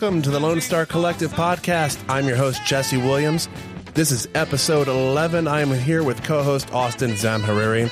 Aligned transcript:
Welcome 0.00 0.22
to 0.22 0.30
the 0.30 0.40
Lone 0.40 0.62
Star 0.62 0.86
Collective 0.86 1.30
podcast. 1.30 2.02
I'm 2.08 2.26
your 2.26 2.36
host, 2.36 2.64
Jesse 2.64 2.96
Williams. 2.96 3.50
This 3.92 4.10
is 4.10 4.26
episode 4.34 4.88
11. 4.88 5.46
I 5.46 5.60
am 5.60 5.72
here 5.72 6.02
with 6.02 6.22
co 6.22 6.42
host 6.42 6.72
Austin 6.72 7.10
Zamhariri. 7.10 7.90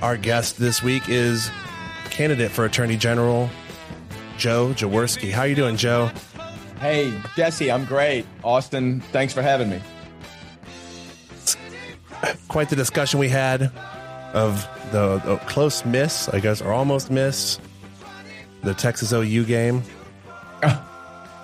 Our 0.00 0.16
guest 0.16 0.56
this 0.56 0.82
week 0.82 1.10
is 1.10 1.50
candidate 2.08 2.50
for 2.50 2.64
Attorney 2.64 2.96
General 2.96 3.50
Joe 4.38 4.68
Jaworski. 4.68 5.30
How 5.30 5.42
are 5.42 5.48
you 5.48 5.54
doing, 5.54 5.76
Joe? 5.76 6.10
Hey, 6.78 7.12
Jesse, 7.36 7.70
I'm 7.70 7.84
great. 7.84 8.24
Austin, 8.42 9.02
thanks 9.12 9.34
for 9.34 9.42
having 9.42 9.68
me. 9.68 9.82
Quite 12.48 12.70
the 12.70 12.76
discussion 12.76 13.20
we 13.20 13.28
had 13.28 13.70
of 14.32 14.66
the, 14.92 15.18
the 15.18 15.36
close 15.46 15.84
miss, 15.84 16.26
I 16.30 16.40
guess, 16.40 16.62
or 16.62 16.72
almost 16.72 17.10
miss, 17.10 17.60
the 18.62 18.72
Texas 18.72 19.12
OU 19.12 19.44
game. 19.44 19.82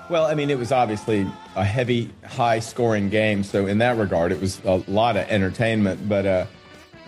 Well, 0.09 0.27
I 0.27 0.35
mean, 0.35 0.51
it 0.51 0.59
was 0.59 0.71
obviously 0.71 1.27
a 1.57 1.65
heavy, 1.65 2.11
high 2.25 2.61
scoring 2.61 3.09
game. 3.09 3.43
So, 3.43 3.67
in 3.67 3.79
that 3.79 3.97
regard, 3.97 4.31
it 4.31 4.41
was 4.41 4.61
a 4.65 4.77
lot 4.87 5.17
of 5.17 5.29
entertainment. 5.29 6.09
But 6.09 6.27
uh, 6.27 6.47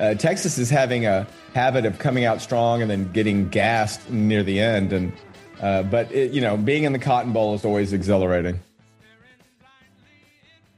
uh, 0.00 0.14
Texas 0.14 0.58
is 0.58 0.68
having 0.68 1.06
a 1.06 1.26
habit 1.54 1.86
of 1.86 1.98
coming 1.98 2.24
out 2.24 2.40
strong 2.40 2.82
and 2.82 2.90
then 2.90 3.12
getting 3.12 3.48
gassed 3.48 4.10
near 4.10 4.42
the 4.42 4.58
end. 4.58 4.92
And 4.92 5.12
uh, 5.60 5.84
but 5.84 6.10
it, 6.10 6.32
you 6.32 6.40
know, 6.40 6.56
being 6.56 6.84
in 6.84 6.92
the 6.92 6.98
Cotton 6.98 7.32
Bowl 7.32 7.54
is 7.54 7.64
always 7.64 7.92
exhilarating. 7.92 8.60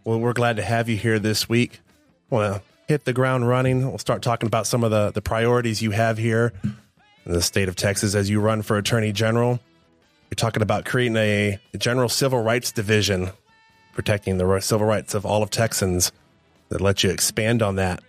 Well, 0.05 0.20
we're 0.20 0.33
glad 0.33 0.56
to 0.56 0.62
have 0.62 0.89
you 0.89 0.97
here 0.97 1.19
this 1.19 1.48
week. 1.48 1.80
Well, 2.28 2.62
hit 2.86 3.05
the 3.05 3.12
ground 3.12 3.48
running. 3.48 3.89
We'll 3.89 3.98
start 3.98 4.23
talking 4.23 4.47
about 4.47 4.67
some 4.67 4.84
of 4.84 4.91
the 4.91 5.11
the 5.11 5.23
priorities 5.23 5.80
you 5.80 5.92
have 5.92 6.19
here 6.19 6.52
in 6.64 7.33
the 7.33 7.42
state 7.42 7.69
of 7.69 7.77
Texas 7.77 8.14
as 8.14 8.28
you 8.28 8.41
run 8.41 8.62
for 8.62 8.77
Attorney 8.77 9.12
General. 9.12 9.61
You're 10.31 10.36
talking 10.36 10.62
about 10.62 10.84
creating 10.84 11.17
a, 11.17 11.59
general 11.77 12.09
civil 12.09 12.41
rights 12.41 12.70
division, 12.70 13.31
protecting 13.95 14.39
the 14.39 14.61
civil 14.61 14.86
rights 14.86 15.14
of 15.14 15.27
all 15.27 15.42
of 15.42 15.50
Texans. 15.50 16.12
That 16.69 16.81
let 16.81 17.03
you 17.03 17.11
expand 17.11 17.62
on 17.62 17.75
that. 17.77 18.00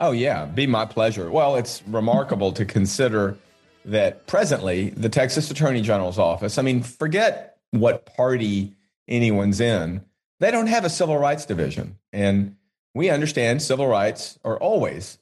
Oh 0.00 0.10
yeah, 0.10 0.44
be 0.44 0.66
my 0.66 0.86
pleasure. 0.86 1.30
Well, 1.30 1.54
it's 1.54 1.84
remarkable 1.86 2.50
to 2.54 2.64
consider 2.64 3.38
that 3.84 4.26
presently 4.26 4.90
the 4.90 5.08
Texas 5.08 5.52
Attorney 5.52 5.82
General's 5.82 6.18
office. 6.18 6.58
I 6.58 6.62
mean, 6.62 6.82
forget 6.82 7.58
what 7.70 8.04
party 8.16 8.74
anyone's 9.06 9.60
in. 9.60 10.04
They 10.40 10.50
don't 10.50 10.66
have 10.66 10.84
a 10.84 10.90
civil 10.90 11.16
rights 11.16 11.46
division, 11.46 11.96
and 12.12 12.56
we 12.92 13.08
understand 13.08 13.62
civil 13.62 13.86
rights 13.86 14.36
are 14.44 14.58
always 14.58 15.18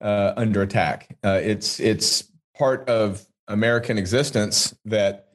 uh, 0.00 0.32
under 0.34 0.62
attack. 0.62 1.14
Uh, 1.22 1.40
it's 1.42 1.78
it's 1.78 2.24
part 2.56 2.88
of 2.88 3.26
American 3.48 3.98
existence 3.98 4.74
that 4.86 5.27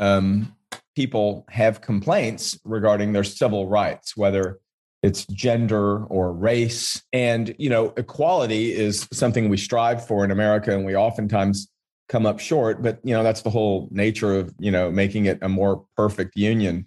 um, 0.00 0.56
people 0.96 1.44
have 1.48 1.80
complaints 1.80 2.58
regarding 2.64 3.12
their 3.12 3.24
civil 3.24 3.68
rights, 3.68 4.16
whether 4.16 4.58
it's 5.02 5.24
gender 5.26 6.04
or 6.06 6.32
race. 6.32 7.02
And, 7.12 7.54
you 7.58 7.70
know, 7.70 7.94
equality 7.96 8.72
is 8.72 9.08
something 9.12 9.48
we 9.48 9.56
strive 9.56 10.04
for 10.06 10.24
in 10.24 10.30
America, 10.30 10.74
and 10.74 10.84
we 10.84 10.96
oftentimes 10.96 11.70
come 12.08 12.26
up 12.26 12.40
short. 12.40 12.82
But, 12.82 12.98
you 13.04 13.14
know, 13.14 13.22
that's 13.22 13.42
the 13.42 13.50
whole 13.50 13.88
nature 13.92 14.36
of, 14.36 14.52
you 14.58 14.70
know, 14.70 14.90
making 14.90 15.26
it 15.26 15.38
a 15.42 15.48
more 15.48 15.84
perfect 15.96 16.36
union. 16.36 16.86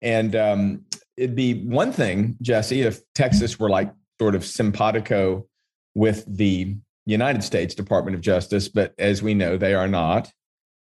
And 0.00 0.34
um, 0.34 0.84
it'd 1.16 1.36
be 1.36 1.64
one 1.64 1.92
thing, 1.92 2.36
Jesse, 2.42 2.82
if 2.82 3.00
Texas 3.14 3.60
were 3.60 3.70
like 3.70 3.92
sort 4.20 4.34
of 4.34 4.44
simpatico 4.44 5.46
with 5.94 6.24
the 6.26 6.76
United 7.06 7.44
States 7.44 7.74
Department 7.74 8.14
of 8.14 8.20
Justice, 8.22 8.68
but 8.68 8.94
as 8.98 9.22
we 9.22 9.34
know, 9.34 9.56
they 9.56 9.74
are 9.74 9.88
not. 9.88 10.32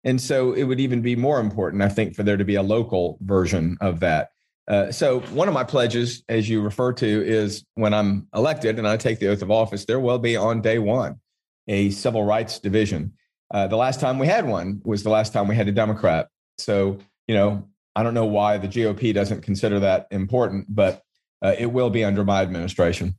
And 0.07 0.21
so 0.21 0.53
it 0.53 0.63
would 0.63 0.79
even 0.79 1.01
be 1.01 1.17
more 1.17 1.41
important, 1.41 1.83
I 1.83 1.89
think, 1.89 2.15
for 2.15 2.23
there 2.23 2.37
to 2.37 2.45
be 2.45 2.55
a 2.55 2.63
local 2.63 3.17
version 3.21 3.77
of 3.81 3.99
that. 3.99 4.31
Uh, 4.65 4.89
so 4.89 5.19
one 5.19 5.49
of 5.49 5.53
my 5.53 5.65
pledges, 5.65 6.23
as 6.29 6.47
you 6.47 6.61
refer 6.61 6.93
to, 6.93 7.05
is 7.05 7.65
when 7.75 7.93
I'm 7.93 8.25
elected 8.33 8.79
and 8.79 8.87
I 8.87 8.95
take 8.95 9.19
the 9.19 9.27
oath 9.27 9.41
of 9.41 9.51
office, 9.51 9.83
there 9.83 9.99
will 9.99 10.17
be 10.17 10.37
on 10.37 10.61
day 10.61 10.79
one 10.79 11.19
a 11.67 11.89
civil 11.89 12.23
rights 12.23 12.57
division. 12.59 13.11
Uh, 13.53 13.67
the 13.67 13.75
last 13.75 13.99
time 13.99 14.17
we 14.17 14.27
had 14.27 14.47
one 14.47 14.81
was 14.85 15.03
the 15.03 15.09
last 15.09 15.33
time 15.33 15.45
we 15.49 15.57
had 15.57 15.67
a 15.67 15.73
Democrat. 15.73 16.29
So 16.57 16.99
you 17.27 17.35
know, 17.35 17.67
I 17.93 18.03
don't 18.03 18.13
know 18.13 18.25
why 18.25 18.57
the 18.57 18.69
GOP 18.69 19.13
doesn't 19.13 19.41
consider 19.41 19.81
that 19.81 20.07
important, 20.11 20.67
but 20.69 21.03
uh, 21.41 21.53
it 21.59 21.67
will 21.67 21.89
be 21.89 22.05
under 22.05 22.23
my 22.23 22.41
administration. 22.41 23.17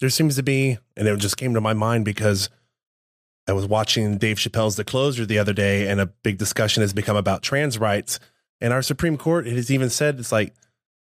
There 0.00 0.10
seems 0.10 0.34
to 0.34 0.42
be, 0.42 0.78
and 0.96 1.06
it 1.06 1.16
just 1.18 1.36
came 1.36 1.54
to 1.54 1.60
my 1.60 1.74
mind 1.74 2.04
because 2.04 2.50
I 3.48 3.52
was 3.52 3.66
watching 3.66 4.18
Dave 4.18 4.38
Chappelle's 4.38 4.76
The 4.76 4.84
Closer 4.84 5.24
the 5.24 5.38
other 5.38 5.52
day, 5.52 5.88
and 5.88 6.00
a 6.00 6.06
big 6.06 6.38
discussion 6.38 6.80
has 6.80 6.92
become 6.92 7.16
about 7.16 7.42
trans 7.42 7.78
rights. 7.78 8.18
And 8.60 8.72
our 8.72 8.82
Supreme 8.82 9.16
Court 9.16 9.46
has 9.46 9.70
even 9.70 9.90
said 9.90 10.18
it's 10.18 10.32
like 10.32 10.54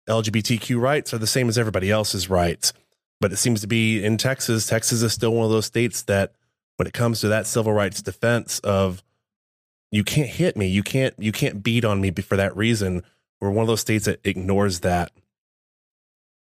LGBTQ 0.07 0.79
rights 0.79 1.13
are 1.13 1.17
the 1.17 1.28
same 1.28 1.49
as 1.49 1.57
everybody 1.57 1.91
else's 1.91 2.29
rights. 2.29 2.73
But 3.19 3.33
it 3.33 3.38
seems 3.38 3.61
to 3.61 3.67
be 3.67 4.03
in 4.03 4.17
Texas, 4.17 4.67
Texas 4.67 5.01
is 5.01 5.11
still 5.11 5.33
one 5.33 5.45
of 5.45 5.51
those 5.51 5.66
states 5.66 6.03
that 6.03 6.33
when 6.78 6.88
it 6.88 6.94
comes 6.94 7.19
to 7.22 7.28
that 7.28 7.45
civil 7.45 7.73
rights 7.73 8.01
defense 8.01 8.59
of 8.59 9.03
you 9.91 10.05
can't 10.05 10.29
hit 10.29 10.55
me, 10.55 10.67
you 10.67 10.83
can't 10.83 11.13
you 11.17 11.33
can't 11.33 11.61
beat 11.61 11.83
on 11.83 11.99
me 11.99 12.11
for 12.11 12.38
that 12.38 12.55
reason. 12.55 13.03
We're 13.41 13.49
one 13.49 13.63
of 13.63 13.67
those 13.67 13.81
states 13.81 14.05
that 14.05 14.22
ignores 14.23 14.81
that. 14.81 15.11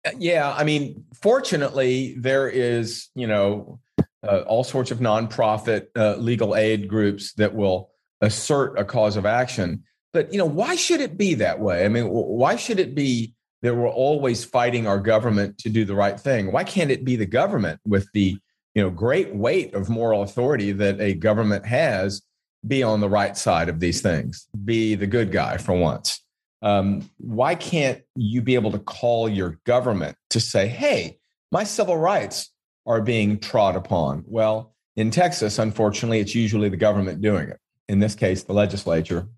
Uh, 0.06 0.10
yeah, 0.19 0.53
I 0.56 0.62
mean, 0.62 1.04
fortunately, 1.14 2.14
there 2.16 2.48
is, 2.48 3.08
you 3.14 3.26
know, 3.26 3.81
uh, 4.27 4.41
all 4.47 4.65
sorts 4.65 4.91
of 4.91 4.99
nonprofit 4.99 5.87
uh, 5.97 6.17
legal 6.17 6.56
aid 6.56 6.89
groups 6.89 7.33
that 7.34 7.55
will 7.55 7.91
assert 8.21 8.79
a 8.79 8.84
cause 8.84 9.17
of 9.17 9.27
action. 9.27 9.84
But 10.12 10.33
you 10.33 10.39
know, 10.39 10.47
why 10.47 10.77
should 10.77 11.01
it 11.01 11.17
be 11.17 11.34
that 11.34 11.61
way? 11.61 11.84
I 11.84 11.89
mean, 11.89 12.06
why 12.09 12.56
should 12.56 12.81
it 12.81 12.95
be 12.95 13.34
that 13.62 13.75
we're 13.75 13.89
always 13.89 14.45
fighting 14.45 14.87
our 14.87 14.99
government 14.99 15.59
to 15.59 15.69
do 15.69 15.84
the 15.84 15.95
right 15.95 16.19
thing? 16.19 16.53
Why 16.53 16.65
can't 16.65 16.91
it 16.91 17.05
be 17.05 17.17
the 17.17 17.27
government 17.27 17.81
with 17.84 18.09
the 18.12 18.37
you 18.75 18.83
know 18.83 18.91
great 18.91 19.34
weight 19.34 19.75
of 19.75 19.89
moral 19.89 20.23
authority 20.23 20.73
that 20.73 21.00
a 21.00 21.15
government 21.15 21.67
has 21.67 22.23
be 22.67 22.83
on 22.83 23.00
the 23.00 23.09
right 23.09 23.37
side 23.37 23.69
of 23.69 23.79
these 23.79 24.00
things, 24.00 24.49
be 24.65 24.95
the 24.95 25.06
good 25.06 25.31
guy 25.31 25.59
for 25.59 25.75
once? 25.75 26.25
Um, 26.61 27.09
why 27.19 27.55
can't 27.55 28.03
you 28.17 28.43
be 28.43 28.56
able 28.56 28.73
to 28.73 28.81
call 28.81 29.29
your 29.29 29.61
government 29.65 30.17
to 30.31 30.41
say, 30.41 30.67
"Hey, 30.67 31.19
my 31.53 31.62
civil 31.62 31.97
rights 31.97 32.50
are 32.88 33.00
being 33.00 33.38
trod 33.38 33.76
upon. 33.76 34.25
Well, 34.26 34.75
in 34.97 35.12
Texas, 35.12 35.59
unfortunately, 35.60 36.19
it's 36.19 36.34
usually 36.34 36.69
the 36.69 36.76
government 36.76 37.21
doing 37.21 37.49
it. 37.49 37.60
In 37.88 38.00
this 38.00 38.16
case, 38.16 38.43
the 38.43 38.54
legislature. 38.54 39.28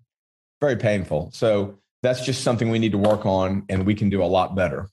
Very 0.59 0.77
painful. 0.77 1.29
So 1.33 1.77
that's 2.01 2.25
just 2.25 2.43
something 2.43 2.71
we 2.71 2.79
need 2.79 2.93
to 2.93 2.97
work 2.97 3.25
on, 3.25 3.65
and 3.69 3.85
we 3.85 3.93
can 3.93 4.09
do 4.09 4.23
a 4.23 4.25
lot 4.25 4.55
better. 4.55 4.89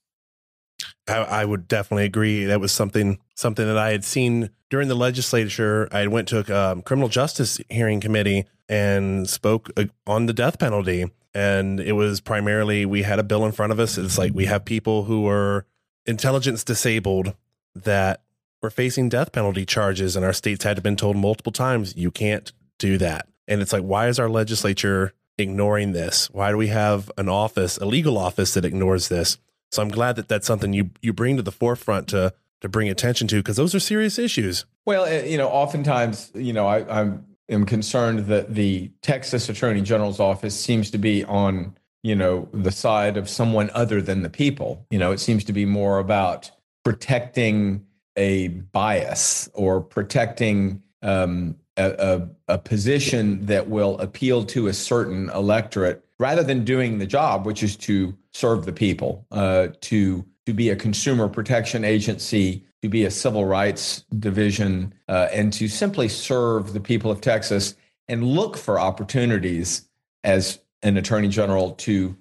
I, 1.08 1.44
would 1.44 1.68
definitely 1.68 2.04
agree. 2.04 2.44
That 2.44 2.60
was 2.60 2.70
something 2.70 3.18
something 3.34 3.66
that 3.66 3.78
I 3.78 3.92
had 3.92 4.04
seen 4.04 4.50
during 4.68 4.88
the 4.88 4.94
legislature. 4.94 5.88
I 5.90 6.06
went 6.06 6.28
to 6.28 6.40
a 6.40 6.72
um, 6.72 6.82
criminal 6.82 7.08
justice 7.08 7.58
hearing 7.70 8.00
committee 8.00 8.44
and 8.68 9.28
spoke 9.28 9.70
uh, 9.76 9.84
on 10.06 10.26
the 10.26 10.34
death 10.34 10.58
penalty. 10.58 11.06
And 11.34 11.80
it 11.80 11.92
was 11.92 12.20
primarily 12.20 12.84
we 12.84 13.02
had 13.02 13.18
a 13.18 13.22
bill 13.22 13.46
in 13.46 13.52
front 13.52 13.72
of 13.72 13.80
us. 13.80 13.96
It's 13.96 14.18
like 14.18 14.32
we 14.34 14.44
have 14.46 14.64
people 14.64 15.04
who 15.04 15.26
are 15.28 15.64
intelligence 16.04 16.62
disabled 16.62 17.34
that 17.74 18.22
were 18.62 18.70
facing 18.70 19.08
death 19.08 19.32
penalty 19.32 19.64
charges, 19.64 20.16
and 20.16 20.24
our 20.24 20.32
states 20.32 20.64
had 20.64 20.82
been 20.82 20.96
told 20.96 21.16
multiple 21.16 21.52
times, 21.52 21.96
you 21.96 22.10
can't 22.10 22.52
do 22.78 22.98
that. 22.98 23.28
And 23.46 23.62
it's 23.62 23.72
like, 23.72 23.82
why 23.82 24.08
is 24.08 24.18
our 24.18 24.28
legislature 24.28 25.12
ignoring 25.38 25.92
this? 25.92 26.28
Why 26.30 26.50
do 26.50 26.56
we 26.56 26.68
have 26.68 27.10
an 27.16 27.28
office, 27.28 27.76
a 27.78 27.86
legal 27.86 28.18
office 28.18 28.54
that 28.54 28.64
ignores 28.64 29.08
this? 29.08 29.38
So 29.70 29.82
I'm 29.82 29.88
glad 29.88 30.16
that 30.16 30.28
that's 30.28 30.46
something 30.46 30.72
you 30.72 30.90
you 31.02 31.12
bring 31.12 31.36
to 31.36 31.42
the 31.42 31.52
forefront 31.52 32.08
to 32.08 32.32
to 32.60 32.68
bring 32.68 32.88
attention 32.88 33.28
to 33.28 33.36
because 33.36 33.56
those 33.56 33.74
are 33.74 33.80
serious 33.80 34.18
issues. 34.18 34.64
Well, 34.86 35.04
eh, 35.04 35.26
you 35.26 35.38
know, 35.38 35.48
oftentimes, 35.48 36.32
you 36.34 36.52
know, 36.52 36.66
I, 36.66 37.00
I'm 37.00 37.24
am 37.48 37.66
concerned 37.66 38.26
that 38.26 38.54
the 38.54 38.90
Texas 39.02 39.48
Attorney 39.48 39.80
General's 39.80 40.20
office 40.20 40.58
seems 40.58 40.90
to 40.90 40.98
be 40.98 41.24
on, 41.24 41.76
you 42.02 42.14
know, 42.14 42.48
the 42.52 42.72
side 42.72 43.16
of 43.16 43.28
someone 43.28 43.70
other 43.74 44.02
than 44.02 44.22
the 44.22 44.30
people. 44.30 44.86
You 44.90 44.98
know, 44.98 45.12
it 45.12 45.20
seems 45.20 45.44
to 45.44 45.52
be 45.52 45.64
more 45.64 45.98
about 45.98 46.50
protecting 46.84 47.84
a 48.18 48.48
bias 48.48 49.48
or 49.54 49.80
protecting 49.80 50.82
um, 51.02 51.56
a, 51.76 52.28
a, 52.48 52.54
a, 52.54 52.58
position 52.58 53.46
that 53.46 53.68
will 53.68 53.96
appeal 54.00 54.44
to 54.44 54.66
a 54.66 54.74
certain 54.74 55.30
electorate 55.30 56.04
rather 56.18 56.42
than 56.42 56.64
doing 56.64 56.98
the 56.98 57.06
job, 57.06 57.46
which 57.46 57.62
is 57.62 57.76
to 57.76 58.16
serve 58.32 58.66
the 58.66 58.72
people, 58.72 59.24
uh, 59.30 59.68
to 59.80 60.26
to 60.46 60.52
be 60.54 60.70
a 60.70 60.76
consumer 60.76 61.28
protection 61.28 61.84
agency, 61.84 62.64
to 62.82 62.88
be 62.88 63.04
a 63.04 63.10
civil 63.10 63.44
rights 63.44 64.04
division, 64.18 64.92
uh, 65.08 65.28
and 65.32 65.52
to 65.52 65.68
simply 65.68 66.08
serve 66.08 66.72
the 66.72 66.80
people 66.80 67.10
of 67.10 67.20
Texas 67.20 67.74
and 68.08 68.24
look 68.24 68.56
for 68.56 68.80
opportunities 68.80 69.88
as 70.24 70.58
an 70.82 70.96
attorney 70.96 71.28
general 71.28 71.72
to 71.72 72.16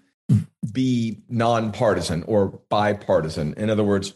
be 0.72 1.18
nonpartisan 1.30 2.24
or 2.24 2.60
bipartisan. 2.70 3.54
In 3.56 3.70
other 3.70 3.84
words, 3.84 4.14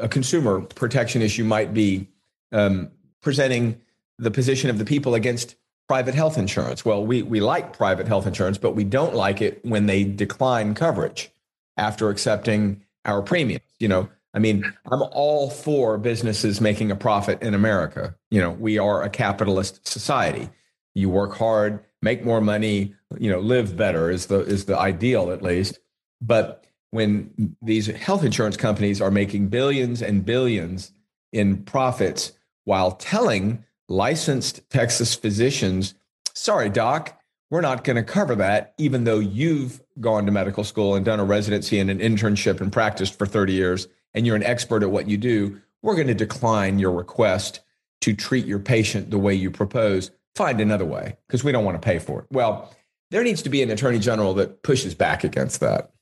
a 0.00 0.08
consumer 0.08 0.60
protection 0.60 1.22
issue 1.22 1.44
might 1.44 1.72
be 1.72 2.08
um, 2.52 2.90
presenting 3.20 3.80
the 4.18 4.30
position 4.30 4.70
of 4.70 4.78
the 4.78 4.84
people 4.84 5.14
against 5.14 5.56
private 5.88 6.14
health 6.14 6.36
insurance. 6.36 6.84
Well, 6.84 7.04
we, 7.04 7.22
we 7.22 7.40
like 7.40 7.72
private 7.72 8.06
health 8.06 8.26
insurance, 8.26 8.58
but 8.58 8.72
we 8.72 8.84
don't 8.84 9.14
like 9.14 9.40
it 9.40 9.64
when 9.64 9.86
they 9.86 10.04
decline 10.04 10.74
coverage 10.74 11.30
after 11.76 12.10
accepting 12.10 12.84
our 13.04 13.22
premiums. 13.22 13.64
You 13.78 13.88
know, 13.88 14.08
I 14.34 14.38
mean, 14.38 14.64
I'm 14.90 15.02
all 15.02 15.48
for 15.48 15.96
businesses 15.96 16.60
making 16.60 16.90
a 16.90 16.96
profit 16.96 17.42
in 17.42 17.54
America. 17.54 18.14
You 18.30 18.40
know, 18.40 18.50
we 18.50 18.78
are 18.78 19.02
a 19.02 19.08
capitalist 19.08 19.86
society. 19.88 20.50
You 20.94 21.08
work 21.08 21.36
hard, 21.36 21.80
make 22.02 22.24
more 22.24 22.40
money, 22.40 22.94
you 23.18 23.30
know, 23.30 23.40
live 23.40 23.76
better 23.76 24.10
is 24.10 24.26
the 24.26 24.40
is 24.40 24.66
the 24.66 24.76
ideal 24.78 25.30
at 25.30 25.42
least. 25.42 25.78
But 26.20 26.66
when 26.90 27.56
these 27.60 27.86
health 27.86 28.24
insurance 28.24 28.56
companies 28.56 29.00
are 29.00 29.10
making 29.10 29.48
billions 29.48 30.02
and 30.02 30.24
billions 30.24 30.92
in 31.32 31.62
profits 31.64 32.32
while 32.64 32.92
telling 32.92 33.64
licensed 33.88 34.68
Texas 34.70 35.14
physicians, 35.14 35.94
sorry, 36.34 36.68
doc, 36.68 37.18
we're 37.50 37.60
not 37.60 37.84
going 37.84 37.96
to 37.96 38.02
cover 38.02 38.34
that, 38.36 38.74
even 38.78 39.04
though 39.04 39.18
you've 39.18 39.80
gone 40.00 40.26
to 40.26 40.32
medical 40.32 40.64
school 40.64 40.94
and 40.94 41.04
done 41.04 41.20
a 41.20 41.24
residency 41.24 41.78
and 41.78 41.90
an 41.90 41.98
internship 41.98 42.60
and 42.60 42.72
practiced 42.72 43.18
for 43.18 43.26
30 43.26 43.52
years 43.52 43.88
and 44.14 44.26
you're 44.26 44.36
an 44.36 44.42
expert 44.42 44.82
at 44.82 44.90
what 44.90 45.08
you 45.08 45.16
do. 45.16 45.60
We're 45.82 45.94
going 45.94 46.08
to 46.08 46.14
decline 46.14 46.78
your 46.78 46.92
request 46.92 47.60
to 48.00 48.14
treat 48.14 48.46
your 48.46 48.58
patient 48.58 49.10
the 49.10 49.18
way 49.18 49.34
you 49.34 49.50
propose. 49.50 50.10
Find 50.34 50.60
another 50.60 50.84
way 50.84 51.16
because 51.26 51.44
we 51.44 51.52
don't 51.52 51.64
want 51.64 51.80
to 51.80 51.84
pay 51.84 51.98
for 51.98 52.20
it. 52.20 52.26
Well, 52.30 52.74
there 53.10 53.22
needs 53.22 53.42
to 53.42 53.48
be 53.48 53.62
an 53.62 53.70
attorney 53.70 53.98
general 53.98 54.34
that 54.34 54.62
pushes 54.62 54.94
back 54.94 55.24
against 55.24 55.60
that. 55.60 55.92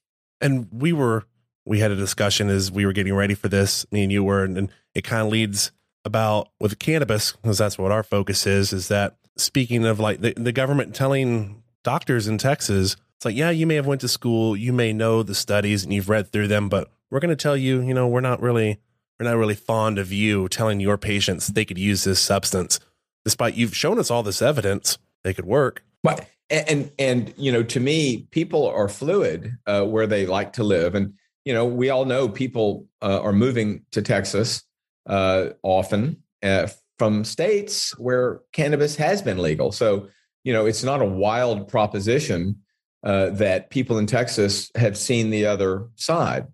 And 0.41 0.69
we 0.71 0.93
were, 0.93 1.25
we 1.65 1.81
had 1.81 1.91
a 1.91 1.97
discussion 1.97 2.49
as 2.49 2.71
we 2.71 2.87
were 2.87 2.93
getting 2.93 3.15
ready 3.15 3.35
for 3.35 3.49
this, 3.49 3.87
me 3.91 4.03
and 4.03 4.13
you 4.13 4.23
were, 4.25 4.45
and, 4.45 4.57
and 4.57 4.71
it 4.95 5.03
kind 5.05 5.27
of 5.27 5.33
leads 5.33 5.73
about 6.05 6.51
with 6.61 6.79
cannabis 6.79 7.33
because 7.33 7.59
that's 7.59 7.77
what 7.77 7.91
our 7.91 8.05
focus 8.05 8.47
is 8.47 8.73
is 8.73 8.87
that 8.87 9.17
speaking 9.37 9.85
of 9.85 9.99
like 9.99 10.21
the, 10.21 10.33
the 10.37 10.53
government 10.53 10.95
telling 10.95 11.65
doctors 11.83 12.29
in 12.29 12.39
texas 12.39 12.95
it's 13.17 13.25
like 13.25 13.35
yeah 13.35 13.51
you 13.51 13.67
may 13.67 13.75
have 13.75 13.89
went 13.89 14.01
to 14.01 14.07
school 14.07 14.57
you 14.57 14.73
may 14.73 14.93
know 14.93 15.25
the 15.25 15.35
studies 15.35 15.83
and 15.83 15.93
you've 15.93 16.09
read 16.09 16.31
through 16.31 16.47
them 16.47 16.69
but 16.69 16.89
we're 17.11 17.19
going 17.19 17.29
to 17.29 17.35
tell 17.35 17.57
you 17.57 17.83
you 17.83 17.93
know 17.93 18.07
we're 18.07 18.21
not 18.21 18.41
really 18.41 18.79
we're 19.19 19.29
not 19.29 19.37
really 19.37 19.55
fond 19.55 19.99
of 19.99 20.13
you 20.13 20.49
telling 20.49 20.81
your 20.81 20.99
patients 20.99 21.49
they 21.49 21.65
could 21.65 21.79
use 21.79 22.05
this 22.05 22.21
substance. 22.21 22.79
Despite 23.25 23.55
you've 23.55 23.75
shown 23.75 23.99
us 23.99 24.11
all 24.11 24.23
this 24.23 24.43
evidence 24.43 24.99
they 25.25 25.35
could 25.35 25.47
work. 25.47 25.83
But 26.03 26.29
and 26.51 26.93
and 26.99 27.35
you 27.37 27.51
know 27.51 27.63
to 27.63 27.81
me 27.81 28.29
people 28.31 28.69
are 28.69 28.89
fluid 28.89 29.57
uh, 29.67 29.83
where 29.83 30.07
they 30.07 30.27
like 30.27 30.53
to 30.53 30.63
live 30.63 30.95
and 30.95 31.13
you 31.45 31.53
know 31.53 31.65
we 31.65 31.91
all 31.91 32.05
know 32.05 32.29
people 32.29 32.87
uh, 33.03 33.21
are 33.21 33.33
moving 33.33 33.83
to 33.91 34.01
texas 34.01 34.63
uh, 35.07 35.51
often 35.63 36.23
uh, 36.43 36.69
from 36.99 37.25
states 37.25 37.97
where 37.99 38.41
cannabis 38.53 38.97
has 38.97 39.23
been 39.23 39.39
legal. 39.39 39.73
So, 39.73 40.09
you 40.45 40.53
know, 40.53 40.67
it's 40.67 40.85
not 40.85 41.03
a 41.03 41.07
wild 41.07 41.69
proposition 41.69 42.57
uh, 43.05 43.31
that 43.31 43.71
people 43.71 43.99
in 43.99 44.07
Texas 44.07 44.71
have 44.75 44.97
seen 44.97 45.31
the 45.31 45.47
other 45.47 45.89
side. 45.95 46.47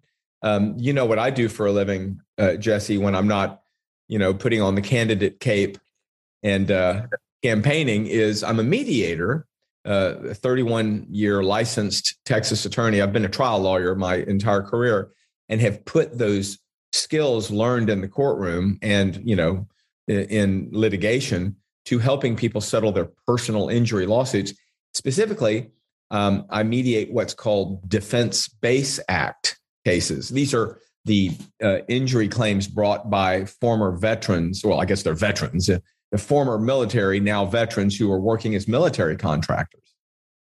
Um, 0.43 0.75
you 0.77 0.93
know 0.93 1.06
what 1.06 1.19
I 1.19 1.31
do 1.31 1.49
for 1.49 1.67
a 1.67 1.73
living, 1.73 2.21
uh, 2.37 2.55
Jesse, 2.55 2.99
when 2.99 3.15
I'm 3.15 3.29
not, 3.29 3.62
you 4.09 4.19
know, 4.19 4.35
putting 4.35 4.61
on 4.61 4.75
the 4.75 4.83
candidate 4.83 5.41
cape 5.41 5.79
and 6.43 6.69
campaigning 7.43 8.06
is 8.06 8.43
I'm 8.43 8.59
a 8.59 8.65
mediator, 8.65 9.47
uh, 9.84 10.14
a 10.31 10.34
31 10.34 11.06
year 11.11 11.43
licensed 11.43 12.17
Texas 12.25 12.64
attorney. 12.64 13.00
I've 13.00 13.12
been 13.12 13.25
a 13.25 13.31
trial 13.31 13.61
lawyer 13.61 13.94
my 13.94 14.17
entire 14.17 14.62
career 14.62 15.11
and 15.49 15.61
have 15.61 15.84
put 15.84 16.19
those 16.19 16.58
skills 16.93 17.50
learned 17.50 17.90
in 17.90 18.00
the 18.00 18.08
courtroom 18.08 18.79
and 18.82 19.20
you 19.25 19.34
know 19.34 19.67
in 20.06 20.69
litigation 20.73 21.56
to 21.84 21.99
helping 21.99 22.37
people 22.37 22.61
settle 22.61 22.93
their 22.93 23.08
personal 23.26 23.69
injury 23.69 24.06
lawsuits. 24.06 24.52
Specifically 24.94 25.70
um, 26.11 26.44
i 26.50 26.62
mediate 26.62 27.11
what's 27.12 27.34
called 27.34 27.88
defense 27.88 28.46
base 28.46 29.00
act 29.08 29.58
cases. 29.84 30.29
These 30.29 30.55
are 30.55 30.79
the 31.05 31.32
uh, 31.62 31.79
injury 31.88 32.29
claims 32.29 32.69
brought 32.69 33.11
by 33.11 33.46
former 33.46 33.96
veterans. 33.96 34.62
Well 34.64 34.81
i 34.81 34.84
guess 34.84 35.02
they're 35.02 35.14
veterans 35.14 35.69
uh, 35.69 35.79
the 36.12 36.19
former 36.19 36.59
military 36.59 37.19
now 37.19 37.44
veterans 37.47 37.97
who 37.97 38.12
are 38.12 38.20
working 38.20 38.55
as 38.55 38.69
military 38.69 39.17
contractors. 39.17 39.94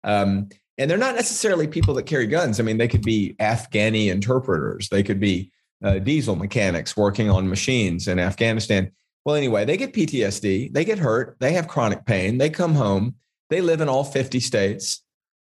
Um, 0.04 0.50
and 0.78 0.90
they're 0.90 0.98
not 0.98 1.16
necessarily 1.16 1.68
people 1.68 1.94
that 1.96 2.04
carry 2.04 2.25
guns. 2.25 2.60
I 2.60 2.64
mean 2.64 2.78
they 2.78 2.88
could 2.88 3.04
be 3.04 3.36
afghani 3.40 4.10
interpreters. 4.10 4.90
They 4.90 5.04
could 5.04 5.19
be 5.19 5.52
uh, 5.84 6.00
diesel 6.00 6.36
mechanics 6.36 6.96
working 6.96 7.30
on 7.30 7.50
machines 7.50 8.08
in 8.08 8.18
Afghanistan. 8.18 8.92
Well, 9.25 9.36
anyway, 9.36 9.66
they 9.66 9.75
get 9.75 9.94
PTSD, 9.94 10.74
they 10.74 10.86
get 10.86 11.00
hurt, 11.00 11.36
they 11.40 11.52
have 11.54 11.68
chronic 11.68 12.06
pain, 12.06 12.38
they 12.38 12.50
come 12.50 12.74
home, 12.74 13.16
they 13.50 13.60
live 13.60 13.81
in 13.81 13.90
all 13.90 14.06
50 14.06 14.40
states. 14.40 15.04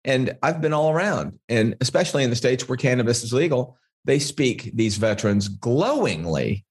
And 0.04 0.36
I've 0.42 0.60
been 0.60 0.74
all 0.74 0.90
around, 0.90 1.38
and 1.48 1.74
especially 1.80 2.22
in 2.22 2.30
the 2.30 2.36
states 2.36 2.68
where 2.68 2.76
cannabis 2.76 3.24
is 3.24 3.32
legal, 3.32 3.78
they 4.04 4.18
speak, 4.18 4.72
these 4.74 4.98
veterans, 4.98 5.48
glowingly 5.48 6.66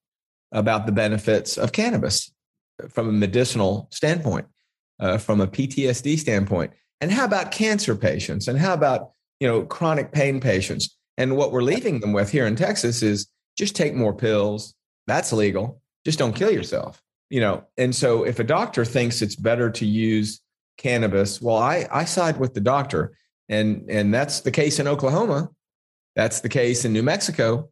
about 0.52 0.86
the 0.86 0.92
benefits 0.92 1.56
of 1.56 1.72
cannabis 1.72 2.30
from 2.88 3.08
a 3.08 3.12
medicinal 3.12 3.88
standpoint, 3.90 4.46
uh, 5.00 5.18
from 5.18 5.40
a 5.40 5.46
PTSD 5.46 6.18
standpoint. 6.18 6.72
And 7.00 7.10
how 7.10 7.24
about 7.24 7.50
cancer 7.50 7.96
patients? 7.96 8.48
And 8.48 8.58
how 8.58 8.74
about 8.74 9.12
you 9.40 9.48
know 9.48 9.62
chronic 9.62 10.12
pain 10.12 10.40
patients? 10.40 10.96
And 11.18 11.36
what 11.36 11.52
we're 11.52 11.62
leaving 11.62 12.00
them 12.00 12.12
with 12.12 12.30
here 12.30 12.46
in 12.46 12.56
Texas 12.56 13.02
is 13.02 13.28
just 13.56 13.76
take 13.76 13.94
more 13.94 14.14
pills. 14.14 14.74
That's 15.06 15.32
legal. 15.32 15.80
Just 16.04 16.18
don't 16.18 16.34
kill 16.34 16.50
yourself. 16.50 17.02
You 17.30 17.40
know, 17.40 17.64
and 17.78 17.94
so 17.94 18.24
if 18.24 18.38
a 18.38 18.44
doctor 18.44 18.84
thinks 18.84 19.22
it's 19.22 19.36
better 19.36 19.70
to 19.70 19.86
use 19.86 20.40
cannabis, 20.76 21.40
well, 21.40 21.56
I, 21.56 21.88
I 21.90 22.04
side 22.04 22.38
with 22.38 22.54
the 22.54 22.60
doctor. 22.60 23.16
And, 23.48 23.88
and 23.88 24.12
that's 24.12 24.40
the 24.40 24.50
case 24.50 24.78
in 24.78 24.86
Oklahoma. 24.86 25.50
That's 26.14 26.40
the 26.40 26.48
case 26.48 26.84
in 26.84 26.92
New 26.92 27.02
Mexico, 27.02 27.70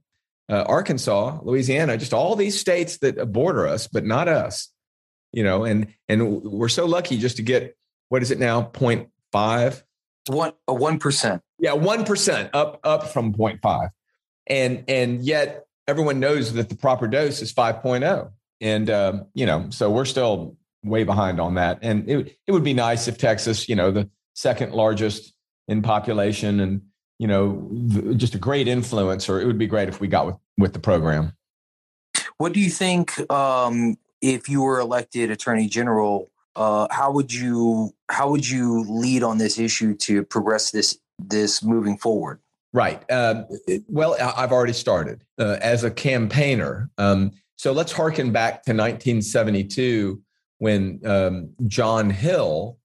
uh, 0.49 0.65
Arkansas, 0.67 1.41
Louisiana, 1.43 1.99
just 1.99 2.15
all 2.15 2.37
these 2.37 2.59
states 2.59 2.99
that 2.99 3.33
border 3.33 3.67
us, 3.67 3.87
but 3.87 4.05
not 4.05 4.29
us. 4.29 4.71
You 5.33 5.45
know, 5.45 5.65
and 5.65 5.93
and 6.09 6.43
we're 6.43 6.69
so 6.69 6.87
lucky 6.87 7.19
just 7.19 7.37
to 7.37 7.43
get 7.43 7.77
what 8.09 8.23
is 8.23 8.31
it 8.31 8.39
now, 8.39 8.63
0.5? 8.63 9.83
One 10.27 10.53
a 10.67 10.75
one 10.75 10.99
percent. 10.99 11.43
Yeah, 11.59 11.73
one 11.73 12.05
percent 12.05 12.51
up 12.53 12.81
up 12.85 13.09
from 13.09 13.33
0.5. 13.33 13.91
And 14.47 14.85
and 14.89 15.23
yet 15.23 15.67
everyone 15.91 16.21
knows 16.21 16.53
that 16.53 16.69
the 16.69 16.77
proper 16.77 17.09
dose 17.09 17.43
is 17.43 17.53
5.0 17.53 18.31
and 18.61 18.91
um, 18.91 19.27
you 19.35 19.45
know 19.45 19.69
so 19.71 19.91
we're 19.91 20.05
still 20.05 20.57
way 20.85 21.05
behind 21.05 21.41
on 21.41 21.55
that 21.55 21.79
and 21.83 22.09
it, 22.09 22.39
it 22.47 22.53
would 22.53 22.65
be 22.65 22.73
nice 22.73 23.09
if 23.09 23.19
texas 23.19 23.69
you 23.69 23.75
know 23.75 23.91
the 23.91 24.09
second 24.35 24.73
largest 24.73 25.35
in 25.69 25.83
population 25.83 26.61
and 26.61 26.83
you 27.19 27.27
know 27.27 27.69
just 28.17 28.35
a 28.35 28.39
great 28.39 28.67
influencer 28.67 29.43
it 29.43 29.47
would 29.47 29.59
be 29.59 29.67
great 29.67 29.89
if 29.89 30.01
we 30.01 30.09
got 30.09 30.27
with 30.27 30.37
with 30.57 30.73
the 30.73 30.79
program 30.79 31.33
what 32.39 32.53
do 32.53 32.61
you 32.61 32.71
think 32.71 33.19
um, 33.31 33.97
if 34.21 34.49
you 34.49 34.63
were 34.63 34.81
elected 34.81 35.31
attorney 35.31 35.69
general 35.69 36.31
uh, 36.57 36.87
how 36.91 37.11
would 37.11 37.33
you 37.33 37.95
how 38.09 38.29
would 38.31 38.49
you 38.49 38.85
lead 38.89 39.23
on 39.23 39.39
this 39.39 39.59
issue 39.59 39.95
to 39.95 40.25
progress 40.25 40.71
this 40.71 40.99
this 41.19 41.63
moving 41.63 41.97
forward 41.97 42.41
Right. 42.73 43.03
Um, 43.11 43.47
well, 43.89 44.17
I've 44.21 44.53
already 44.53 44.73
started 44.73 45.25
uh, 45.39 45.57
as 45.61 45.83
a 45.83 45.91
campaigner. 45.91 46.89
Um, 46.99 47.33
so 47.57 47.73
let's 47.73 47.93
harken 47.93 48.31
back 48.31 48.63
to 48.65 48.71
1972 48.71 50.23
when 50.59 51.01
um, 51.05 51.51
John 51.67 52.11
Hill 52.11 52.79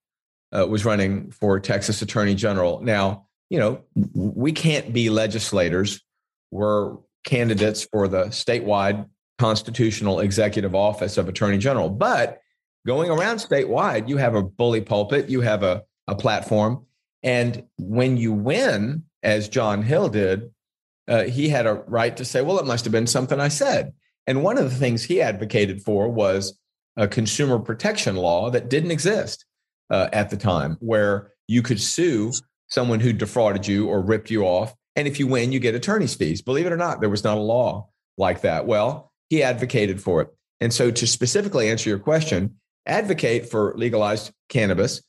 uh, 0.58 0.66
was 0.68 0.86
running 0.86 1.32
for 1.32 1.60
Texas 1.60 2.02
Attorney 2.02 2.34
General. 2.34 2.82
Now, 2.82 3.28
you 3.50 3.60
know, 3.60 3.84
we 4.14 4.52
can't 4.52 4.92
be 4.92 5.10
legislators. 5.10 6.02
We're 6.50 6.98
candidates 7.24 7.84
for 7.84 8.08
the 8.08 8.26
statewide 8.26 9.08
constitutional 9.38 10.20
executive 10.20 10.76
office 10.76 11.18
of 11.18 11.28
Attorney 11.28 11.58
General. 11.58 11.90
But 11.90 12.40
going 12.86 13.10
around 13.10 13.38
statewide, 13.38 14.08
you 14.08 14.18
have 14.18 14.36
a 14.36 14.44
bully 14.44 14.82
pulpit, 14.82 15.30
you 15.30 15.42
have 15.42 15.64
a, 15.64 15.84
a 16.08 16.16
platform. 16.16 16.86
And 17.24 17.64
when 17.78 18.18
you 18.18 18.32
win, 18.32 19.04
as 19.24 19.50
John 19.50 19.82
Hill 19.82 20.10
did, 20.10 20.52
uh, 21.08 21.24
he 21.24 21.50
had 21.50 21.66
a 21.66 21.74
right 21.74 22.16
to 22.18 22.26
say, 22.26 22.42
well, 22.42 22.60
it 22.60 22.66
must 22.66 22.86
have 22.86 22.92
been 22.92 23.08
something 23.08 23.40
I 23.40 23.48
said. 23.48 23.94
And 24.28 24.44
one 24.44 24.58
of 24.58 24.64
the 24.64 24.76
things 24.76 25.04
he 25.04 25.22
advocated 25.22 25.82
for 25.82 26.08
was 26.10 26.58
a 26.98 27.08
consumer 27.08 27.60
protection 27.60 28.16
law 28.16 28.50
that 28.52 28.70
didn't 28.70 28.92
exist 28.92 29.46
uh, 29.90 30.10
at 30.14 30.30
the 30.30 30.38
time, 30.38 30.78
where 30.80 31.32
you 31.48 31.62
could 31.62 31.82
sue 31.82 32.32
someone 32.68 33.00
who 33.00 33.14
defrauded 33.14 33.68
you 33.68 33.88
or 33.88 34.02
ripped 34.02 34.32
you 34.32 34.44
off. 34.44 34.74
And 34.96 35.08
if 35.08 35.20
you 35.20 35.28
win, 35.28 35.52
you 35.52 35.60
get 35.60 35.76
attorney's 35.76 36.16
fees. 36.16 36.42
Believe 36.42 36.66
it 36.66 36.72
or 36.72 36.78
not, 36.78 37.02
there 37.02 37.10
was 37.10 37.24
not 37.24 37.38
a 37.38 37.42
law 37.42 37.90
like 38.18 38.42
that. 38.42 38.66
Well, 38.66 39.12
he 39.30 39.44
advocated 39.44 40.02
for 40.02 40.22
it. 40.22 40.30
And 40.62 40.74
so, 40.74 40.92
to 40.92 41.08
specifically 41.08 41.70
answer 41.70 41.90
your 41.90 42.00
question, 42.00 42.56
advocate 42.86 43.50
for 43.50 43.74
legalized 43.78 44.32
cannabis 44.50 45.02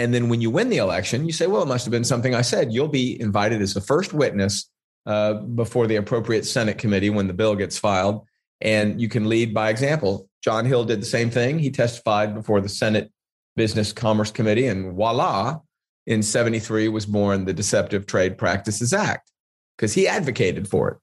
and 0.00 0.14
then 0.14 0.30
when 0.30 0.40
you 0.40 0.48
win 0.48 0.70
the 0.70 0.78
election, 0.78 1.26
you 1.26 1.32
say, 1.32 1.46
well, 1.46 1.62
it 1.62 1.68
must 1.68 1.84
have 1.84 1.92
been 1.92 2.04
something 2.04 2.34
I 2.34 2.40
said. 2.40 2.72
You'll 2.72 2.88
be 2.88 3.20
invited 3.20 3.60
as 3.60 3.74
the 3.74 3.82
first 3.82 4.14
witness 4.14 4.70
uh, 5.04 5.34
before 5.34 5.86
the 5.86 5.96
appropriate 5.96 6.46
Senate 6.46 6.78
committee 6.78 7.10
when 7.10 7.26
the 7.26 7.34
bill 7.34 7.54
gets 7.54 7.78
filed. 7.78 8.26
And 8.62 8.98
you 8.98 9.10
can 9.10 9.28
lead 9.28 9.52
by 9.52 9.68
example. 9.68 10.26
John 10.42 10.64
Hill 10.64 10.86
did 10.86 11.02
the 11.02 11.06
same 11.06 11.28
thing. 11.28 11.58
He 11.58 11.70
testified 11.70 12.34
before 12.34 12.62
the 12.62 12.68
Senate 12.70 13.12
Business 13.56 13.92
Commerce 13.92 14.30
Committee, 14.30 14.68
and 14.68 14.94
voila, 14.94 15.58
in 16.06 16.22
73 16.22 16.88
was 16.88 17.04
born 17.04 17.44
the 17.44 17.52
Deceptive 17.52 18.06
Trade 18.06 18.38
Practices 18.38 18.94
Act 18.94 19.30
because 19.76 19.92
he 19.92 20.08
advocated 20.08 20.66
for 20.66 20.92
it. 20.92 20.96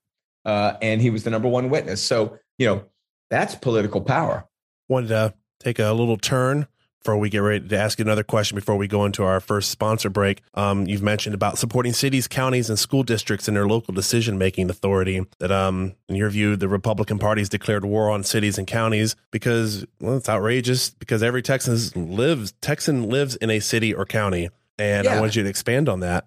Uh, 0.44 0.76
and 0.82 1.02
he 1.02 1.12
was 1.12 1.24
the 1.24 1.30
number 1.30 1.48
one 1.48 1.70
witness. 1.70 2.02
So, 2.02 2.40
you 2.58 2.66
know, 2.66 2.86
that's 3.30 3.56
political 3.56 4.02
power. 4.02 4.48
Wanted 4.88 5.10
to 5.10 5.34
take 5.60 5.80
a 5.80 5.92
little 5.92 6.18
turn 6.18 6.68
before 7.08 7.18
we 7.18 7.30
get 7.30 7.40
ready 7.40 7.66
to 7.66 7.78
ask 7.78 8.00
you 8.00 8.04
another 8.04 8.24
question 8.24 8.56
before 8.56 8.76
we 8.76 8.86
go 8.86 9.06
into 9.06 9.24
our 9.24 9.40
first 9.40 9.72
sponsor 9.72 10.10
break. 10.10 10.42
Um, 10.56 10.88
you've 10.88 11.02
mentioned 11.02 11.36
about 11.36 11.58
supporting 11.58 11.94
cities, 11.94 12.28
counties, 12.28 12.70
and 12.70 12.78
school 12.78 13.04
districts 13.04 13.48
in 13.48 13.54
their 13.54 13.66
local 13.66 13.94
decision 13.94 14.38
making 14.38 14.70
authority. 14.70 15.26
That, 15.40 15.52
um, 15.52 15.96
in 16.10 16.18
your 16.18 16.30
view, 16.30 16.58
the 16.58 16.68
Republican 16.68 17.18
Party's 17.18 17.48
declared 17.48 17.86
war 17.86 18.10
on 18.10 18.24
cities 18.24 18.58
and 18.58 18.68
counties 18.68 19.16
because 19.32 19.86
well, 20.02 20.18
it's 20.18 20.28
outrageous. 20.28 20.90
Because 20.90 21.24
every 21.24 21.42
Texan 21.42 22.16
lives 22.18 22.54
Texan 22.60 23.10
lives 23.10 23.38
in 23.38 23.50
a 23.50 23.62
city 23.62 23.94
or 23.94 24.06
county, 24.06 24.50
and 24.78 25.06
yeah. 25.06 25.16
I 25.16 25.20
wanted 25.20 25.36
you 25.38 25.44
to 25.44 25.50
expand 25.50 25.88
on 25.88 26.02
that. 26.02 26.26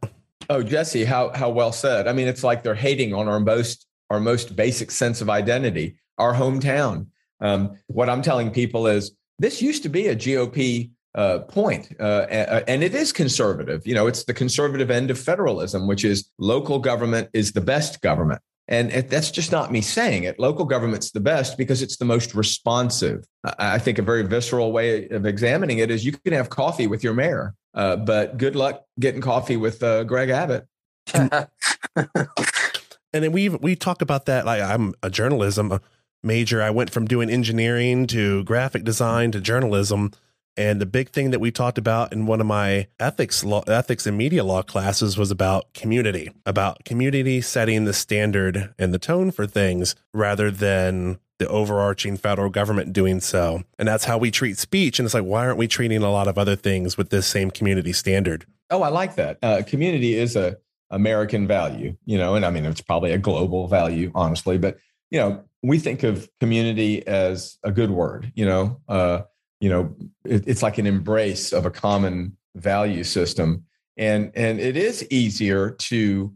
Oh, 0.49 0.63
Jesse, 0.63 1.05
how 1.05 1.31
how 1.35 1.51
well 1.51 1.73
said. 1.73 2.09
I 2.09 2.15
mean, 2.15 2.27
it's 2.27 2.43
like 2.43 2.63
they're 2.63 2.75
hating 2.75 3.13
on 3.13 3.29
our 3.29 3.41
most 3.41 3.87
our 4.09 4.21
most 4.21 4.57
basic 4.57 4.91
sense 4.91 5.21
of 5.21 5.29
identity, 5.29 5.97
our 6.21 6.35
hometown. 6.35 7.07
Um, 7.41 7.77
what 7.87 8.09
I'm 8.09 8.23
telling 8.23 8.51
people 8.51 8.87
is 8.87 9.13
this 9.39 9.63
used 9.63 9.83
to 9.85 9.89
be 9.89 10.09
a 10.09 10.15
GOP 10.15 10.91
uh, 11.15 11.41
point, 11.41 11.89
uh, 11.99 12.27
and 12.69 12.85
it 12.85 12.95
is 12.95 13.13
conservative. 13.13 13.87
You 13.87 13.95
know, 13.95 14.07
it's 14.07 14.25
the 14.25 14.35
conservative 14.35 14.91
end 14.91 15.11
of 15.11 15.19
federalism, 15.19 15.89
which 15.89 16.05
is 16.05 16.31
local 16.39 16.79
government 16.79 17.31
is 17.33 17.53
the 17.53 17.61
best 17.61 18.01
government. 18.03 18.41
And 18.69 18.93
that's 18.93 19.33
just 19.33 19.51
not 19.51 19.73
me 19.73 19.81
saying 19.81 20.23
it. 20.23 20.39
Local 20.39 20.65
government's 20.65 21.11
the 21.11 21.19
best 21.19 21.59
because 21.59 21.83
it's 21.83 21.97
the 21.97 22.05
most 22.05 22.37
responsive. 22.37 23.27
I 23.59 23.81
think 23.81 23.99
a 23.99 24.03
very 24.03 24.23
visceral 24.23 24.71
way 24.71 25.09
of 25.09 25.27
examining 25.27 25.79
it 25.79 25.91
is 25.91 26.05
you 26.05 26.13
can 26.13 26.33
have 26.33 26.51
coffee 26.51 26.87
with 26.87 27.03
your 27.03 27.13
mayor, 27.13 27.57
uh, 27.75 27.97
but 27.97 28.39
good 28.39 28.55
luck 28.55 28.85
getting 29.01 29.21
coffee 29.21 29.57
with 29.57 29.83
uh, 29.83 30.05
Greg 30.05 30.31
Abbott. 30.31 30.67
and 31.13 31.49
then 33.13 33.33
we 33.33 33.49
we 33.49 33.75
talk 33.75 34.03
about 34.03 34.27
that. 34.27 34.47
Like 34.47 34.63
I'm 34.63 34.95
a 35.03 35.11
journalism 35.11 35.81
major. 36.23 36.63
I 36.63 36.71
went 36.71 36.91
from 36.91 37.07
doing 37.07 37.31
engineering 37.31 38.07
to 38.09 38.45
graphic 38.45 38.85
design 38.85 39.33
to 39.33 39.41
journalism. 39.41 40.13
And 40.57 40.81
the 40.81 40.87
big 40.87 41.11
thing 41.11 41.31
that 41.31 41.41
we 41.41 41.51
talked 41.51 41.79
about 41.79 42.13
in 42.13 42.27
one 42.27 42.41
of 42.41 42.47
my 42.47 42.89
ethics 42.99 43.45
law, 43.45 43.63
ethics 43.67 44.07
and 44.07 44.19
media 44.19 44.45
law 44.45 44.63
classes 44.63 45.17
was 45.17 45.31
about 45.31 45.73
community, 45.73 46.31
about 46.45 46.85
community 46.85 47.41
setting 47.41 47.85
the 47.85 47.93
standard 47.93 48.75
and 48.79 48.93
the 48.93 48.99
tone 48.99 49.31
for 49.31 49.47
things 49.47 49.95
rather 50.13 50.51
than 50.51 51.19
the 51.39 51.49
overarching 51.49 52.19
federal 52.19 52.51
government 52.51 52.93
doing 52.93 53.21
so. 53.21 53.63
And 53.79 53.89
that's 53.89 54.05
how 54.05 54.19
we 54.19 54.31
treat 54.31 54.59
speech. 54.59 54.99
And 54.99 55.07
it's 55.07 55.15
like, 55.15 55.25
why 55.25 55.47
aren't 55.47 55.57
we 55.57 55.69
treating 55.69 56.03
a 56.03 56.11
lot 56.11 56.29
of 56.29 56.37
other 56.37 56.57
things 56.57 56.99
with 56.99 57.09
this 57.09 57.27
same 57.27 57.51
community 57.51 57.95
standard? 57.95 58.45
Oh, 58.69 58.83
I 58.83 58.89
like 58.89 59.15
that. 59.17 59.39
Uh, 59.43 59.63
community 59.67 60.15
is 60.15 60.37
a 60.37 60.59
American 60.91 61.47
value, 61.47 61.97
you 62.05 62.19
know, 62.19 62.35
and 62.35 62.45
I 62.45 62.51
mean, 62.51 62.67
it's 62.67 62.81
probably 62.81 63.13
a 63.13 63.19
global 63.19 63.69
value, 63.69 64.11
honestly, 64.15 64.59
but 64.59 64.77
you 65.11 65.19
know, 65.19 65.45
we 65.63 65.79
think 65.79 66.03
of 66.03 66.29
community 66.41 67.07
as 67.07 67.59
a 67.65 67.71
good 67.71 67.91
word, 67.91 68.33
you 68.35 68.47
know, 68.47 68.81
uh, 68.89 69.23
you 69.61 69.69
know, 69.69 69.95
it, 70.25 70.45
it's 70.47 70.63
like 70.63 70.79
an 70.79 70.87
embrace 70.87 71.53
of 71.53 71.67
a 71.67 71.71
common 71.71 72.37
value 72.57 73.05
system. 73.05 73.65
And, 73.97 74.33
and 74.35 74.59
it 74.59 74.77
is 74.77 75.07
easier 75.11 75.71
to 75.71 76.33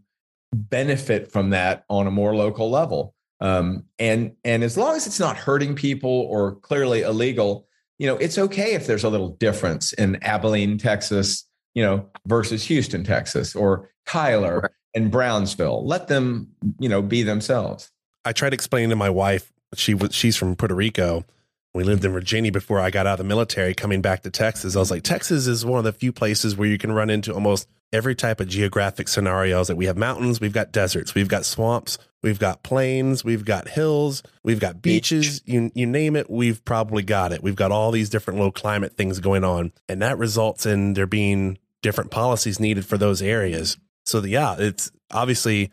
benefit 0.53 1.33
from 1.33 1.51
that 1.51 1.85
on 1.89 2.07
a 2.07 2.11
more 2.11 2.37
local 2.37 2.71
level. 2.71 3.15
Um, 3.41 3.85
and, 3.99 4.33
and 4.45 4.63
as 4.63 4.77
long 4.77 4.95
as 4.97 5.07
it's 5.07 5.21
not 5.21 5.37
hurting 5.37 5.75
people 5.75 6.11
or 6.11 6.57
clearly 6.57 7.03
illegal, 7.03 7.67
you 7.99 8.07
know, 8.07 8.17
it's 8.17 8.39
okay 8.39 8.75
if 8.75 8.87
there's 8.87 9.05
a 9.05 9.09
little 9.09 9.31
difference 9.31 9.93
in 9.95 10.23
Abilene, 10.23 10.79
Texas, 10.79 11.47
you 11.75 11.83
know, 11.83 12.09
versus 12.27 12.65
Houston, 12.65 13.05
Texas, 13.05 13.55
or 13.57 13.91
Tyler 14.07 14.71
and 14.95 15.11
Brownsville. 15.11 15.87
Let 15.87 16.09
them, 16.09 16.49
you 16.79 16.89
know, 16.89 17.03
be 17.03 17.23
themselves. 17.23 17.91
I 18.25 18.33
tried 18.33 18.55
explaining 18.55 18.91
to 18.91 18.97
my 18.97 19.11
wife. 19.11 19.53
She 19.75 19.95
was 19.95 20.15
she's 20.15 20.37
from 20.37 20.57
Puerto 20.57 20.75
Rico. 20.75 21.25
We 21.75 21.83
lived 21.83 22.05
in 22.05 22.13
Virginia 22.13 22.53
before 22.53 22.79
I 22.79 22.91
got 22.91 23.07
out 23.07 23.15
of 23.15 23.19
the 23.19 23.25
military. 23.25 23.75
Coming 23.75 24.01
back 24.01 24.23
to 24.23 24.31
Texas, 24.31 24.77
I 24.77 24.79
was 24.79 24.93
like, 24.93 25.03
Texas 25.03 25.49
is 25.49 25.67
one 25.67 25.79
of 25.79 25.85
the 25.85 25.93
few 25.93 26.13
places 26.13 26.57
where 26.57 26.69
you 26.69 26.79
can 26.79 26.93
run 26.93 27.11
into 27.11 27.35
almost 27.35 27.69
every 27.93 28.15
type 28.15 28.39
of 28.39 28.47
geographic 28.47 29.09
scenarios. 29.09 29.67
That 29.67 29.77
we 29.77 29.87
have 29.87 29.97
mountains, 29.97 30.41
we've 30.41 30.53
got 30.53 30.71
deserts, 30.71 31.17
we've 31.17 31.29
got 31.29 31.45
swamps, 31.45 31.99
we've 32.23 32.39
got 32.39 32.63
plains, 32.63 33.25
we've 33.25 33.45
got 33.45 33.67
hills, 33.67 34.23
we've 34.45 34.61
got 34.61 34.83
beaches. 34.83 35.41
Beach. 35.41 35.53
You 35.53 35.73
you 35.75 35.87
name 35.87 36.15
it, 36.15 36.31
we've 36.31 36.65
probably 36.65 37.03
got 37.03 37.33
it. 37.33 37.43
We've 37.43 37.57
got 37.57 37.73
all 37.73 37.91
these 37.91 38.09
different 38.09 38.39
low 38.39 38.53
climate 38.53 38.97
things 38.97 39.19
going 39.19 39.43
on, 39.43 39.73
and 39.89 40.01
that 40.01 40.17
results 40.17 40.67
in 40.67 40.95
there 40.95 41.09
being 41.09 41.59
different 41.83 42.13
policies 42.13 42.61
needed 42.61 42.87
for 42.87 42.97
those 42.97 43.21
areas. 43.21 43.79
So 44.07 44.21
the, 44.21 44.29
yeah, 44.29 44.57
it's 44.59 44.93
obviously 45.11 45.71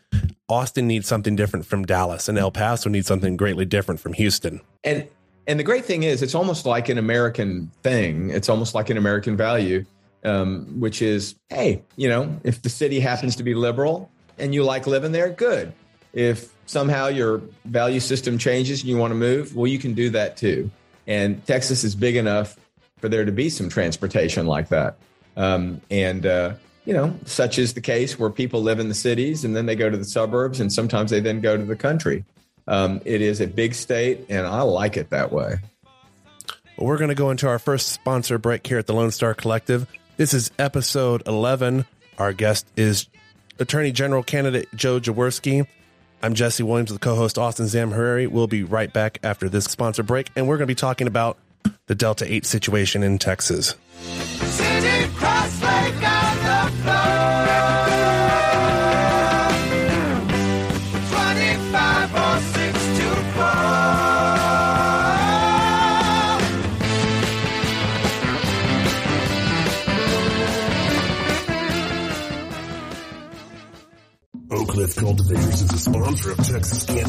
Austin 0.48 0.86
needs 0.86 1.06
something 1.06 1.36
different 1.36 1.66
from 1.66 1.84
Dallas, 1.84 2.28
and 2.28 2.38
El 2.38 2.50
Paso 2.50 2.90
needs 2.90 3.06
something 3.06 3.36
greatly 3.36 3.64
different 3.64 4.00
from 4.00 4.12
Houston. 4.14 4.60
And 4.84 5.08
and 5.46 5.58
the 5.58 5.64
great 5.64 5.84
thing 5.84 6.04
is, 6.04 6.22
it's 6.22 6.34
almost 6.34 6.66
like 6.66 6.88
an 6.88 6.98
American 6.98 7.70
thing. 7.82 8.30
It's 8.30 8.48
almost 8.48 8.74
like 8.74 8.90
an 8.90 8.96
American 8.96 9.36
value, 9.36 9.84
um, 10.24 10.66
which 10.78 11.02
is, 11.02 11.34
hey, 11.48 11.82
you 11.96 12.08
know, 12.08 12.38
if 12.44 12.62
the 12.62 12.68
city 12.68 13.00
happens 13.00 13.34
to 13.36 13.42
be 13.42 13.54
liberal 13.54 14.10
and 14.38 14.54
you 14.54 14.62
like 14.62 14.86
living 14.86 15.10
there, 15.10 15.30
good. 15.30 15.72
If 16.12 16.52
somehow 16.66 17.08
your 17.08 17.42
value 17.64 17.98
system 17.98 18.38
changes 18.38 18.82
and 18.82 18.88
you 18.88 18.96
want 18.96 19.10
to 19.10 19.16
move, 19.16 19.56
well, 19.56 19.66
you 19.66 19.78
can 19.78 19.94
do 19.94 20.10
that 20.10 20.36
too. 20.36 20.70
And 21.06 21.44
Texas 21.46 21.82
is 21.82 21.96
big 21.96 22.16
enough 22.16 22.56
for 22.98 23.08
there 23.08 23.24
to 23.24 23.32
be 23.32 23.50
some 23.50 23.68
transportation 23.68 24.46
like 24.46 24.68
that. 24.68 24.96
Um, 25.36 25.80
and 25.90 26.24
uh, 26.24 26.54
you 26.84 26.92
know, 26.92 27.16
such 27.24 27.58
is 27.58 27.74
the 27.74 27.80
case 27.80 28.18
where 28.18 28.30
people 28.30 28.62
live 28.62 28.80
in 28.80 28.88
the 28.88 28.94
cities 28.94 29.44
and 29.44 29.54
then 29.54 29.66
they 29.66 29.76
go 29.76 29.88
to 29.88 29.96
the 29.96 30.04
suburbs 30.04 30.60
and 30.60 30.72
sometimes 30.72 31.10
they 31.10 31.20
then 31.20 31.40
go 31.40 31.56
to 31.56 31.64
the 31.64 31.76
country. 31.76 32.24
Um, 32.66 33.00
it 33.04 33.20
is 33.20 33.40
a 33.40 33.46
big 33.46 33.74
state 33.74 34.26
and 34.28 34.46
I 34.46 34.62
like 34.62 34.96
it 34.96 35.10
that 35.10 35.32
way. 35.32 35.56
Well, 36.76 36.86
we're 36.86 36.98
going 36.98 37.10
to 37.10 37.14
go 37.14 37.30
into 37.30 37.48
our 37.48 37.58
first 37.58 37.88
sponsor 37.88 38.38
break 38.38 38.66
here 38.66 38.78
at 38.78 38.86
the 38.86 38.94
Lone 38.94 39.10
Star 39.10 39.34
Collective. 39.34 39.86
This 40.16 40.34
is 40.34 40.50
episode 40.58 41.22
11. 41.26 41.84
Our 42.18 42.32
guest 42.32 42.66
is 42.76 43.08
Attorney 43.58 43.92
General 43.92 44.22
candidate 44.22 44.68
Joe 44.74 44.98
Jaworski. 44.98 45.66
I'm 46.22 46.34
Jesse 46.34 46.62
Williams, 46.62 46.92
the 46.92 46.98
co 46.98 47.16
host 47.16 47.36
Austin 47.36 47.66
Zamhariri. 47.66 48.28
We'll 48.28 48.46
be 48.46 48.62
right 48.62 48.92
back 48.92 49.18
after 49.24 49.48
this 49.48 49.64
sponsor 49.64 50.02
break, 50.02 50.28
and 50.36 50.46
we're 50.46 50.56
going 50.56 50.68
to 50.68 50.70
be 50.70 50.76
talking 50.76 51.08
about 51.08 51.36
the 51.86 51.94
Delta 51.96 52.32
8 52.32 52.46
situation 52.46 53.02
in 53.02 53.18
Texas. 53.18 53.74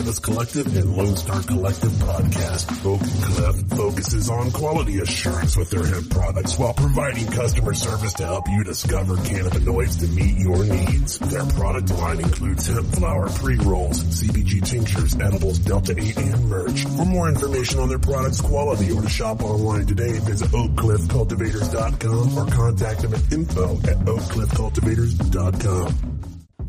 Cannabis 0.03 0.19
Collective 0.19 0.67
and 0.75 0.97
Lone 0.97 1.15
Star 1.15 1.41
Collective 1.43 1.91
podcast. 1.91 2.85
Oak 2.85 2.99
Cliff 2.99 3.55
focuses 3.69 4.29
on 4.29 4.51
quality 4.51 4.99
assurance 4.99 5.55
with 5.55 5.69
their 5.69 5.85
hemp 5.85 6.09
products 6.09 6.59
while 6.59 6.73
providing 6.73 7.25
customer 7.27 7.73
service 7.73 8.11
to 8.15 8.25
help 8.25 8.45
you 8.49 8.65
discover 8.65 9.15
cannabinoids 9.15 10.01
to 10.01 10.07
meet 10.07 10.37
your 10.39 10.65
needs. 10.65 11.19
Their 11.19 11.45
product 11.45 11.89
line 11.91 12.19
includes 12.19 12.67
hemp 12.67 12.85
flower 12.87 13.29
pre-rolls, 13.29 14.03
CBG 14.03 14.67
tinctures, 14.67 15.17
edibles, 15.17 15.59
Delta 15.59 15.95
8, 15.97 16.17
and 16.17 16.49
merch. 16.49 16.83
For 16.83 17.05
more 17.05 17.29
information 17.29 17.79
on 17.79 17.87
their 17.87 17.99
products 17.99 18.41
quality 18.41 18.91
or 18.91 19.03
to 19.03 19.09
shop 19.09 19.41
online 19.41 19.85
today, 19.85 20.19
visit 20.19 20.49
oakcliffcultivators.com 20.49 22.37
or 22.37 22.45
contact 22.51 23.03
them 23.03 23.13
at 23.13 23.31
info 23.31 23.77
at 23.77 23.99
oakcliffcultivators.com. 23.99 26.12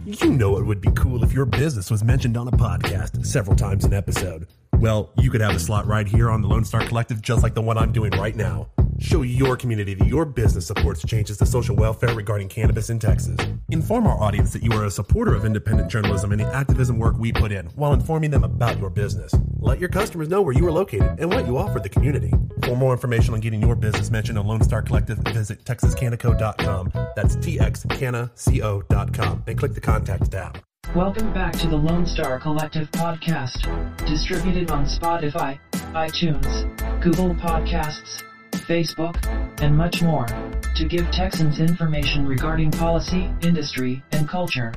You 0.07 0.31
know 0.31 0.59
it 0.59 0.67
would 0.67 0.83
be 0.83 0.91
cool 0.91 1.25
if 1.25 1.33
your 1.33 1.47
business 1.47 1.91
was 1.91 2.05
mentioned 2.05 2.37
on 2.37 2.47
a 2.47 2.51
podcast 2.51 3.25
several 3.25 3.57
times 3.57 3.87
an 3.87 3.95
episode. 3.95 4.47
Well, 4.75 5.11
you 5.17 5.31
could 5.31 5.41
have 5.41 5.55
a 5.55 5.59
slot 5.59 5.87
right 5.87 6.07
here 6.07 6.31
on 6.31 6.43
the 6.43 6.49
Lone 6.49 6.67
Star 6.67 6.87
Collective, 6.87 7.23
just 7.23 7.43
like 7.43 7.55
the 7.55 7.63
one 7.63 7.79
I'm 7.79 7.91
doing 7.91 8.11
right 8.13 8.37
now. 8.37 8.69
Show 8.99 9.23
your 9.23 9.57
community 9.57 9.95
that 9.95 10.07
your 10.07 10.25
business 10.25 10.67
supports 10.67 11.05
changes 11.05 11.39
to 11.39 11.47
social 11.47 11.75
welfare 11.75 12.15
regarding 12.15 12.49
cannabis 12.49 12.91
in 12.91 12.99
Texas. 12.99 13.37
Inform 13.71 14.07
our 14.07 14.21
audience 14.23 14.53
that 14.53 14.63
you 14.63 14.73
are 14.73 14.85
a 14.85 14.91
supporter 14.91 15.35
of 15.35 15.45
independent 15.45 15.91
journalism 15.91 16.33
and 16.33 16.41
the 16.41 16.55
activism 16.55 16.99
work 16.99 17.17
we 17.19 17.33
put 17.33 17.53
in 17.53 17.67
while 17.75 17.93
informing 17.93 18.31
them 18.31 18.45
about 18.45 18.79
your 18.79 18.91
business. 18.91 19.35
Let 19.59 19.81
your 19.81 19.89
customers 19.89 20.29
know 20.29 20.43
where 20.43 20.55
you 20.55 20.67
are 20.67 20.73
located 20.73 21.19
and 21.19 21.31
what 21.31 21.47
you 21.47 21.59
offer 21.59 21.81
the 21.81 21.89
community. 21.89 22.33
For 22.65 22.77
more 22.77 22.93
information 22.93 23.35
on 23.35 23.41
getting 23.41 23.61
your 23.61 23.75
business 23.75 24.11
mentioned 24.11 24.39
on 24.39 24.47
Lone 24.47 24.63
Star 24.63 24.83
Collective, 24.83 25.19
visit 25.19 25.65
texascannaco.com. 25.65 26.93
That's 27.17 27.37
txcannaco.com 27.37 29.45
and 29.47 29.59
click 29.59 29.75
the 29.75 29.81
contact 29.81 30.31
tab. 30.31 30.61
Welcome 30.95 31.33
back 31.33 31.55
to 31.55 31.67
the 31.67 31.77
Lone 31.77 32.07
Star 32.07 32.39
Collective 32.39 32.89
podcast, 32.93 34.07
distributed 34.07 34.71
on 34.71 34.85
Spotify, 34.85 35.59
iTunes, 35.93 37.03
Google 37.03 37.35
Podcasts, 37.35 38.23
Facebook, 38.65 39.17
and 39.61 39.77
much 39.77 40.03
more 40.03 40.27
to 40.75 40.85
give 40.85 41.11
Texans 41.11 41.61
information 41.61 42.27
regarding 42.27 42.71
policy, 42.71 43.31
industry, 43.43 44.03
and 44.13 44.29
culture. 44.29 44.73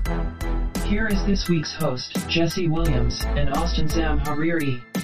Here 0.86 1.08
is 1.08 1.26
this 1.26 1.50
week's 1.50 1.74
host, 1.74 2.18
Jesse 2.30 2.68
Williams 2.68 3.24
and 3.26 3.50
Austin 3.50 3.88
Zamhariri. 3.88 4.82
Do 4.94 4.97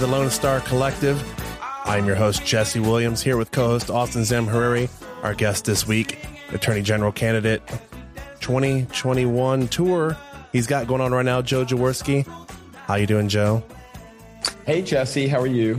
to 0.00 0.06
the 0.06 0.12
Lone 0.12 0.30
Star 0.30 0.60
Collective. 0.60 1.22
I'm 1.84 2.06
your 2.06 2.16
host, 2.16 2.46
Jesse 2.46 2.80
Williams, 2.80 3.22
here 3.22 3.36
with 3.36 3.50
co 3.50 3.66
host 3.66 3.90
Austin 3.90 4.22
Zamhariri. 4.22 4.88
Our 5.22 5.34
guest 5.34 5.66
this 5.66 5.86
week, 5.86 6.26
Attorney 6.52 6.80
General 6.80 7.12
candidate 7.12 7.60
2021 8.40 9.68
tour 9.68 10.16
he's 10.52 10.66
got 10.66 10.86
going 10.86 11.02
on 11.02 11.12
right 11.12 11.24
now, 11.24 11.42
Joe 11.42 11.66
Jaworski. 11.66 12.26
How 12.86 12.94
you 12.94 13.06
doing, 13.06 13.28
Joe? 13.28 13.62
Hey, 14.64 14.80
Jesse, 14.80 15.28
how 15.28 15.40
are 15.40 15.46
you? 15.46 15.78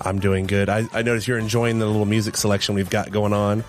I'm 0.00 0.20
doing 0.20 0.46
good. 0.46 0.70
I, 0.70 0.86
I 0.94 1.02
notice 1.02 1.28
you're 1.28 1.38
enjoying 1.38 1.80
the 1.80 1.86
little 1.86 2.06
music 2.06 2.38
selection 2.38 2.74
we've 2.74 2.88
got 2.88 3.10
going 3.10 3.34
on. 3.34 3.62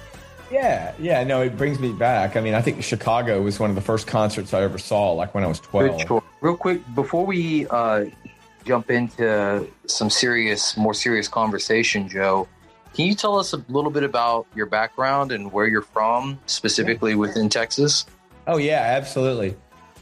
Yeah, 0.51 0.93
yeah, 0.99 1.23
no, 1.23 1.41
it 1.41 1.57
brings 1.57 1.79
me 1.79 1.91
back. 1.93 2.35
I 2.35 2.41
mean, 2.41 2.53
I 2.53 2.61
think 2.61 2.83
Chicago 2.83 3.41
was 3.41 3.59
one 3.59 3.69
of 3.69 3.75
the 3.75 3.81
first 3.81 4.05
concerts 4.05 4.53
I 4.53 4.61
ever 4.63 4.77
saw, 4.77 5.11
like 5.11 5.33
when 5.33 5.43
I 5.43 5.47
was 5.47 5.59
12. 5.59 6.23
Real 6.41 6.57
quick, 6.57 6.81
before 6.95 7.25
we 7.25 7.67
uh, 7.67 8.05
jump 8.65 8.91
into 8.91 9.67
some 9.87 10.09
serious, 10.09 10.77
more 10.77 10.93
serious 10.93 11.27
conversation, 11.27 12.07
Joe, 12.07 12.47
can 12.93 13.05
you 13.05 13.15
tell 13.15 13.39
us 13.39 13.53
a 13.53 13.63
little 13.69 13.91
bit 13.91 14.03
about 14.03 14.47
your 14.55 14.65
background 14.65 15.31
and 15.31 15.51
where 15.51 15.65
you're 15.65 15.81
from, 15.81 16.37
specifically 16.45 17.15
within 17.15 17.47
Texas? 17.47 18.05
Oh 18.47 18.57
yeah, 18.57 18.81
absolutely. 18.97 19.55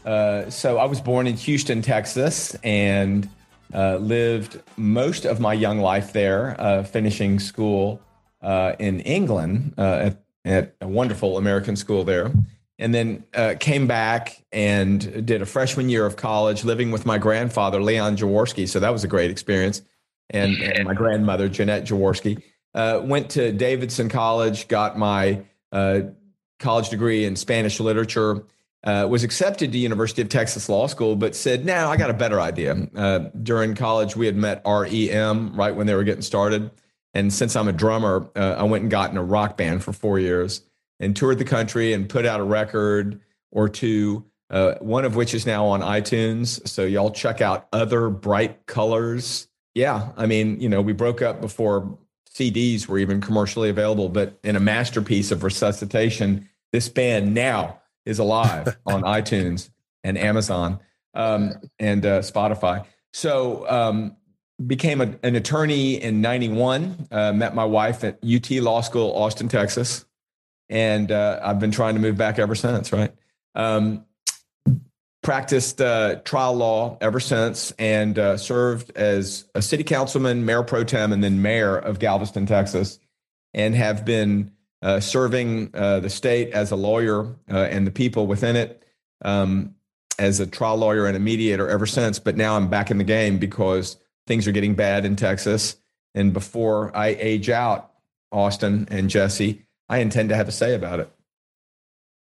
Uh, 0.06 0.50
so 0.50 0.78
I 0.78 0.86
was 0.86 1.00
born 1.00 1.28
in 1.28 1.36
Houston, 1.36 1.82
Texas, 1.82 2.56
and 2.64 3.30
uh, 3.74 3.98
lived 3.98 4.62
most 4.78 5.26
of 5.26 5.40
my 5.40 5.54
young 5.54 5.80
life 5.80 6.14
there, 6.14 6.60
uh, 6.60 6.84
finishing 6.84 7.40
school 7.40 8.02
uh, 8.42 8.74
in 8.80 9.02
England 9.02 9.76
uh, 9.78 10.10
at, 10.10 10.24
at 10.46 10.76
a 10.82 10.88
wonderful 10.88 11.38
American 11.38 11.76
school 11.76 12.04
there, 12.04 12.32
and 12.80 12.96
then 12.96 13.26
uh, 13.36 13.56
came 13.60 13.86
back 13.86 14.44
and 14.52 15.26
did 15.26 15.42
a 15.42 15.46
freshman 15.46 15.90
year 15.90 16.06
of 16.06 16.16
college, 16.16 16.64
living 16.64 16.92
with 16.92 17.06
my 17.06 17.18
grandfather 17.18 17.84
Leon 17.84 18.16
Jaworski. 18.16 18.68
So 18.68 18.80
that 18.80 18.92
was 18.92 19.04
a 19.04 19.08
great 19.08 19.30
experience, 19.30 19.82
and, 20.30 20.56
and 20.56 20.86
my 20.86 20.94
grandmother 20.94 21.50
Jeanette 21.50 21.84
Jaworski. 21.84 22.42
Uh, 22.74 23.02
went 23.04 23.32
to 23.32 23.52
Davidson 23.52 24.10
College, 24.10 24.68
got 24.68 24.98
my 24.98 25.44
uh, 25.72 26.02
college 26.60 26.90
degree 26.90 27.26
in 27.26 27.36
Spanish 27.36 27.80
literature. 27.80 28.46
Uh, 28.82 29.06
was 29.10 29.26
accepted 29.26 29.74
to 29.74 29.78
University 29.78 30.22
of 30.22 30.30
Texas 30.30 30.70
Law 30.70 30.88
School, 30.88 31.18
but 31.18 31.36
said, 31.36 31.66
"Now 31.66 31.90
I 31.92 31.98
got 31.98 32.10
a 32.10 32.14
better 32.14 32.40
idea." 32.40 32.88
Uh, 32.96 33.20
during 33.44 33.76
college, 33.76 34.16
we 34.16 34.26
had 34.26 34.38
met 34.38 34.62
REM 34.66 35.54
right 35.54 35.76
when 35.76 35.86
they 35.86 35.96
were 35.96 36.06
getting 36.06 36.22
started, 36.22 36.72
and 37.14 37.34
since 37.34 37.58
I'm 37.58 37.68
a 37.68 37.74
drummer, 37.74 38.30
uh, 38.38 38.56
I 38.58 38.64
went 38.64 38.84
and 38.84 38.92
got 38.92 39.12
in 39.12 39.18
a 39.18 39.24
rock 39.24 39.58
band 39.58 39.84
for 39.84 39.92
four 39.92 40.18
years 40.18 40.62
and 41.00 41.16
toured 41.16 41.38
the 41.38 41.46
country 41.46 41.94
and 41.94 42.10
put 42.10 42.26
out 42.26 42.40
a 42.40 42.44
record 42.44 43.20
or 43.52 43.70
two. 43.70 44.26
Uh, 44.50 44.74
one 44.80 45.06
of 45.06 45.16
which 45.16 45.36
is 45.36 45.46
now 45.46 45.66
on 45.68 45.82
iTunes. 45.82 46.68
So 46.68 46.84
y'all 46.84 47.12
check 47.12 47.40
out 47.40 47.68
Other 47.72 48.10
Bright 48.10 48.66
Colors. 48.66 49.48
Yeah, 49.76 50.10
I 50.18 50.26
mean, 50.26 50.60
you 50.60 50.68
know, 50.68 50.82
we 50.82 50.92
broke 50.92 51.22
up 51.22 51.40
before 51.40 52.00
CDs 52.34 52.88
were 52.88 52.98
even 52.98 53.22
commercially 53.22 53.70
available, 53.70 54.10
but 54.10 54.40
in 54.44 54.56
a 54.56 54.60
masterpiece 54.60 55.32
of 55.32 55.44
resuscitation, 55.44 56.50
this 56.72 56.90
band 56.90 57.34
now 57.34 57.80
is 58.06 58.18
alive 58.18 58.78
on 58.88 59.04
iTunes 59.04 59.70
and 60.04 60.18
Amazon 60.18 60.80
um, 61.14 61.54
and 61.80 62.06
uh, 62.06 62.20
Spotify. 62.20 62.86
So 63.14 63.70
um, 63.70 64.16
became 64.66 65.02
a, 65.02 65.16
an 65.24 65.36
attorney 65.36 66.02
in 66.02 66.22
91, 66.22 67.08
uh, 67.12 67.34
met 67.34 67.56
my 67.56 67.66
wife 67.66 68.04
at 68.04 68.20
UT 68.24 68.50
Law 68.52 68.82
School, 68.82 69.12
Austin, 69.12 69.48
Texas. 69.48 70.06
And 70.70 71.12
uh, 71.12 71.40
I've 71.42 71.60
been 71.60 71.72
trying 71.72 71.96
to 71.96 72.02
move 72.02 72.18
back 72.18 72.40
ever 72.40 72.56
since, 72.56 72.92
right? 72.92 73.14
Um, 73.56 74.06
practiced 75.22 75.82
uh, 75.82 76.16
trial 76.24 76.54
law 76.54 76.98
ever 77.02 77.20
since 77.20 77.72
and 77.72 78.18
uh, 78.18 78.38
served 78.38 78.92
as 78.96 79.46
a 79.54 79.62
city 79.62 79.84
councilman, 79.84 80.46
mayor 80.46 80.64
pro 80.64 80.84
tem, 80.84 81.12
and 81.12 81.24
then 81.24 81.42
mayor 81.42 81.78
of 81.78 82.00
Galveston, 82.00 82.46
Texas, 82.46 83.00
and 83.54 83.76
have 83.76 84.06
been 84.06 84.52
uh, 84.82 85.00
serving 85.00 85.72
uh, 85.74 86.00
the 86.00 86.10
state 86.10 86.52
as 86.52 86.72
a 86.72 86.76
lawyer 86.76 87.36
uh, 87.52 87.58
and 87.58 87.86
the 87.86 87.92
people 87.92 88.28
within 88.28 88.56
it 88.56 88.84
um, 89.24 89.76
as 90.18 90.40
a 90.40 90.48
trial 90.48 90.78
lawyer 90.78 91.06
and 91.06 91.18
a 91.18 91.20
mediator 91.20 91.68
ever 91.68 91.86
since. 91.86 92.20
But 92.20 92.38
now 92.38 92.56
I'm 92.56 92.70
back 92.70 92.92
in 92.92 92.98
the 92.98 93.04
game 93.04 93.40
because 93.40 93.98
things 94.26 94.48
are 94.48 94.52
getting 94.52 94.76
bad 94.76 95.06
in 95.06 95.16
Texas. 95.16 95.76
And 96.16 96.34
before 96.34 96.96
I 96.96 97.10
age 97.20 97.50
out, 97.50 97.92
Austin 98.32 98.88
and 98.90 99.10
Jesse, 99.10 99.66
I 99.90 100.00
intend 100.00 100.30
to 100.30 100.36
have 100.36 100.48
a 100.48 100.52
say 100.52 100.76
about 100.76 101.00
it. 101.00 101.12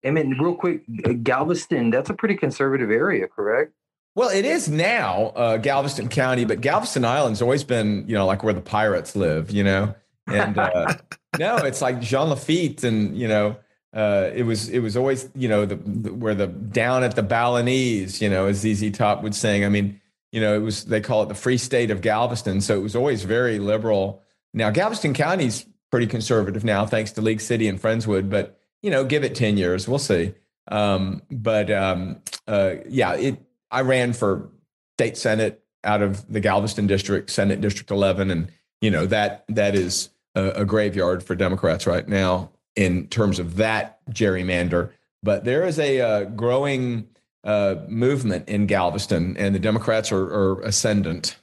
I 0.03 0.09
mean, 0.09 0.37
real 0.39 0.55
quick, 0.55 0.83
Galveston, 1.23 1.91
that's 1.91 2.09
a 2.09 2.13
pretty 2.13 2.35
conservative 2.35 2.89
area, 2.89 3.27
correct? 3.27 3.73
Well, 4.15 4.29
it 4.29 4.45
is 4.45 4.67
now 4.67 5.27
uh, 5.35 5.57
Galveston 5.57 6.09
County, 6.09 6.43
but 6.43 6.59
Galveston 6.59 7.05
Island's 7.05 7.41
always 7.41 7.63
been, 7.63 8.05
you 8.07 8.15
know, 8.15 8.25
like 8.25 8.43
where 8.43 8.53
the 8.53 8.61
pirates 8.61 9.15
live, 9.15 9.51
you 9.51 9.63
know. 9.63 9.95
And 10.27 10.57
uh, 10.57 10.95
no, 11.39 11.57
it's 11.57 11.81
like 11.81 12.01
Jean 12.01 12.29
Lafitte, 12.29 12.83
and 12.83 13.17
you 13.17 13.27
know, 13.27 13.55
uh, 13.93 14.29
it 14.33 14.43
was 14.43 14.67
it 14.69 14.79
was 14.79 14.97
always, 14.97 15.29
you 15.35 15.47
know, 15.47 15.65
the, 15.65 15.75
the 15.75 16.13
where 16.13 16.35
the 16.35 16.47
down 16.47 17.03
at 17.03 17.15
the 17.15 17.23
Balinese, 17.23 18.21
you 18.21 18.29
know, 18.29 18.47
as 18.47 18.57
ZZ 18.57 18.91
Top 18.91 19.23
would 19.23 19.35
sing. 19.35 19.63
I 19.63 19.69
mean, 19.69 20.01
you 20.33 20.41
know, 20.41 20.55
it 20.55 20.59
was 20.59 20.85
they 20.85 20.99
call 20.99 21.23
it 21.23 21.29
the 21.29 21.35
Free 21.35 21.57
State 21.57 21.91
of 21.91 22.01
Galveston, 22.01 22.59
so 22.59 22.77
it 22.77 22.81
was 22.81 22.95
always 22.97 23.23
very 23.23 23.59
liberal. 23.59 24.23
Now 24.53 24.71
Galveston 24.71 25.13
County's 25.13 25.65
pretty 25.91 26.07
conservative 26.07 26.63
now, 26.63 26.85
thanks 26.85 27.11
to 27.11 27.21
League 27.21 27.41
City 27.41 27.67
and 27.67 27.81
Friendswood, 27.81 28.29
but 28.29 28.57
you 28.81 28.89
know, 28.89 29.03
give 29.03 29.23
it 29.23 29.35
10 29.35 29.57
years. 29.57 29.87
We'll 29.87 29.99
see. 29.99 30.33
Um, 30.67 31.21
but 31.29 31.69
um, 31.69 32.21
uh, 32.47 32.75
yeah, 32.87 33.13
it, 33.13 33.41
I 33.69 33.81
ran 33.81 34.13
for 34.13 34.49
state 34.97 35.17
senate 35.17 35.63
out 35.83 36.01
of 36.01 36.31
the 36.31 36.39
Galveston 36.39 36.87
district, 36.87 37.29
Senate 37.29 37.61
District 37.61 37.91
11. 37.91 38.31
And, 38.31 38.51
you 38.81 38.91
know, 38.91 39.05
that 39.07 39.45
that 39.49 39.75
is 39.75 40.09
a, 40.35 40.49
a 40.49 40.65
graveyard 40.65 41.23
for 41.23 41.35
Democrats 41.35 41.85
right 41.85 42.07
now 42.07 42.51
in 42.75 43.07
terms 43.07 43.39
of 43.39 43.57
that 43.57 43.99
gerrymander. 44.11 44.91
But 45.23 45.43
there 45.43 45.63
is 45.65 45.79
a 45.79 46.01
uh, 46.01 46.23
growing 46.25 47.07
uh, 47.43 47.75
movement 47.87 48.47
in 48.49 48.65
Galveston, 48.65 49.35
and 49.37 49.53
the 49.53 49.59
Democrats 49.59 50.11
are, 50.11 50.23
are 50.23 50.61
ascendant. 50.61 51.37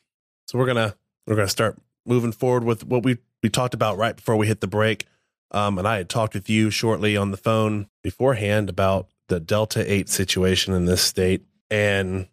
So 0.47 0.59
we're 0.59 0.67
gonna 0.67 0.97
we're 1.27 1.37
gonna 1.37 1.49
start 1.49 1.77
moving 2.07 2.33
forward 2.33 2.65
with 2.65 2.85
what 2.85 3.05
we 3.05 3.19
we 3.43 3.49
talked 3.49 3.75
about 3.75 3.99
right 3.99 4.17
before 4.17 4.37
we 4.37 4.47
hit 4.47 4.61
the 4.61 4.67
break. 4.67 5.07
Um, 5.51 5.79
and 5.79 5.89
I 5.89 5.97
had 5.97 6.09
talked 6.09 6.35
with 6.35 6.51
you 6.51 6.71
shortly 6.71 7.17
on 7.17 7.31
the 7.31 7.37
phone 7.37 7.89
beforehand 8.03 8.69
about 8.69 9.09
the 9.29 9.41
Delta 9.41 9.91
8 9.91 10.09
situation 10.09 10.75
in 10.75 10.85
this 10.85 11.03
state. 11.03 11.45
And 11.71 12.29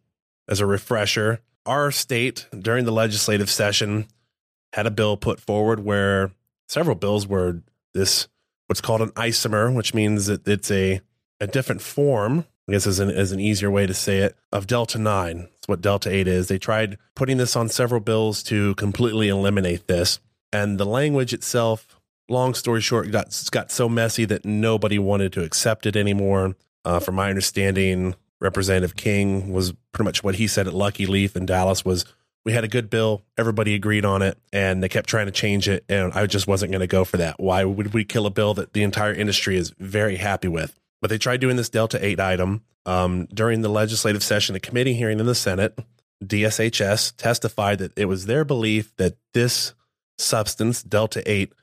as 0.47 0.59
a 0.59 0.65
refresher, 0.65 1.41
our 1.65 1.91
state 1.91 2.47
during 2.57 2.85
the 2.85 2.91
legislative 2.91 3.49
session 3.49 4.07
had 4.73 4.85
a 4.85 4.91
bill 4.91 5.17
put 5.17 5.39
forward 5.39 5.83
where 5.83 6.31
several 6.67 6.95
bills 6.95 7.27
were 7.27 7.61
this 7.93 8.27
what's 8.67 8.81
called 8.81 9.01
an 9.01 9.11
isomer, 9.11 9.73
which 9.73 9.93
means 9.93 10.25
that 10.25 10.47
it's 10.47 10.71
a, 10.71 11.01
a 11.39 11.47
different 11.47 11.81
form, 11.81 12.45
I 12.67 12.73
guess 12.73 12.87
is 12.87 12.99
an, 12.99 13.09
is 13.09 13.31
an 13.31 13.39
easier 13.39 13.69
way 13.69 13.85
to 13.85 13.93
say 13.93 14.19
it, 14.19 14.35
of 14.51 14.67
Delta 14.67 14.97
9. 14.97 15.47
It's 15.55 15.67
what 15.67 15.81
Delta 15.81 16.09
8 16.09 16.27
is. 16.27 16.47
They 16.47 16.57
tried 16.57 16.97
putting 17.15 17.37
this 17.37 17.55
on 17.55 17.69
several 17.69 18.01
bills 18.01 18.43
to 18.43 18.75
completely 18.75 19.29
eliminate 19.29 19.87
this. 19.87 20.19
And 20.53 20.79
the 20.79 20.85
language 20.85 21.33
itself 21.33 21.95
long 22.29 22.53
story 22.53 22.81
short, 22.81 23.11
got 23.11 23.47
got 23.51 23.71
so 23.71 23.87
messy 23.89 24.25
that 24.25 24.45
nobody 24.45 24.99
wanted 24.99 25.33
to 25.33 25.43
accept 25.43 25.85
it 25.85 25.95
anymore. 25.95 26.55
Uh, 26.83 26.99
from 26.99 27.15
my 27.15 27.29
understanding, 27.29 28.15
Representative 28.39 28.95
King 28.95 29.51
was 29.51 29.73
pretty 29.91 30.05
much 30.05 30.23
what 30.23 30.35
he 30.35 30.47
said 30.47 30.67
at 30.67 30.73
Lucky 30.73 31.05
Leaf 31.05 31.35
in 31.35 31.45
Dallas 31.45 31.83
was 31.83 32.05
we 32.43 32.53
had 32.53 32.63
a 32.63 32.67
good 32.67 32.91
bill, 32.91 33.23
everybody 33.37 33.73
agreed 33.73 34.05
on 34.05 34.21
it, 34.21 34.37
and 34.53 34.83
they 34.83 34.89
kept 34.89 35.09
trying 35.09 35.25
to 35.25 35.31
change 35.31 35.67
it, 35.67 35.83
and 35.89 36.13
I 36.13 36.27
just 36.27 36.47
wasn't 36.47 36.71
going 36.71 36.81
to 36.81 36.87
go 36.87 37.03
for 37.03 37.17
that. 37.17 37.39
Why 37.39 37.63
would 37.63 37.91
we 37.91 38.05
kill 38.05 38.27
a 38.27 38.29
bill 38.29 38.53
that 38.53 38.73
the 38.73 38.83
entire 38.83 39.13
industry 39.13 39.57
is 39.57 39.71
very 39.79 40.17
happy 40.17 40.47
with? 40.47 40.79
But 41.01 41.09
they 41.09 41.17
tried 41.17 41.41
doing 41.41 41.55
this 41.55 41.69
Delta 41.69 42.03
8 42.03 42.19
item. 42.19 42.61
Um, 42.85 43.25
during 43.33 43.61
the 43.61 43.69
legislative 43.69 44.21
session, 44.21 44.55
a 44.55 44.59
committee 44.59 44.93
hearing 44.93 45.19
in 45.19 45.25
the 45.25 45.33
Senate, 45.33 45.79
DSHS 46.23 47.15
testified 47.17 47.79
that 47.79 47.97
it 47.97 48.05
was 48.05 48.27
their 48.27 48.45
belief 48.45 48.95
that 48.97 49.17
this 49.33 49.73
substance, 50.17 50.83
Delta 50.83 51.21
8, 51.29 51.53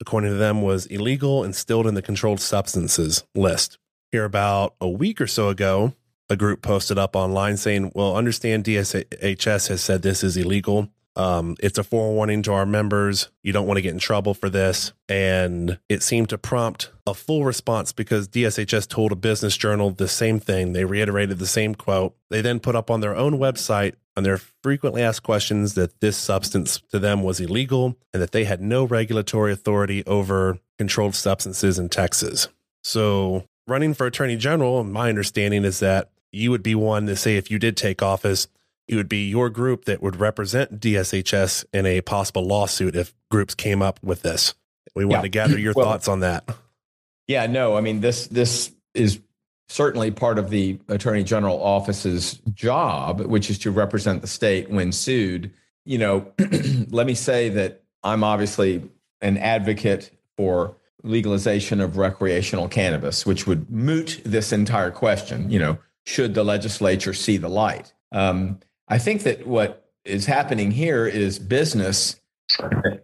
according 0.00 0.30
to 0.30 0.36
them, 0.36 0.62
was 0.62 0.86
illegal 0.86 1.44
and 1.44 1.54
still 1.54 1.86
in 1.86 1.94
the 1.94 2.02
controlled 2.02 2.40
substances 2.40 3.24
list. 3.34 3.78
Here, 4.12 4.24
about 4.24 4.74
a 4.80 4.88
week 4.88 5.20
or 5.20 5.26
so 5.26 5.48
ago, 5.48 5.94
a 6.28 6.36
group 6.36 6.62
posted 6.62 6.98
up 6.98 7.14
online 7.14 7.56
saying, 7.56 7.92
Well, 7.94 8.16
understand 8.16 8.64
DSHS 8.64 9.68
has 9.68 9.80
said 9.80 10.02
this 10.02 10.24
is 10.24 10.36
illegal. 10.36 10.90
Um, 11.16 11.56
it's 11.60 11.78
a 11.78 11.84
forewarning 11.84 12.42
to 12.42 12.52
our 12.52 12.66
members. 12.66 13.30
You 13.42 13.52
don't 13.52 13.66
want 13.66 13.78
to 13.78 13.82
get 13.82 13.94
in 13.94 13.98
trouble 13.98 14.34
for 14.34 14.50
this. 14.50 14.92
And 15.08 15.78
it 15.88 16.02
seemed 16.02 16.28
to 16.28 16.38
prompt 16.38 16.90
a 17.06 17.14
full 17.14 17.44
response 17.44 17.92
because 17.92 18.28
DSHS 18.28 18.86
told 18.86 19.12
a 19.12 19.16
business 19.16 19.56
journal 19.56 19.90
the 19.90 20.08
same 20.08 20.38
thing. 20.38 20.72
They 20.74 20.84
reiterated 20.84 21.38
the 21.38 21.46
same 21.46 21.74
quote. 21.74 22.14
They 22.28 22.42
then 22.42 22.60
put 22.60 22.76
up 22.76 22.90
on 22.90 23.00
their 23.00 23.16
own 23.16 23.38
website 23.38 23.94
on 24.16 24.22
their 24.22 24.38
frequently 24.62 25.02
asked 25.02 25.22
questions 25.22 25.74
that 25.74 26.00
this 26.00 26.16
substance 26.16 26.80
to 26.90 26.98
them 26.98 27.22
was 27.22 27.38
illegal 27.40 27.96
and 28.12 28.22
that 28.22 28.32
they 28.32 28.44
had 28.44 28.60
no 28.60 28.84
regulatory 28.84 29.52
authority 29.52 30.04
over 30.06 30.58
controlled 30.78 31.14
substances 31.14 31.78
in 31.78 31.88
Texas. 31.88 32.48
So, 32.82 33.44
running 33.66 33.94
for 33.94 34.06
attorney 34.06 34.36
general, 34.36 34.82
my 34.84 35.08
understanding 35.08 35.64
is 35.64 35.80
that 35.80 36.10
you 36.32 36.50
would 36.50 36.62
be 36.62 36.74
one 36.74 37.06
to 37.06 37.16
say 37.16 37.36
if 37.36 37.50
you 37.50 37.58
did 37.58 37.76
take 37.76 38.02
office, 38.02 38.48
it 38.88 38.94
would 38.94 39.08
be 39.08 39.28
your 39.28 39.50
group 39.50 39.84
that 39.86 40.00
would 40.00 40.16
represent 40.16 40.80
DSHS 40.80 41.64
in 41.72 41.84
a 41.86 42.00
possible 42.02 42.44
lawsuit 42.46 42.94
if 42.94 43.14
groups 43.30 43.54
came 43.54 43.82
up 43.82 43.98
with 44.02 44.22
this. 44.22 44.54
We 44.94 45.04
want 45.04 45.18
Yeah. 45.18 45.22
to 45.22 45.28
gather 45.28 45.58
your 45.58 45.72
Well- 45.74 45.86
thoughts 45.86 46.08
on 46.08 46.20
that. 46.20 46.44
Yeah, 47.26 47.46
no, 47.46 47.76
I 47.76 47.80
mean 47.80 48.00
this 48.00 48.28
this 48.28 48.70
is 48.94 49.20
certainly 49.68 50.10
part 50.10 50.38
of 50.38 50.50
the 50.50 50.78
Attorney 50.88 51.24
General 51.24 51.62
office's 51.62 52.34
job, 52.54 53.20
which 53.20 53.50
is 53.50 53.58
to 53.60 53.70
represent 53.70 54.22
the 54.22 54.28
state 54.28 54.70
when 54.70 54.92
sued. 54.92 55.52
You 55.84 55.98
know, 55.98 56.32
let 56.90 57.06
me 57.06 57.14
say 57.14 57.48
that 57.50 57.82
I'm 58.02 58.22
obviously 58.22 58.88
an 59.20 59.38
advocate 59.38 60.10
for 60.36 60.76
legalization 61.02 61.80
of 61.80 61.96
recreational 61.96 62.68
cannabis, 62.68 63.24
which 63.24 63.46
would 63.46 63.70
moot 63.70 64.20
this 64.24 64.52
entire 64.52 64.90
question. 64.90 65.50
You 65.50 65.58
know, 65.58 65.78
should 66.04 66.34
the 66.34 66.44
legislature 66.44 67.14
see 67.14 67.36
the 67.36 67.48
light? 67.48 67.92
Um, 68.12 68.60
I 68.88 68.98
think 68.98 69.22
that 69.22 69.46
what 69.46 69.90
is 70.04 70.26
happening 70.26 70.70
here 70.70 71.06
is 71.06 71.38
business 71.38 72.20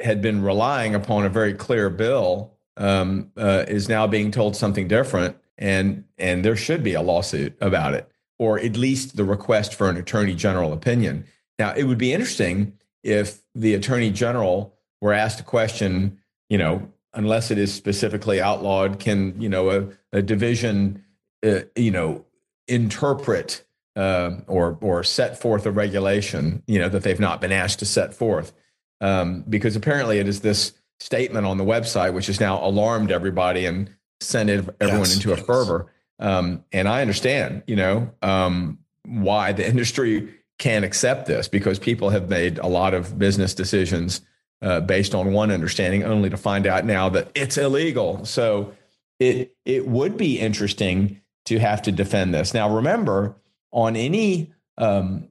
had 0.01 0.23
been 0.23 0.43
relying 0.43 0.95
upon 0.95 1.25
a 1.25 1.29
very 1.29 1.55
clear 1.55 1.91
bill 1.91 2.53
um, 2.77 3.31
uh, 3.37 3.65
is 3.67 3.89
now 3.89 4.07
being 4.07 4.31
told 4.31 4.57
something 4.57 4.89
different, 4.89 5.37
and 5.63 6.05
and 6.19 6.45
there 6.45 6.57
should 6.57 6.83
be 6.83 6.95
a 6.95 7.01
lawsuit 7.01 7.57
about 7.61 7.95
it, 7.95 8.11
or 8.39 8.59
at 8.59 8.77
least 8.77 9.17
the 9.17 9.25
request 9.25 9.75
for 9.75 9.89
an 9.89 9.97
attorney 9.97 10.35
general 10.35 10.73
opinion. 10.73 11.25
Now, 11.59 11.73
it 11.73 11.85
would 11.85 11.99
be 11.99 12.13
interesting 12.13 12.73
if 13.05 13.41
the 13.55 13.75
attorney 13.75 14.11
general 14.11 14.75
were 15.01 15.13
asked 15.13 15.39
a 15.39 15.45
question, 15.45 16.19
you 16.51 16.59
know, 16.59 16.91
unless 17.15 17.53
it 17.53 17.59
is 17.59 17.73
specifically 17.73 18.41
outlawed, 18.41 18.99
can 18.99 19.41
you 19.41 19.49
know 19.49 19.71
a, 19.71 20.19
a 20.19 20.21
division, 20.21 21.05
uh, 21.47 21.61
you 21.77 21.93
know, 21.93 22.27
interpret 22.67 23.65
uh, 23.95 24.33
or 24.49 24.77
or 24.81 25.05
set 25.05 25.41
forth 25.41 25.65
a 25.65 25.71
regulation, 25.71 26.65
you 26.67 26.81
know, 26.81 26.89
that 26.89 27.05
they've 27.05 27.21
not 27.21 27.41
been 27.41 27.53
asked 27.53 27.79
to 27.79 27.87
set 27.87 28.13
forth, 28.13 28.53
um, 29.01 29.45
because 29.49 29.77
apparently 29.77 30.19
it 30.19 30.27
is 30.27 30.41
this 30.41 30.73
statement 30.99 31.47
on 31.47 31.59
the 31.59 31.65
website 31.65 32.15
which 32.15 32.27
has 32.27 32.39
now 32.39 32.65
alarmed 32.65 33.11
everybody 33.11 33.67
and 33.67 33.91
sent 34.23 34.51
everyone 34.51 34.75
Yes, 34.81 35.15
into 35.15 35.33
a 35.33 35.37
yes. 35.37 35.47
fervor. 35.47 35.93
Um, 36.19 36.65
and 36.73 36.89
I 36.89 37.01
understand, 37.01 37.63
you 37.67 37.77
know, 37.77 38.11
um, 38.23 38.79
why 39.05 39.53
the 39.53 39.69
industry 39.69 40.33
can't 40.59 40.85
accept 40.85 41.27
this 41.27 41.49
because 41.49 41.79
people 41.79 42.11
have 42.11 42.29
made 42.29 42.59
a 42.59 42.67
lot 42.67 42.95
of 42.95 43.19
business 43.19 43.55
decisions 43.55 44.21
uh, 44.63 44.81
based 44.81 45.15
on 45.15 45.33
one 45.33 45.51
understanding, 45.51 46.05
only 46.05 46.31
to 46.31 46.37
find 46.37 46.67
out 46.67 46.85
now 46.85 47.09
that 47.09 47.29
it's 47.35 47.59
illegal. 47.59 48.25
So 48.25 48.73
it 49.19 49.57
it 49.65 49.89
would 49.89 50.17
be 50.17 50.39
interesting 50.39 51.21
to 51.47 51.59
have 51.59 51.83
to 51.83 51.93
defend 51.93 52.33
this. 52.33 52.55
Now, 52.55 52.73
remember, 52.73 53.35
on 53.73 53.97
any 53.97 54.53
um, 54.79 55.29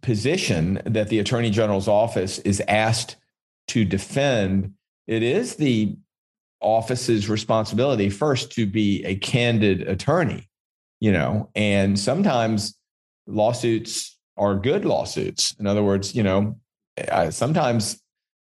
position 0.00 0.82
that 0.84 1.08
the 1.08 1.20
Attorney 1.20 1.50
General's 1.50 1.86
office 1.86 2.40
is 2.40 2.60
asked 2.66 3.16
to 3.68 3.84
defend, 3.84 4.74
it 5.06 5.22
is 5.22 5.56
the 5.56 5.96
office's 6.62 7.28
responsibility 7.28 8.08
first 8.08 8.52
to 8.52 8.66
be 8.66 9.04
a 9.04 9.16
candid 9.16 9.82
attorney, 9.82 10.48
you 11.00 11.12
know, 11.12 11.50
and 11.54 11.98
sometimes 11.98 12.76
lawsuits 13.26 14.16
are 14.36 14.54
good 14.54 14.84
lawsuits. 14.84 15.54
In 15.58 15.66
other 15.66 15.82
words, 15.82 16.14
you 16.14 16.22
know, 16.22 16.56
sometimes 17.30 18.00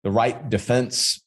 the 0.03 0.11
right 0.11 0.49
defense 0.49 1.23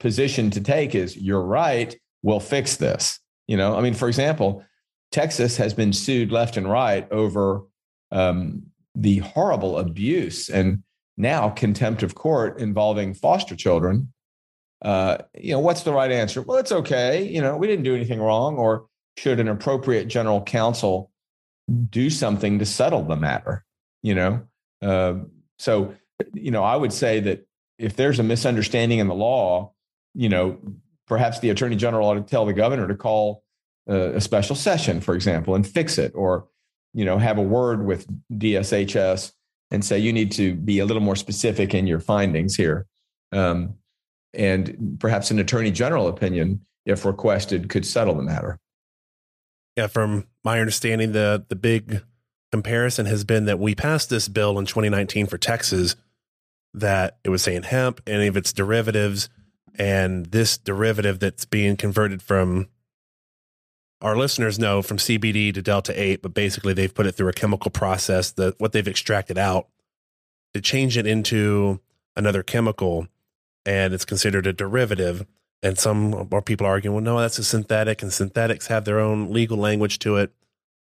position 0.00 0.50
to 0.50 0.60
take 0.60 0.94
is 0.94 1.16
you're 1.16 1.42
right, 1.42 1.96
we'll 2.22 2.40
fix 2.40 2.76
this. 2.76 3.18
You 3.48 3.56
know, 3.56 3.76
I 3.76 3.80
mean, 3.80 3.94
for 3.94 4.08
example, 4.08 4.64
Texas 5.10 5.56
has 5.56 5.74
been 5.74 5.92
sued 5.92 6.32
left 6.32 6.56
and 6.56 6.68
right 6.68 7.10
over 7.12 7.62
um, 8.10 8.62
the 8.94 9.18
horrible 9.18 9.78
abuse 9.78 10.48
and 10.48 10.82
now 11.16 11.50
contempt 11.50 12.02
of 12.02 12.14
court 12.14 12.58
involving 12.58 13.14
foster 13.14 13.54
children. 13.54 14.12
Uh, 14.82 15.18
you 15.38 15.52
know, 15.52 15.60
what's 15.60 15.82
the 15.82 15.92
right 15.92 16.10
answer? 16.10 16.42
Well, 16.42 16.58
it's 16.58 16.72
okay. 16.72 17.22
You 17.22 17.40
know, 17.40 17.56
we 17.56 17.66
didn't 17.66 17.84
do 17.84 17.94
anything 17.94 18.20
wrong. 18.20 18.56
Or 18.56 18.86
should 19.16 19.40
an 19.40 19.48
appropriate 19.48 20.06
general 20.06 20.42
counsel 20.42 21.10
do 21.90 22.10
something 22.10 22.58
to 22.58 22.66
settle 22.66 23.02
the 23.02 23.16
matter? 23.16 23.64
You 24.02 24.14
know, 24.14 24.42
uh, 24.82 25.14
so 25.58 25.94
you 26.34 26.50
know, 26.50 26.62
I 26.62 26.76
would 26.76 26.92
say 26.92 27.20
that 27.20 27.46
if 27.78 27.96
there's 27.96 28.18
a 28.18 28.22
misunderstanding 28.22 28.98
in 28.98 29.08
the 29.08 29.14
law, 29.14 29.72
you 30.14 30.28
know, 30.28 30.58
perhaps 31.06 31.40
the 31.40 31.50
attorney 31.50 31.76
general 31.76 32.08
ought 32.08 32.14
to 32.14 32.22
tell 32.22 32.46
the 32.46 32.52
governor 32.52 32.88
to 32.88 32.94
call 32.94 33.44
uh, 33.88 34.12
a 34.12 34.20
special 34.20 34.56
session, 34.56 35.00
for 35.00 35.14
example, 35.14 35.54
and 35.54 35.66
fix 35.66 35.98
it, 35.98 36.12
or 36.14 36.48
you 36.94 37.04
know, 37.04 37.18
have 37.18 37.38
a 37.38 37.42
word 37.42 37.86
with 37.86 38.06
DSHS 38.32 39.32
and 39.70 39.84
say 39.84 39.98
you 39.98 40.12
need 40.12 40.30
to 40.32 40.54
be 40.54 40.78
a 40.80 40.84
little 40.84 41.02
more 41.02 41.16
specific 41.16 41.74
in 41.74 41.86
your 41.86 42.00
findings 42.00 42.54
here, 42.54 42.86
um, 43.32 43.74
and 44.34 44.96
perhaps 44.98 45.30
an 45.30 45.38
attorney 45.38 45.70
general 45.70 46.08
opinion, 46.08 46.64
if 46.84 47.04
requested, 47.04 47.68
could 47.68 47.86
settle 47.86 48.14
the 48.14 48.22
matter. 48.22 48.58
Yeah, 49.76 49.86
from 49.86 50.26
my 50.44 50.60
understanding, 50.60 51.12
the 51.12 51.44
the 51.48 51.56
big 51.56 52.02
comparison 52.50 53.06
has 53.06 53.24
been 53.24 53.46
that 53.46 53.58
we 53.58 53.74
passed 53.74 54.10
this 54.10 54.28
bill 54.28 54.58
in 54.58 54.66
2019 54.66 55.26
for 55.26 55.38
Texas 55.38 55.96
that 56.74 57.18
it 57.24 57.30
was 57.30 57.42
saying 57.42 57.64
hemp, 57.64 58.00
any 58.06 58.26
of 58.26 58.36
its 58.36 58.52
derivatives, 58.52 59.28
and 59.78 60.26
this 60.26 60.58
derivative 60.58 61.18
that's 61.18 61.44
being 61.44 61.76
converted 61.76 62.22
from 62.22 62.68
our 64.02 64.16
listeners 64.16 64.58
know 64.58 64.82
from 64.82 64.96
CBD 64.96 65.54
to 65.54 65.62
Delta 65.62 65.98
8, 65.98 66.22
but 66.22 66.34
basically 66.34 66.74
they've 66.74 66.92
put 66.92 67.06
it 67.06 67.12
through 67.12 67.28
a 67.28 67.32
chemical 67.32 67.70
process 67.70 68.32
that 68.32 68.58
what 68.58 68.72
they've 68.72 68.88
extracted 68.88 69.38
out 69.38 69.68
to 70.54 70.60
change 70.60 70.98
it 70.98 71.06
into 71.06 71.80
another 72.16 72.42
chemical 72.42 73.06
and 73.64 73.94
it's 73.94 74.04
considered 74.04 74.46
a 74.46 74.52
derivative. 74.52 75.26
And 75.62 75.78
some 75.78 76.28
people 76.44 76.66
are 76.66 76.70
arguing, 76.70 76.94
well, 76.94 77.04
no, 77.04 77.20
that's 77.20 77.38
a 77.38 77.44
synthetic, 77.44 78.02
and 78.02 78.12
synthetics 78.12 78.66
have 78.66 78.84
their 78.84 78.98
own 78.98 79.32
legal 79.32 79.56
language 79.56 79.98
to 80.00 80.16
it. 80.16 80.32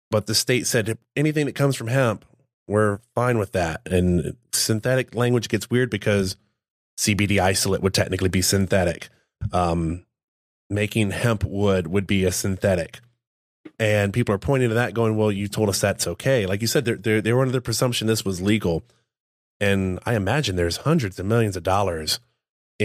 But 0.09 0.25
the 0.25 0.35
state 0.35 0.67
said 0.67 0.97
anything 1.15 1.45
that 1.45 1.55
comes 1.55 1.75
from 1.75 1.87
hemp, 1.87 2.25
we're 2.67 2.99
fine 3.13 3.37
with 3.37 3.51
that. 3.51 3.81
And 3.85 4.35
synthetic 4.51 5.13
language 5.15 5.49
gets 5.49 5.69
weird 5.69 5.89
because 5.89 6.37
CBD 6.97 7.39
isolate 7.39 7.81
would 7.81 7.93
technically 7.93 8.29
be 8.29 8.41
synthetic. 8.41 9.09
Um, 9.51 10.05
making 10.69 11.11
hemp 11.11 11.43
wood 11.43 11.87
would 11.87 12.07
be 12.07 12.25
a 12.25 12.31
synthetic. 12.31 12.99
And 13.79 14.13
people 14.13 14.33
are 14.33 14.39
pointing 14.39 14.69
to 14.69 14.75
that, 14.75 14.93
going, 14.93 15.17
well, 15.17 15.31
you 15.31 15.47
told 15.47 15.69
us 15.69 15.81
that's 15.81 16.07
okay. 16.07 16.45
Like 16.45 16.61
you 16.61 16.67
said, 16.67 16.85
they're, 16.85 16.95
they're, 16.95 17.21
they 17.21 17.33
were 17.33 17.41
under 17.41 17.51
the 17.51 17.61
presumption 17.61 18.07
this 18.07 18.25
was 18.25 18.41
legal. 18.41 18.83
And 19.59 19.99
I 20.05 20.15
imagine 20.15 20.55
there's 20.55 20.77
hundreds 20.77 21.19
of 21.19 21.25
millions 21.25 21.55
of 21.55 21.63
dollars 21.63 22.19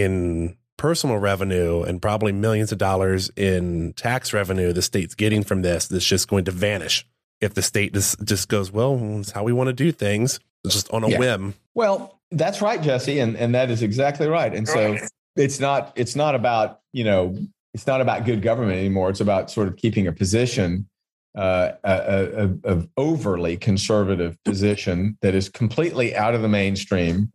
in 0.01 0.55
personal 0.77 1.17
revenue 1.17 1.81
and 1.83 2.01
probably 2.01 2.31
millions 2.31 2.71
of 2.71 2.77
dollars 2.77 3.29
in 3.35 3.91
tax 3.93 4.31
revenue 4.31 4.71
the 4.71 4.81
state's 4.81 5.13
getting 5.13 5.43
from 5.43 5.61
this 5.61 5.87
that's 5.87 6.05
just 6.05 6.29
going 6.29 6.45
to 6.45 6.51
vanish 6.51 7.05
if 7.41 7.53
the 7.53 7.61
state 7.61 7.93
just, 7.93 8.23
just 8.25 8.49
goes, 8.49 8.71
well, 8.71 8.99
it's 9.19 9.31
how 9.31 9.43
we 9.43 9.53
want 9.53 9.67
to 9.67 9.73
do 9.73 9.91
things, 9.91 10.39
it's 10.63 10.73
just 10.73 10.91
on 10.91 11.03
a 11.03 11.09
Yeah. 11.09 11.19
whim. 11.19 11.55
Well, 11.73 12.19
that's 12.31 12.61
right, 12.61 12.81
Jesse, 12.81 13.19
and 13.19 13.35
and 13.37 13.55
that 13.55 13.71
is 13.71 13.81
exactly 13.81 14.27
right. 14.27 14.53
And 14.53 14.67
so 14.67 14.97
it's 15.35 15.59
not 15.59 15.93
it's 15.95 16.15
not 16.15 16.35
about 16.35 16.81
you 16.93 17.03
know 17.03 17.37
it's 17.73 17.87
not 17.87 18.01
about 18.01 18.25
good 18.25 18.41
government 18.41 18.77
anymore. 18.77 19.09
It's 19.09 19.21
about 19.21 19.49
sort 19.49 19.67
of 19.67 19.77
keeping 19.77 20.05
a 20.05 20.11
position, 20.11 20.87
uh, 21.35 21.71
a, 21.83 21.91
a, 21.91 22.73
a, 22.73 22.77
a 22.77 22.87
overly 22.97 23.57
conservative 23.57 24.37
position 24.43 25.17
that 25.21 25.33
is 25.33 25.49
completely 25.49 26.15
out 26.15 26.35
of 26.35 26.41
the 26.41 26.49
mainstream. 26.49 27.31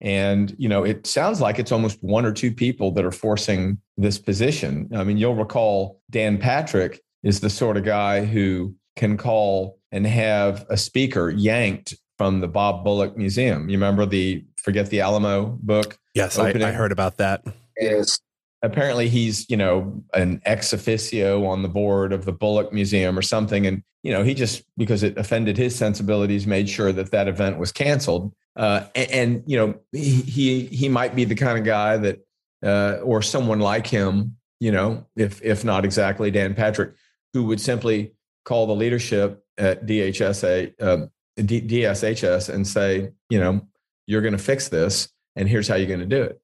And 0.00 0.54
you 0.58 0.68
know, 0.68 0.84
it 0.84 1.06
sounds 1.06 1.40
like 1.40 1.58
it's 1.58 1.72
almost 1.72 2.02
one 2.02 2.24
or 2.24 2.32
two 2.32 2.52
people 2.52 2.92
that 2.92 3.04
are 3.04 3.12
forcing 3.12 3.78
this 3.96 4.18
position. 4.18 4.88
I 4.94 5.04
mean, 5.04 5.18
you'll 5.18 5.34
recall 5.34 6.00
Dan 6.10 6.38
Patrick 6.38 7.00
is 7.22 7.40
the 7.40 7.50
sort 7.50 7.76
of 7.76 7.84
guy 7.84 8.24
who 8.24 8.74
can 8.96 9.16
call 9.16 9.78
and 9.90 10.06
have 10.06 10.66
a 10.70 10.76
speaker 10.76 11.30
yanked 11.30 11.94
from 12.16 12.40
the 12.40 12.48
Bob 12.48 12.84
Bullock 12.84 13.16
Museum. 13.16 13.68
You 13.68 13.76
remember 13.76 14.06
the 14.06 14.44
Forget 14.56 14.90
the 14.90 15.00
Alamo 15.00 15.58
book? 15.62 15.98
Yes, 16.14 16.38
I, 16.38 16.50
I 16.50 16.72
heard 16.72 16.92
about 16.92 17.16
that. 17.18 17.44
Yes. 17.78 18.18
Apparently 18.62 19.08
he's 19.08 19.48
you 19.48 19.56
know 19.56 20.02
an 20.14 20.40
ex 20.44 20.72
officio 20.72 21.44
on 21.46 21.62
the 21.62 21.68
board 21.68 22.12
of 22.12 22.24
the 22.24 22.32
Bullock 22.32 22.72
Museum 22.72 23.18
or 23.18 23.22
something, 23.22 23.66
and 23.66 23.82
you 24.02 24.12
know 24.12 24.22
he 24.22 24.34
just 24.34 24.62
because 24.76 25.02
it 25.02 25.16
offended 25.18 25.56
his 25.56 25.74
sensibilities 25.74 26.46
made 26.46 26.68
sure 26.68 26.92
that 26.92 27.10
that 27.10 27.28
event 27.28 27.58
was 27.58 27.72
canceled. 27.72 28.32
Uh, 28.56 28.84
and, 28.94 29.10
and 29.10 29.42
you 29.46 29.56
know 29.56 29.74
he, 29.92 30.62
he 30.66 30.88
might 30.88 31.14
be 31.14 31.24
the 31.24 31.34
kind 31.34 31.58
of 31.58 31.64
guy 31.64 31.96
that 31.96 32.18
uh, 32.64 32.98
or 33.02 33.22
someone 33.22 33.60
like 33.60 33.86
him, 33.86 34.36
you 34.60 34.72
know, 34.72 35.06
if 35.16 35.42
if 35.42 35.64
not 35.64 35.84
exactly 35.84 36.30
Dan 36.30 36.54
Patrick, 36.54 36.94
who 37.32 37.44
would 37.44 37.60
simply 37.60 38.14
call 38.44 38.66
the 38.66 38.74
leadership 38.74 39.44
at 39.58 39.86
DHSA 39.86 40.82
um, 40.82 41.10
D, 41.36 41.60
DSHS 41.60 42.48
and 42.48 42.66
say, 42.66 43.10
you 43.30 43.38
know, 43.38 43.60
you're 44.06 44.22
going 44.22 44.36
to 44.36 44.38
fix 44.38 44.68
this, 44.68 45.08
and 45.36 45.48
here's 45.48 45.68
how 45.68 45.76
you're 45.76 45.86
going 45.86 46.00
to 46.00 46.06
do 46.06 46.22
it. 46.22 46.40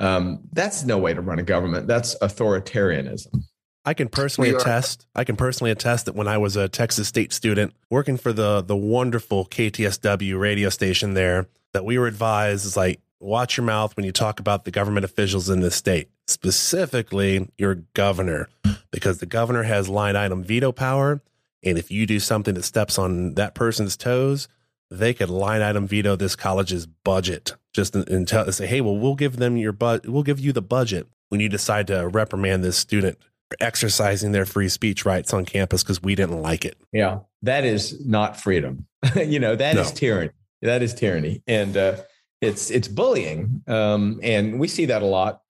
Um, 0.00 0.40
that's 0.52 0.84
no 0.84 0.98
way 0.98 1.14
to 1.14 1.20
run 1.20 1.38
a 1.38 1.42
government. 1.42 1.86
That's 1.86 2.16
authoritarianism. 2.18 3.44
I 3.84 3.94
can 3.94 4.08
personally 4.08 4.52
are- 4.52 4.56
attest. 4.56 5.06
I 5.14 5.24
can 5.24 5.36
personally 5.36 5.70
attest 5.70 6.06
that 6.06 6.14
when 6.14 6.28
I 6.28 6.38
was 6.38 6.56
a 6.56 6.68
Texas 6.68 7.08
State 7.08 7.32
student 7.32 7.72
working 7.88 8.16
for 8.16 8.32
the 8.32 8.62
the 8.62 8.76
wonderful 8.76 9.46
KTSW 9.46 10.38
radio 10.38 10.68
station 10.68 11.14
there, 11.14 11.46
that 11.72 11.84
we 11.84 11.98
were 11.98 12.06
advised 12.06 12.66
is 12.66 12.76
like 12.76 13.00
watch 13.20 13.56
your 13.56 13.64
mouth 13.64 13.96
when 13.96 14.04
you 14.04 14.12
talk 14.12 14.40
about 14.40 14.64
the 14.64 14.70
government 14.70 15.04
officials 15.04 15.48
in 15.48 15.60
this 15.60 15.76
state, 15.76 16.08
specifically 16.26 17.48
your 17.58 17.76
governor, 17.94 18.48
because 18.90 19.18
the 19.18 19.26
governor 19.26 19.62
has 19.62 19.88
line 19.88 20.16
item 20.16 20.42
veto 20.42 20.72
power, 20.72 21.20
and 21.62 21.78
if 21.78 21.90
you 21.90 22.06
do 22.06 22.18
something 22.20 22.54
that 22.54 22.64
steps 22.64 22.98
on 22.98 23.34
that 23.34 23.54
person's 23.54 23.96
toes, 23.96 24.48
they 24.90 25.14
could 25.14 25.30
line 25.30 25.62
item 25.62 25.86
veto 25.86 26.16
this 26.16 26.36
college's 26.36 26.86
budget. 26.86 27.54
Just 27.72 27.94
and 27.94 28.08
and 28.08 28.26
tell 28.26 28.50
say, 28.52 28.66
hey, 28.66 28.80
well, 28.80 28.96
we'll 28.96 29.14
give 29.14 29.36
them 29.36 29.56
your 29.56 29.72
but 29.72 30.06
we'll 30.08 30.22
give 30.24 30.40
you 30.40 30.52
the 30.52 30.62
budget 30.62 31.06
when 31.28 31.40
you 31.40 31.48
decide 31.48 31.86
to 31.88 32.08
reprimand 32.08 32.64
this 32.64 32.76
student 32.76 33.18
for 33.48 33.56
exercising 33.60 34.32
their 34.32 34.44
free 34.46 34.68
speech 34.68 35.04
rights 35.04 35.32
on 35.32 35.44
campus 35.44 35.82
because 35.82 36.02
we 36.02 36.14
didn't 36.14 36.42
like 36.42 36.64
it. 36.64 36.76
Yeah, 36.92 37.20
that 37.42 37.64
is 37.64 38.04
not 38.04 38.40
freedom. 38.40 38.86
you 39.16 39.38
know, 39.38 39.54
that 39.56 39.76
is 39.76 39.88
No. 39.90 39.94
tyranny. 39.94 40.30
That 40.62 40.82
is 40.82 40.92
tyranny, 40.92 41.42
and 41.46 41.76
uh, 41.76 41.96
it's 42.40 42.70
it's 42.70 42.88
bullying. 42.88 43.62
Um, 43.66 44.20
and 44.22 44.58
we 44.60 44.68
see 44.68 44.86
that 44.86 45.00
a 45.02 45.06
lot. 45.06 45.40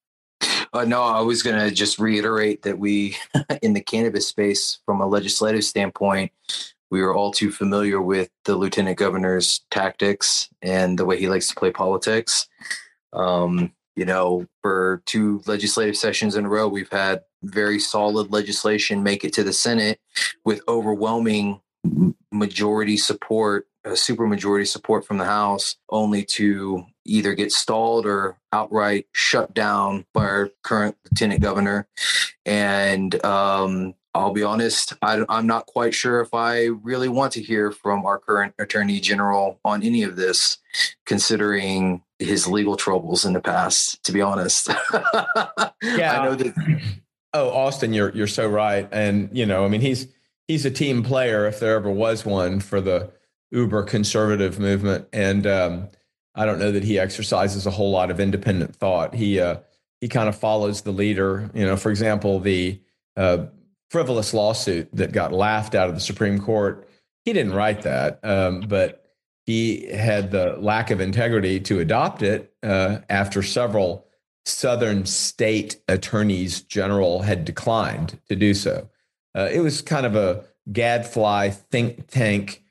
Uh, 0.72 0.84
no, 0.84 1.02
I 1.02 1.20
was 1.22 1.42
going 1.42 1.58
to 1.58 1.74
just 1.74 1.98
reiterate 1.98 2.62
that 2.62 2.78
we, 2.78 3.16
in 3.62 3.72
the 3.72 3.80
cannabis 3.80 4.28
space, 4.28 4.78
from 4.86 5.00
a 5.00 5.06
legislative 5.06 5.64
standpoint, 5.64 6.30
we 6.90 7.00
are 7.02 7.14
all 7.14 7.30
too 7.32 7.50
familiar 7.50 8.00
with 8.00 8.30
the 8.44 8.56
lieutenant 8.56 8.98
governor's 8.98 9.60
tactics 9.70 10.48
and 10.62 10.98
the 10.98 11.04
way 11.04 11.18
he 11.18 11.28
likes 11.28 11.48
to 11.48 11.54
play 11.54 11.70
politics. 11.70 12.48
Um, 13.12 13.72
you 13.96 14.04
know, 14.04 14.46
for 14.62 15.02
two 15.06 15.42
legislative 15.46 15.96
sessions 15.96 16.36
in 16.36 16.46
a 16.46 16.48
row, 16.48 16.68
we've 16.68 16.90
had 16.90 17.22
very 17.42 17.78
solid 17.78 18.32
legislation 18.32 19.02
make 19.02 19.24
it 19.24 19.32
to 19.34 19.44
the 19.44 19.52
Senate 19.52 20.00
with 20.44 20.62
overwhelming 20.68 21.60
majority 22.32 22.96
support, 22.96 23.66
uh, 23.84 23.94
super 23.94 24.26
majority 24.26 24.64
support 24.64 25.06
from 25.06 25.18
the 25.18 25.24
House, 25.24 25.76
only 25.90 26.24
to 26.24 26.84
either 27.04 27.34
get 27.34 27.52
stalled 27.52 28.06
or 28.06 28.38
outright 28.52 29.06
shut 29.12 29.54
down 29.54 30.04
by 30.12 30.24
our 30.24 30.50
current 30.62 30.96
lieutenant 31.04 31.40
governor. 31.40 31.88
And 32.44 33.22
um, 33.24 33.94
I'll 34.14 34.32
be 34.32 34.42
honest, 34.42 34.94
I, 35.02 35.24
I'm 35.28 35.46
not 35.46 35.66
quite 35.66 35.94
sure 35.94 36.20
if 36.20 36.34
I 36.34 36.64
really 36.64 37.08
want 37.08 37.32
to 37.34 37.42
hear 37.42 37.70
from 37.70 38.04
our 38.04 38.18
current 38.18 38.54
attorney 38.58 38.98
general 38.98 39.60
on 39.64 39.82
any 39.82 40.02
of 40.02 40.16
this, 40.16 40.58
considering 41.06 42.02
his 42.18 42.46
legal 42.46 42.76
troubles 42.76 43.24
in 43.24 43.32
the 43.32 43.40
past. 43.40 44.02
To 44.04 44.12
be 44.12 44.20
honest, 44.20 44.68
Yeah. 45.82 46.20
I 46.20 46.24
know 46.24 46.34
that. 46.34 46.80
Oh, 47.32 47.48
Austin, 47.50 47.92
you're 47.92 48.10
you're 48.10 48.26
so 48.26 48.48
right. 48.48 48.88
And 48.90 49.28
you 49.32 49.46
know, 49.46 49.64
I 49.64 49.68
mean, 49.68 49.80
he's 49.80 50.08
he's 50.48 50.64
a 50.64 50.70
team 50.70 51.04
player 51.04 51.46
if 51.46 51.60
there 51.60 51.76
ever 51.76 51.88
was 51.88 52.24
one 52.26 52.58
for 52.58 52.80
the 52.80 53.12
uber 53.52 53.84
conservative 53.84 54.58
movement. 54.58 55.06
And 55.12 55.46
um, 55.46 55.88
I 56.34 56.44
don't 56.44 56.58
know 56.58 56.72
that 56.72 56.82
he 56.82 56.98
exercises 56.98 57.66
a 57.66 57.70
whole 57.70 57.92
lot 57.92 58.10
of 58.10 58.18
independent 58.18 58.74
thought. 58.74 59.14
He 59.14 59.38
uh, 59.38 59.58
he 60.00 60.08
kind 60.08 60.28
of 60.28 60.36
follows 60.36 60.82
the 60.82 60.90
leader. 60.90 61.48
You 61.54 61.66
know, 61.66 61.76
for 61.76 61.90
example, 61.90 62.40
the 62.40 62.80
uh, 63.16 63.46
frivolous 63.90 64.32
lawsuit 64.32 64.88
that 64.92 65.12
got 65.12 65.32
laughed 65.32 65.74
out 65.74 65.88
of 65.88 65.94
the 65.94 66.00
Supreme 66.00 66.38
Court. 66.38 66.88
He 67.24 67.32
didn't 67.32 67.52
write 67.52 67.82
that, 67.82 68.20
um, 68.22 68.60
but 68.60 69.04
he 69.44 69.86
had 69.86 70.30
the 70.30 70.56
lack 70.58 70.90
of 70.90 71.00
integrity 71.00 71.60
to 71.60 71.80
adopt 71.80 72.22
it 72.22 72.54
uh, 72.62 72.98
after 73.10 73.42
several 73.42 74.06
Southern 74.46 75.04
state 75.04 75.82
attorneys 75.88 76.62
general 76.62 77.22
had 77.22 77.44
declined 77.44 78.18
to 78.28 78.36
do 78.36 78.54
so. 78.54 78.88
Uh, 79.36 79.48
it 79.52 79.60
was 79.60 79.82
kind 79.82 80.06
of 80.06 80.16
a 80.16 80.44
gadfly 80.72 81.50
think 81.50 82.06
tank 82.08 82.62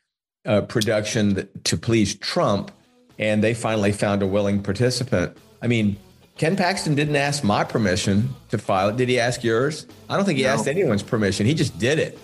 uh, 0.46 0.62
production 0.62 1.36
that, 1.36 1.64
to 1.66 1.78
please 1.78 2.16
Trump, 2.16 2.72
and 3.18 3.44
they 3.44 3.54
finally 3.54 3.92
found 3.92 4.24
a 4.24 4.28
willing 4.28 4.64
participant. 4.64 5.38
I 5.62 5.68
mean, 5.68 5.98
Ken 6.40 6.56
Paxton 6.56 6.96
didn't 6.96 7.18
ask 7.18 7.44
my 7.44 7.66
permission 7.66 8.34
to 8.48 8.58
file 8.58 8.88
it. 8.88 8.96
Did 8.96 9.10
he 9.10 9.20
ask 9.20 9.44
yours? 9.44 9.86
I 10.10 10.16
don't 10.16 10.24
think 10.24 10.38
he 10.38 10.46
No. 10.46 10.52
asked 10.52 10.70
anyone's 10.70 11.04
permission. 11.04 11.46
He 11.46 11.54
just 11.54 11.78
did 11.78 12.00
it 12.00 12.18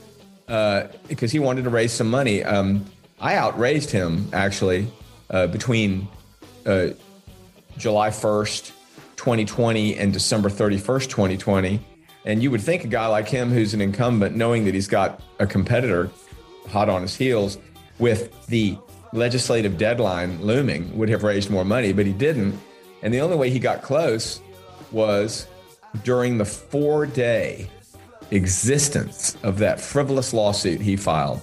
uh, 0.47 0.83
because 1.09 1.33
he 1.33 1.39
wanted 1.39 1.65
to 1.65 1.69
raise 1.69 1.91
some 1.91 2.09
money. 2.09 2.41
Um, 2.41 2.85
I 3.19 3.35
outraised 3.35 3.91
him 3.91 4.29
actually 4.31 4.87
uh, 5.29 5.47
between 5.47 6.07
uh, 6.65 6.91
July 7.77 8.07
1st, 8.09 8.71
2020 9.17 9.97
and 9.97 10.13
December 10.13 10.49
31st, 10.49 11.09
2020. 11.09 11.81
And 12.23 12.41
you 12.41 12.49
would 12.51 12.61
think 12.61 12.85
a 12.85 12.87
guy 12.87 13.07
like 13.07 13.27
him, 13.27 13.51
who's 13.51 13.73
an 13.73 13.81
incumbent, 13.81 14.33
knowing 14.37 14.63
that 14.63 14.73
he's 14.73 14.87
got 14.87 15.21
a 15.39 15.45
competitor 15.45 16.09
hot 16.69 16.87
on 16.87 17.01
his 17.01 17.17
heels 17.17 17.57
with 17.99 18.47
the 18.47 18.77
legislative 19.11 19.77
deadline 19.77 20.41
looming, 20.41 20.97
would 20.97 21.09
have 21.09 21.23
raised 21.23 21.49
more 21.49 21.65
money, 21.65 21.91
but 21.91 22.05
he 22.05 22.13
didn't. 22.13 22.57
And 23.05 23.13
the 23.13 23.21
only 23.21 23.37
way 23.37 23.51
he 23.51 23.59
got 23.59 23.83
close 23.83 24.41
was 24.91 25.45
during 26.03 26.39
the 26.39 26.45
four 26.45 27.05
day 27.05 27.69
existence 28.31 29.37
of 29.43 29.59
that 29.59 29.79
frivolous 29.79 30.33
lawsuit 30.33 30.81
he 30.81 30.97
filed. 30.97 31.39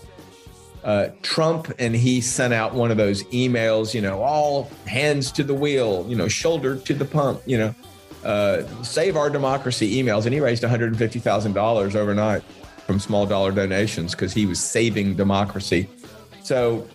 Uh, 0.83 1.11
Trump 1.23 1.73
and 1.79 1.95
he 1.95 2.21
sent 2.21 2.53
out 2.53 2.75
one 2.75 2.91
of 2.91 2.97
those 2.97 3.23
emails, 3.27 3.95
you 3.95 4.01
know, 4.01 4.21
all 4.21 4.69
hands 4.89 5.31
to 5.31 5.45
the 5.45 5.55
wheel, 5.55 6.05
you 6.09 6.17
know, 6.17 6.27
shoulder 6.27 6.75
to 6.75 6.95
the 6.95 7.05
pump, 7.05 7.41
you 7.47 7.57
know, 7.57 7.75
uh, 8.25 8.65
save 8.83 9.17
our 9.17 9.31
democracy 9.31 10.03
emails. 10.03 10.25
And 10.25 10.35
he 10.35 10.41
raised 10.41 10.65
$150,000 10.65 11.95
overnight 11.95 12.43
from 12.89 12.99
small 12.99 13.25
dollar 13.25 13.53
donations 13.53 14.11
because 14.11 14.33
he 14.33 14.47
was 14.47 14.59
saving 14.59 15.15
democracy. 15.15 15.89
So, 16.43 16.89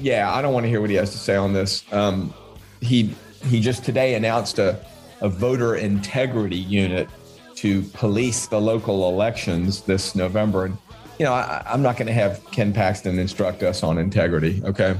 yeah, 0.00 0.34
I 0.34 0.42
don't 0.42 0.52
want 0.52 0.64
to 0.64 0.68
hear 0.68 0.80
what 0.80 0.90
he 0.90 0.96
has 0.96 1.12
to 1.12 1.18
say 1.18 1.36
on 1.36 1.52
this. 1.52 1.84
Um, 1.92 2.34
he 2.80 3.14
he 3.46 3.60
just 3.60 3.84
today 3.84 4.14
announced 4.14 4.58
a, 4.58 4.84
a 5.20 5.28
voter 5.28 5.76
integrity 5.76 6.56
unit 6.56 7.08
to 7.56 7.82
police 7.94 8.46
the 8.46 8.60
local 8.60 9.08
elections 9.08 9.82
this 9.82 10.14
November. 10.14 10.66
And, 10.66 10.78
you 11.18 11.24
know, 11.24 11.32
I, 11.32 11.62
I'm 11.66 11.82
not 11.82 11.96
going 11.96 12.06
to 12.06 12.12
have 12.12 12.44
Ken 12.52 12.72
Paxton 12.72 13.18
instruct 13.18 13.62
us 13.62 13.82
on 13.82 13.98
integrity. 13.98 14.62
Okay. 14.64 14.96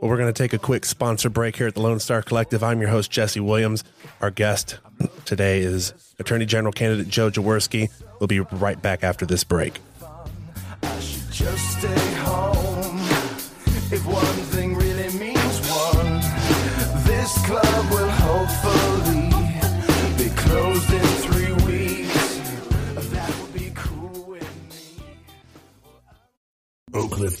Well, 0.00 0.10
we're 0.10 0.16
going 0.16 0.32
to 0.32 0.42
take 0.42 0.52
a 0.52 0.58
quick 0.58 0.84
sponsor 0.84 1.30
break 1.30 1.56
here 1.56 1.68
at 1.68 1.74
the 1.74 1.82
Lone 1.82 2.00
Star 2.00 2.22
Collective. 2.22 2.62
I'm 2.62 2.80
your 2.80 2.90
host, 2.90 3.10
Jesse 3.10 3.38
Williams. 3.38 3.84
Our 4.20 4.30
guest 4.30 4.78
today 5.24 5.60
is 5.60 5.92
Attorney 6.18 6.46
General 6.46 6.72
candidate 6.72 7.08
Joe 7.08 7.30
Jaworski. 7.30 7.88
We'll 8.18 8.26
be 8.26 8.40
right 8.40 8.80
back 8.80 9.04
after 9.04 9.26
this 9.26 9.44
break. 9.44 9.78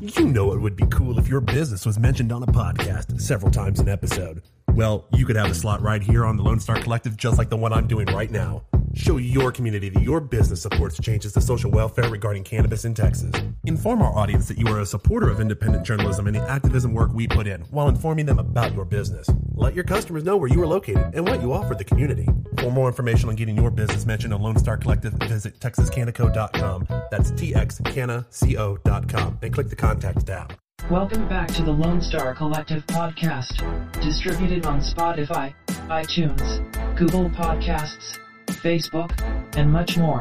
You 0.00 0.26
know 0.26 0.52
it 0.52 0.60
would 0.60 0.76
be 0.76 0.84
cool 0.90 1.18
if 1.18 1.26
your 1.26 1.40
business 1.40 1.86
was 1.86 1.98
mentioned 1.98 2.30
on 2.30 2.42
a 2.42 2.46
podcast 2.46 3.18
several 3.18 3.50
times 3.50 3.80
an 3.80 3.88
episode. 3.88 4.42
Well, 4.74 5.06
you 5.14 5.24
could 5.24 5.36
have 5.36 5.50
a 5.50 5.54
slot 5.54 5.80
right 5.80 6.02
here 6.02 6.26
on 6.26 6.36
the 6.36 6.42
Lone 6.42 6.60
Star 6.60 6.76
Collective, 6.76 7.16
just 7.16 7.38
like 7.38 7.48
the 7.48 7.56
one 7.56 7.72
I'm 7.72 7.86
doing 7.86 8.06
right 8.08 8.30
now. 8.30 8.62
Show 8.96 9.18
your 9.18 9.52
community 9.52 9.90
that 9.90 10.02
your 10.02 10.22
business 10.22 10.62
supports 10.62 10.98
changes 10.98 11.34
to 11.34 11.42
social 11.42 11.70
welfare 11.70 12.08
regarding 12.08 12.44
cannabis 12.44 12.86
in 12.86 12.94
Texas. 12.94 13.30
Inform 13.64 14.00
our 14.00 14.16
audience 14.16 14.48
that 14.48 14.56
you 14.56 14.66
are 14.68 14.80
a 14.80 14.86
supporter 14.86 15.28
of 15.28 15.38
independent 15.38 15.84
journalism 15.84 16.26
and 16.26 16.34
the 16.34 16.40
activism 16.48 16.94
work 16.94 17.12
we 17.12 17.28
put 17.28 17.46
in 17.46 17.60
while 17.70 17.90
informing 17.90 18.24
them 18.24 18.38
about 18.38 18.74
your 18.74 18.86
business. 18.86 19.28
Let 19.52 19.74
your 19.74 19.84
customers 19.84 20.24
know 20.24 20.38
where 20.38 20.48
you 20.48 20.62
are 20.62 20.66
located 20.66 21.14
and 21.14 21.28
what 21.28 21.42
you 21.42 21.52
offer 21.52 21.74
the 21.74 21.84
community. 21.84 22.26
For 22.58 22.70
more 22.70 22.88
information 22.88 23.28
on 23.28 23.36
getting 23.36 23.54
your 23.54 23.70
business 23.70 24.06
mentioned 24.06 24.32
on 24.32 24.40
Lone 24.40 24.58
Star 24.58 24.78
Collective, 24.78 25.12
visit 25.12 25.60
texascanaco.com. 25.60 26.86
That's 27.10 27.32
txcanaco.com 27.32 29.38
and 29.42 29.52
click 29.52 29.68
the 29.68 29.76
contact 29.76 30.26
tab. 30.26 30.54
Welcome 30.90 31.28
back 31.28 31.48
to 31.48 31.62
the 31.62 31.70
Lone 31.70 32.00
Star 32.00 32.34
Collective 32.34 32.86
podcast, 32.86 33.60
distributed 34.00 34.64
on 34.64 34.80
Spotify, 34.80 35.52
iTunes, 35.88 36.96
Google 36.96 37.28
Podcasts, 37.30 38.18
Facebook, 38.66 39.12
and 39.56 39.72
much 39.72 39.96
more, 39.96 40.20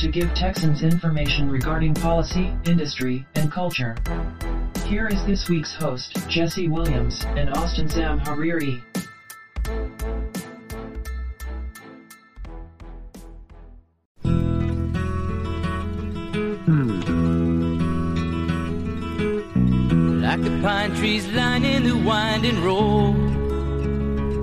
to 0.00 0.08
give 0.08 0.28
Texans 0.34 0.82
information 0.82 1.48
regarding 1.48 1.94
policy, 1.94 2.52
industry, 2.64 3.24
and 3.36 3.52
culture. 3.52 3.94
Here 4.84 5.06
is 5.06 5.24
this 5.26 5.48
week's 5.48 5.72
host, 5.76 6.18
Jesse 6.28 6.66
Williams 6.66 7.24
and 7.36 7.50
Austin 7.50 7.88
Sam 7.88 8.18
Hariri. 8.18 8.82
Hmm. 16.64 17.00
Like 20.20 20.42
the 20.42 20.60
pine 20.62 20.96
trees 20.96 21.28
lining 21.28 21.84
the 21.84 21.96
winding 21.96 22.60
road. 22.60 23.14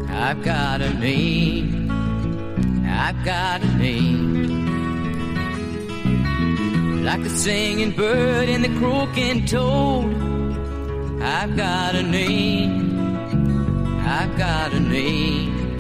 I've 0.10 0.42
got 0.42 0.80
a 0.80 0.94
name. 0.94 1.81
I've 3.04 3.26
got 3.26 3.64
a 3.64 3.68
name. 3.80 4.64
Like 7.04 7.24
the 7.24 7.32
singing 7.32 7.94
bird 7.94 8.48
and 8.48 8.64
the 8.64 8.70
croaking 8.78 9.48
toad. 9.48 10.14
I've 11.20 11.58
got 11.58 11.96
a 11.96 12.04
name. 12.04 13.00
I've 14.06 14.38
got 14.38 14.74
a 14.74 14.80
name. 14.80 15.80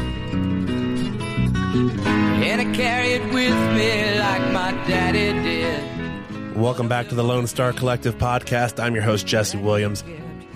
And 2.41 2.59
I 2.59 2.65
carry 2.75 3.09
it 3.09 3.23
with 3.25 3.53
me 3.77 4.19
like 4.19 4.51
my 4.51 4.71
daddy 4.87 5.31
did. 5.43 6.55
Welcome 6.55 6.87
back 6.87 7.07
to 7.09 7.15
the 7.15 7.23
Lone 7.23 7.45
Star 7.45 7.71
Collective 7.71 8.17
podcast. 8.17 8.83
I'm 8.83 8.95
your 8.95 9.03
host, 9.03 9.27
Jesse 9.27 9.59
Williams, 9.59 10.03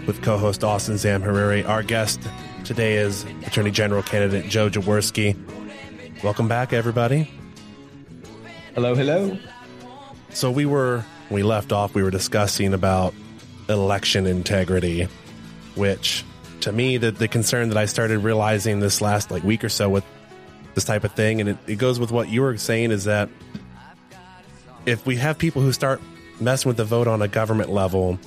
with 0.08 0.23
co 0.23 0.39
host 0.39 0.63
Austin 0.63 0.97
Sam 0.97 1.21
Hariri. 1.21 1.63
Our 1.69 1.84
guest 1.84 2.28
today 2.63 2.95
is 2.95 3.23
Attorney 3.45 3.69
General 3.69 4.01
candidate 4.01 4.49
Joe 4.49 4.67
Jaworski. 4.71 5.38
Welcome 6.23 6.47
back, 6.47 6.73
everybody. 6.73 7.30
Hello, 8.73 8.95
hello. 8.95 9.38
So, 10.30 10.49
we 10.49 10.65
were 10.65 11.04
we 11.30 11.43
left 11.43 11.71
off, 11.71 11.93
we 11.93 12.04
were 12.04 12.12
discussing 12.12 12.73
about 12.73 13.13
election 13.69 14.25
integrity, 14.25 15.08
which 15.75 16.23
to 16.62 16.71
me, 16.71 16.97
the, 16.97 17.12
the 17.12 17.28
concern 17.28 17.69
that 17.69 17.78
I 17.78 17.86
started 17.86 18.19
realizing 18.19 18.80
this 18.80 19.01
last 19.01 19.30
like 19.30 19.43
week 19.43 19.63
or 19.63 19.69
so 19.69 19.89
with 19.89 20.04
this 20.73 20.84
type 20.84 21.04
of 21.04 21.12
thing, 21.12 21.41
and 21.41 21.51
it, 21.51 21.58
it 21.67 21.75
goes 21.75 21.99
with 21.99 22.12
what 22.12 22.30
you 22.30 22.41
were 22.41 22.58
saying, 22.58 22.91
is 22.91 23.04
that 23.04 23.30
if 24.86 25.06
we 25.06 25.15
have 25.17 25.38
people 25.38 25.62
who 25.62 25.71
start 25.71 26.01
messing 26.39 26.69
with 26.69 26.78
the 26.78 26.86
vote 26.86 27.08
on 27.08 27.21
a 27.21 27.28
government 27.28 27.69
level 27.69 28.19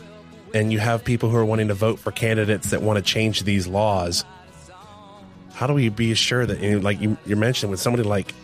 and 0.54 0.72
you 0.72 0.78
have 0.78 1.04
people 1.04 1.28
who 1.28 1.36
are 1.36 1.44
wanting 1.44 1.68
to 1.68 1.74
vote 1.74 1.98
for 1.98 2.10
candidates 2.10 2.70
that 2.70 2.82
want 2.82 2.96
to 2.96 3.02
change 3.02 3.42
these 3.42 3.66
laws 3.66 4.24
how 5.54 5.66
do 5.66 5.74
we 5.74 5.88
be 5.88 6.14
sure 6.14 6.46
that 6.46 6.60
you 6.60 6.80
like 6.80 7.00
you, 7.00 7.16
you 7.26 7.36
mentioned 7.36 7.70
with 7.70 7.80
somebody 7.80 8.02
like 8.02 8.34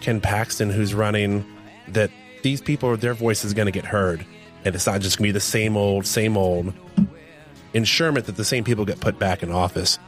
ken 0.00 0.20
paxton 0.20 0.70
who's 0.70 0.94
running 0.94 1.44
that 1.88 2.10
these 2.42 2.60
people 2.60 2.96
their 2.96 3.14
voice 3.14 3.44
is 3.44 3.54
going 3.54 3.66
to 3.66 3.72
get 3.72 3.84
heard 3.84 4.24
and 4.64 4.74
it's 4.74 4.86
not 4.86 5.00
just 5.00 5.18
going 5.18 5.28
to 5.28 5.28
be 5.28 5.32
the 5.32 5.40
same 5.40 5.76
old 5.76 6.06
same 6.06 6.36
old 6.36 6.72
ensurement 7.74 8.26
that 8.26 8.36
the 8.36 8.44
same 8.44 8.64
people 8.64 8.84
get 8.84 9.00
put 9.00 9.18
back 9.18 9.42
in 9.42 9.50
office 9.50 9.98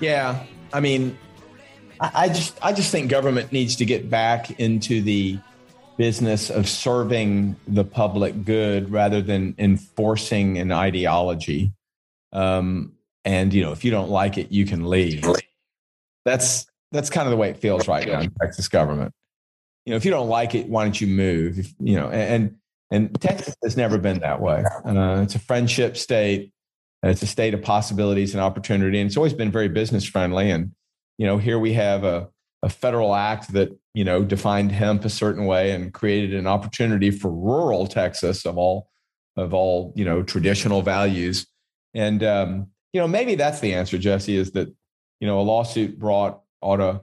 Yeah, 0.00 0.44
I 0.72 0.80
mean, 0.80 1.16
I 2.00 2.28
just 2.28 2.58
I 2.62 2.72
just 2.72 2.90
think 2.90 3.10
government 3.10 3.52
needs 3.52 3.76
to 3.76 3.84
get 3.84 4.10
back 4.10 4.58
into 4.60 5.00
the 5.00 5.38
business 5.96 6.50
of 6.50 6.68
serving 6.68 7.56
the 7.68 7.84
public 7.84 8.44
good 8.44 8.90
rather 8.90 9.22
than 9.22 9.54
enforcing 9.58 10.58
an 10.58 10.72
ideology. 10.72 11.72
Um, 12.34 12.92
and 13.24 13.54
you 13.54 13.62
know, 13.62 13.72
if 13.72 13.84
you 13.84 13.90
don't 13.90 14.10
like 14.10 14.36
it, 14.36 14.52
you 14.52 14.66
can 14.66 14.84
leave. 14.84 15.24
That's 16.24 16.66
that's 16.92 17.10
kind 17.10 17.26
of 17.26 17.30
the 17.30 17.36
way 17.36 17.50
it 17.50 17.58
feels 17.58 17.88
right 17.88 18.06
now 18.06 18.20
in 18.20 18.30
Texas 18.40 18.68
government. 18.68 19.12
You 19.86 19.90
know, 19.90 19.96
if 19.96 20.04
you 20.04 20.10
don't 20.10 20.28
like 20.28 20.54
it, 20.54 20.68
why 20.68 20.84
don't 20.84 20.98
you 20.98 21.06
move? 21.06 21.58
If, 21.58 21.74
you 21.78 21.96
know, 21.96 22.10
and 22.10 22.56
and 22.90 23.18
Texas 23.20 23.56
has 23.62 23.76
never 23.76 23.98
been 23.98 24.20
that 24.20 24.40
way. 24.40 24.64
Uh, 24.84 25.22
it's 25.22 25.34
a 25.34 25.38
friendship 25.38 25.96
state. 25.96 26.52
It's 27.02 27.22
a 27.22 27.26
state 27.26 27.52
of 27.52 27.62
possibilities 27.62 28.34
and 28.34 28.42
opportunity, 28.42 29.00
and 29.00 29.08
it's 29.08 29.16
always 29.16 29.34
been 29.34 29.50
very 29.50 29.68
business 29.68 30.04
friendly. 30.04 30.50
And 30.50 30.72
you 31.18 31.26
know, 31.26 31.38
here 31.38 31.58
we 31.58 31.74
have 31.74 32.04
a, 32.04 32.28
a 32.62 32.68
federal 32.68 33.14
act 33.14 33.52
that 33.52 33.76
you 33.94 34.04
know 34.04 34.24
defined 34.24 34.72
hemp 34.72 35.04
a 35.04 35.10
certain 35.10 35.46
way 35.46 35.72
and 35.72 35.92
created 35.92 36.34
an 36.34 36.46
opportunity 36.46 37.10
for 37.10 37.30
rural 37.30 37.86
Texas 37.86 38.46
of 38.46 38.56
all 38.56 38.88
of 39.36 39.52
all 39.52 39.92
you 39.96 40.04
know 40.04 40.22
traditional 40.22 40.82
values. 40.82 41.46
And 41.94 42.22
um, 42.22 42.68
you 42.92 43.00
know, 43.00 43.08
maybe 43.08 43.34
that's 43.34 43.60
the 43.60 43.74
answer, 43.74 43.98
Jesse, 43.98 44.36
is 44.36 44.52
that 44.52 44.68
you 45.20 45.26
know 45.26 45.40
a 45.40 45.42
lawsuit 45.42 45.98
brought 45.98 46.40
ought 46.60 46.78
to 46.78 47.00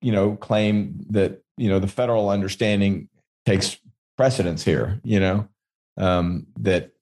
you 0.00 0.12
know 0.12 0.36
claim 0.36 1.04
that 1.10 1.42
you 1.56 1.68
know 1.68 1.78
the 1.78 1.88
federal 1.88 2.30
understanding 2.30 3.08
takes 3.46 3.78
precedence 4.16 4.64
here. 4.64 5.00
You 5.04 5.20
know 5.20 5.48
um, 5.96 6.46
that 6.58 6.92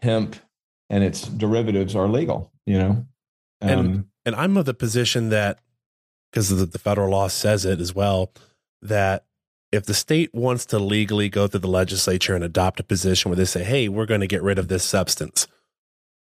hemp 0.00 0.36
and 0.90 1.04
its 1.04 1.22
derivatives 1.22 1.94
are 1.94 2.08
legal. 2.08 2.52
You 2.66 2.78
know, 2.78 2.90
um, 3.62 3.68
and 3.70 4.04
and 4.26 4.34
I'm 4.34 4.56
of 4.56 4.66
the 4.66 4.74
position 4.74 5.30
that 5.30 5.60
because 6.30 6.50
the, 6.50 6.66
the 6.66 6.78
federal 6.78 7.10
law 7.10 7.28
says 7.28 7.64
it 7.64 7.80
as 7.80 7.94
well 7.94 8.32
that 8.82 9.24
if 9.72 9.84
the 9.84 9.94
state 9.94 10.34
wants 10.34 10.66
to 10.66 10.78
legally 10.78 11.28
go 11.28 11.46
through 11.46 11.60
the 11.60 11.68
legislature 11.68 12.34
and 12.34 12.44
adopt 12.44 12.80
a 12.80 12.84
position 12.84 13.30
where 13.30 13.36
they 13.36 13.44
say, 13.44 13.64
"Hey, 13.64 13.88
we're 13.88 14.06
going 14.06 14.20
to 14.20 14.26
get 14.26 14.42
rid 14.42 14.58
of 14.58 14.68
this 14.68 14.84
substance," 14.84 15.46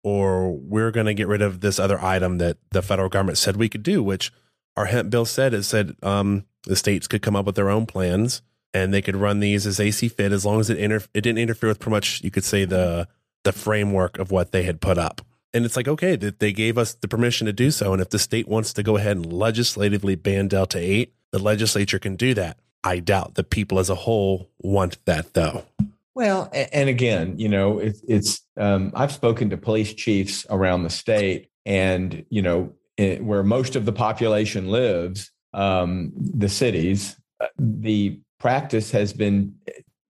or 0.02 0.52
"We're 0.52 0.90
going 0.90 1.06
to 1.06 1.14
get 1.14 1.28
rid 1.28 1.42
of 1.42 1.60
this 1.60 1.78
other 1.78 2.02
item 2.02 2.38
that 2.38 2.58
the 2.70 2.82
federal 2.82 3.08
government 3.08 3.38
said 3.38 3.56
we 3.56 3.68
could 3.68 3.82
do," 3.82 4.02
which 4.02 4.32
our 4.76 4.86
hemp 4.86 5.10
bill 5.10 5.24
said 5.24 5.54
it 5.54 5.64
said 5.64 5.96
um, 6.02 6.44
the 6.64 6.76
states 6.76 7.06
could 7.06 7.22
come 7.22 7.36
up 7.36 7.46
with 7.46 7.56
their 7.56 7.70
own 7.70 7.86
plans 7.86 8.42
and 8.74 8.92
they 8.92 9.02
could 9.02 9.16
run 9.16 9.40
these 9.40 9.66
as 9.66 9.76
they 9.76 9.90
see 9.90 10.08
fit 10.08 10.32
as 10.32 10.44
long 10.44 10.60
as 10.60 10.70
it 10.70 10.78
inter- 10.78 11.04
it 11.14 11.20
didn't 11.20 11.38
interfere 11.38 11.68
with 11.68 11.78
pretty 11.78 11.92
much 11.92 12.22
you 12.22 12.30
could 12.30 12.44
say 12.44 12.64
the 12.64 13.06
the 13.44 13.52
framework 13.52 14.18
of 14.18 14.30
what 14.30 14.52
they 14.52 14.62
had 14.62 14.80
put 14.80 14.98
up. 14.98 15.20
And 15.54 15.64
it's 15.64 15.76
like, 15.76 15.88
okay, 15.88 16.16
that 16.16 16.38
they 16.38 16.52
gave 16.52 16.78
us 16.78 16.94
the 16.94 17.08
permission 17.08 17.46
to 17.46 17.52
do 17.52 17.70
so. 17.70 17.92
And 17.92 18.00
if 18.00 18.10
the 18.10 18.18
state 18.18 18.48
wants 18.48 18.72
to 18.74 18.82
go 18.82 18.96
ahead 18.96 19.16
and 19.16 19.32
legislatively 19.32 20.14
ban 20.14 20.48
Delta 20.48 20.78
8, 20.78 21.12
the 21.30 21.38
legislature 21.38 21.98
can 21.98 22.16
do 22.16 22.34
that. 22.34 22.58
I 22.84 23.00
doubt 23.00 23.34
the 23.34 23.44
people 23.44 23.78
as 23.78 23.90
a 23.90 23.94
whole 23.94 24.48
want 24.58 25.04
that, 25.04 25.34
though. 25.34 25.64
Well, 26.14 26.50
and 26.52 26.88
again, 26.88 27.38
you 27.38 27.48
know, 27.48 27.78
it's, 27.78 28.02
it's 28.06 28.42
um, 28.58 28.92
I've 28.94 29.12
spoken 29.12 29.48
to 29.50 29.56
police 29.56 29.94
chiefs 29.94 30.44
around 30.50 30.82
the 30.82 30.90
state, 30.90 31.48
and 31.64 32.24
you 32.28 32.42
know, 32.42 32.72
it, 32.98 33.24
where 33.24 33.42
most 33.42 33.76
of 33.76 33.86
the 33.86 33.92
population 33.92 34.68
lives, 34.68 35.30
um, 35.54 36.12
the 36.14 36.50
cities, 36.50 37.16
uh, 37.40 37.46
the 37.58 38.20
practice 38.38 38.90
has 38.90 39.14
been 39.14 39.54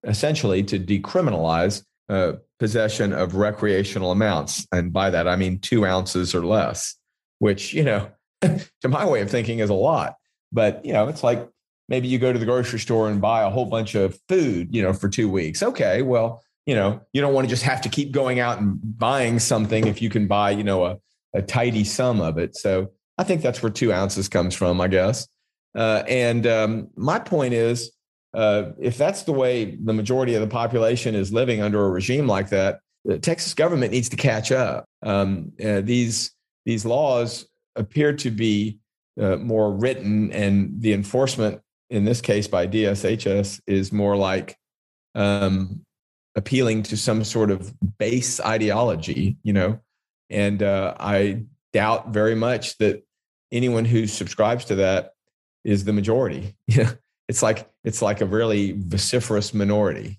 essentially 0.02 0.64
to 0.64 0.80
decriminalize 0.80 1.84
uh, 2.08 2.32
possession 2.58 3.12
of 3.12 3.36
recreational 3.36 4.10
amounts, 4.10 4.66
and 4.72 4.92
by 4.92 5.08
that 5.10 5.28
I 5.28 5.36
mean 5.36 5.60
two 5.60 5.86
ounces 5.86 6.34
or 6.34 6.44
less, 6.44 6.96
which 7.38 7.72
you 7.72 7.84
know, 7.84 8.10
to 8.42 8.88
my 8.88 9.06
way 9.06 9.20
of 9.20 9.30
thinking, 9.30 9.60
is 9.60 9.70
a 9.70 9.74
lot. 9.74 10.16
But 10.50 10.84
you 10.84 10.92
know, 10.92 11.06
it's 11.06 11.22
like 11.22 11.48
maybe 11.88 12.08
you 12.08 12.18
go 12.18 12.32
to 12.32 12.38
the 12.38 12.44
grocery 12.44 12.78
store 12.78 13.08
and 13.08 13.20
buy 13.20 13.42
a 13.42 13.50
whole 13.50 13.66
bunch 13.66 13.94
of 13.94 14.18
food, 14.28 14.74
you 14.74 14.82
know, 14.82 14.92
for 14.92 15.08
two 15.08 15.28
weeks. 15.28 15.62
Okay, 15.62 16.02
well, 16.02 16.42
you 16.66 16.74
know, 16.74 17.00
you 17.12 17.20
don't 17.20 17.34
want 17.34 17.46
to 17.46 17.50
just 17.50 17.64
have 17.64 17.80
to 17.82 17.88
keep 17.88 18.12
going 18.12 18.40
out 18.40 18.60
and 18.60 18.78
buying 18.98 19.38
something 19.38 19.86
if 19.86 20.00
you 20.00 20.08
can 20.08 20.26
buy, 20.26 20.50
you 20.50 20.64
know, 20.64 20.84
a, 20.84 20.98
a 21.34 21.42
tidy 21.42 21.84
sum 21.84 22.20
of 22.20 22.38
it. 22.38 22.56
So 22.56 22.90
I 23.18 23.24
think 23.24 23.42
that's 23.42 23.62
where 23.62 23.70
two 23.70 23.92
ounces 23.92 24.28
comes 24.28 24.54
from, 24.54 24.80
I 24.80 24.88
guess. 24.88 25.28
Uh, 25.74 26.02
and 26.06 26.46
um, 26.46 26.88
my 26.96 27.18
point 27.18 27.54
is, 27.54 27.92
uh, 28.34 28.70
if 28.80 28.96
that's 28.96 29.24
the 29.24 29.32
way 29.32 29.76
the 29.76 29.92
majority 29.92 30.34
of 30.34 30.40
the 30.40 30.46
population 30.46 31.14
is 31.14 31.32
living 31.32 31.60
under 31.60 31.84
a 31.84 31.90
regime 31.90 32.26
like 32.26 32.48
that, 32.50 32.80
the 33.04 33.18
Texas 33.18 33.54
government 33.54 33.92
needs 33.92 34.08
to 34.10 34.16
catch 34.16 34.52
up. 34.52 34.86
Um, 35.02 35.52
uh, 35.62 35.80
these 35.80 36.30
these 36.64 36.84
laws 36.84 37.46
appear 37.74 38.12
to 38.14 38.30
be 38.30 38.78
uh, 39.20 39.36
more 39.36 39.72
written, 39.72 40.32
and 40.32 40.80
the 40.80 40.92
enforcement 40.92 41.60
in 41.92 42.06
this 42.06 42.22
case 42.22 42.48
by 42.48 42.66
DSHS 42.66 43.60
is 43.66 43.92
more 43.92 44.16
like 44.16 44.56
um, 45.14 45.84
appealing 46.34 46.82
to 46.84 46.96
some 46.96 47.22
sort 47.22 47.50
of 47.50 47.70
base 47.98 48.40
ideology, 48.40 49.36
you 49.42 49.52
know. 49.52 49.78
And 50.30 50.62
uh, 50.62 50.94
I 50.98 51.42
doubt 51.74 52.08
very 52.08 52.34
much 52.34 52.78
that 52.78 53.04
anyone 53.52 53.84
who 53.84 54.06
subscribes 54.06 54.64
to 54.66 54.76
that 54.76 55.12
is 55.64 55.84
the 55.84 55.92
majority. 55.92 56.56
Yeah, 56.66 56.92
it's 57.28 57.42
like 57.42 57.70
it's 57.84 58.00
like 58.00 58.22
a 58.22 58.26
really 58.26 58.72
vociferous 58.78 59.52
minority. 59.52 60.18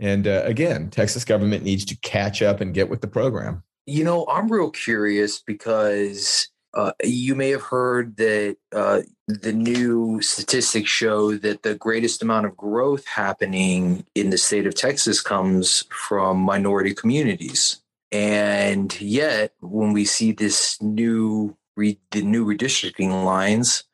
And 0.00 0.26
uh, 0.26 0.42
again, 0.44 0.90
Texas 0.90 1.24
government 1.24 1.62
needs 1.62 1.84
to 1.84 1.96
catch 2.00 2.42
up 2.42 2.60
and 2.60 2.74
get 2.74 2.90
with 2.90 3.00
the 3.00 3.06
program. 3.06 3.62
You 3.86 4.02
know, 4.02 4.26
I'm 4.26 4.50
real 4.50 4.70
curious 4.70 5.40
because 5.40 6.48
uh, 6.74 6.92
you 7.04 7.34
may 7.34 7.50
have 7.50 7.62
heard 7.62 8.16
that 8.16 8.56
uh, 8.72 9.02
the 9.28 9.52
new 9.52 10.20
statistics 10.22 10.88
show 10.88 11.36
that 11.36 11.62
the 11.62 11.74
greatest 11.74 12.22
amount 12.22 12.46
of 12.46 12.56
growth 12.56 13.06
happening 13.06 14.06
in 14.14 14.30
the 14.30 14.38
state 14.38 14.66
of 14.66 14.74
Texas 14.74 15.20
comes 15.20 15.84
from 15.90 16.38
minority 16.38 16.94
communities. 16.94 17.82
And 18.10 18.98
yet, 19.00 19.54
when 19.60 19.92
we 19.92 20.04
see 20.04 20.32
this 20.32 20.80
new 20.80 21.56
re- 21.76 22.00
the 22.10 22.22
new 22.22 22.46
redistricting 22.46 23.24
lines, 23.24 23.84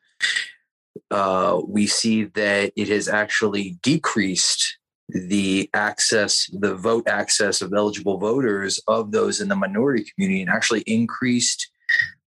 uh, 1.11 1.59
we 1.65 1.85
see 1.87 2.25
that 2.25 2.71
it 2.75 2.87
has 2.89 3.07
actually 3.07 3.77
decreased 3.81 4.77
the 5.09 5.69
access, 5.73 6.49
the 6.53 6.75
vote 6.75 7.07
access 7.07 7.61
of 7.61 7.73
eligible 7.73 8.19
voters 8.19 8.79
of 8.87 9.11
those 9.11 9.41
in 9.41 9.49
the 9.49 9.55
minority 9.55 10.05
community, 10.13 10.41
and 10.41 10.51
actually 10.51 10.81
increased 10.81 11.69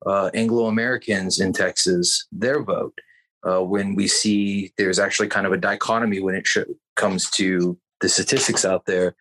uh, 0.06 0.30
Anglo 0.34 0.66
Americans 0.66 1.40
in 1.40 1.52
Texas 1.52 2.26
their 2.32 2.62
vote. 2.62 2.98
Uh, 3.44 3.60
when 3.60 3.96
we 3.96 4.06
see 4.06 4.72
there's 4.78 5.00
actually 5.00 5.28
kind 5.28 5.46
of 5.46 5.52
a 5.52 5.56
dichotomy 5.56 6.20
when 6.20 6.36
it 6.36 6.46
sh- 6.46 6.58
comes 6.94 7.28
to 7.28 7.76
the 8.00 8.08
statistics 8.08 8.64
out 8.64 8.86
there, 8.86 9.16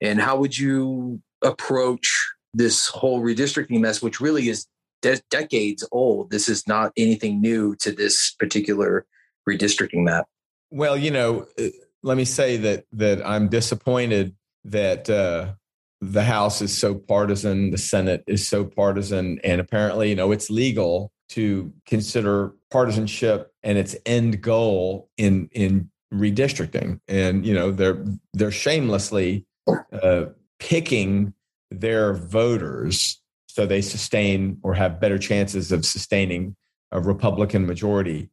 and 0.00 0.20
how 0.20 0.36
would 0.38 0.56
you 0.56 1.20
approach 1.42 2.26
this 2.54 2.86
whole 2.88 3.20
redistricting 3.20 3.80
mess, 3.80 4.00
which 4.00 4.20
really 4.20 4.48
is 4.48 4.66
de- 5.02 5.20
decades 5.30 5.86
old? 5.92 6.30
This 6.30 6.48
is 6.48 6.66
not 6.66 6.92
anything 6.96 7.40
new 7.40 7.76
to 7.76 7.92
this 7.92 8.34
particular 8.38 9.04
redistricting 9.48 10.04
map. 10.04 10.26
Well, 10.70 10.96
you 10.96 11.10
know, 11.10 11.46
uh, 11.58 11.68
let 12.02 12.16
me 12.16 12.24
say 12.24 12.56
that 12.58 12.84
that 12.92 13.26
I'm 13.26 13.48
disappointed 13.48 14.36
that 14.64 15.08
uh, 15.08 15.54
the 16.00 16.24
House 16.24 16.60
is 16.60 16.76
so 16.76 16.94
partisan, 16.94 17.70
the 17.70 17.78
Senate 17.78 18.22
is 18.26 18.46
so 18.46 18.64
partisan, 18.64 19.38
and 19.42 19.60
apparently, 19.60 20.10
you 20.10 20.16
know, 20.16 20.32
it's 20.32 20.50
legal 20.50 21.12
to 21.30 21.72
consider 21.86 22.52
partisanship 22.70 23.52
and 23.62 23.78
its 23.78 23.96
end 24.04 24.42
goal 24.42 25.08
in 25.16 25.48
in 25.52 25.90
redistricting, 26.12 27.00
and 27.08 27.46
you 27.46 27.54
know, 27.54 27.70
they're 27.70 28.04
they're 28.34 28.50
shamelessly 28.50 29.46
uh, 29.92 30.26
picking 30.58 31.32
their 31.70 32.14
voters 32.14 33.20
so 33.48 33.66
they 33.66 33.80
sustain 33.80 34.58
or 34.62 34.74
have 34.74 35.00
better 35.00 35.18
chances 35.18 35.72
of 35.72 35.84
sustaining 35.84 36.54
a 36.92 37.00
Republican 37.00 37.66
majority 37.66 38.28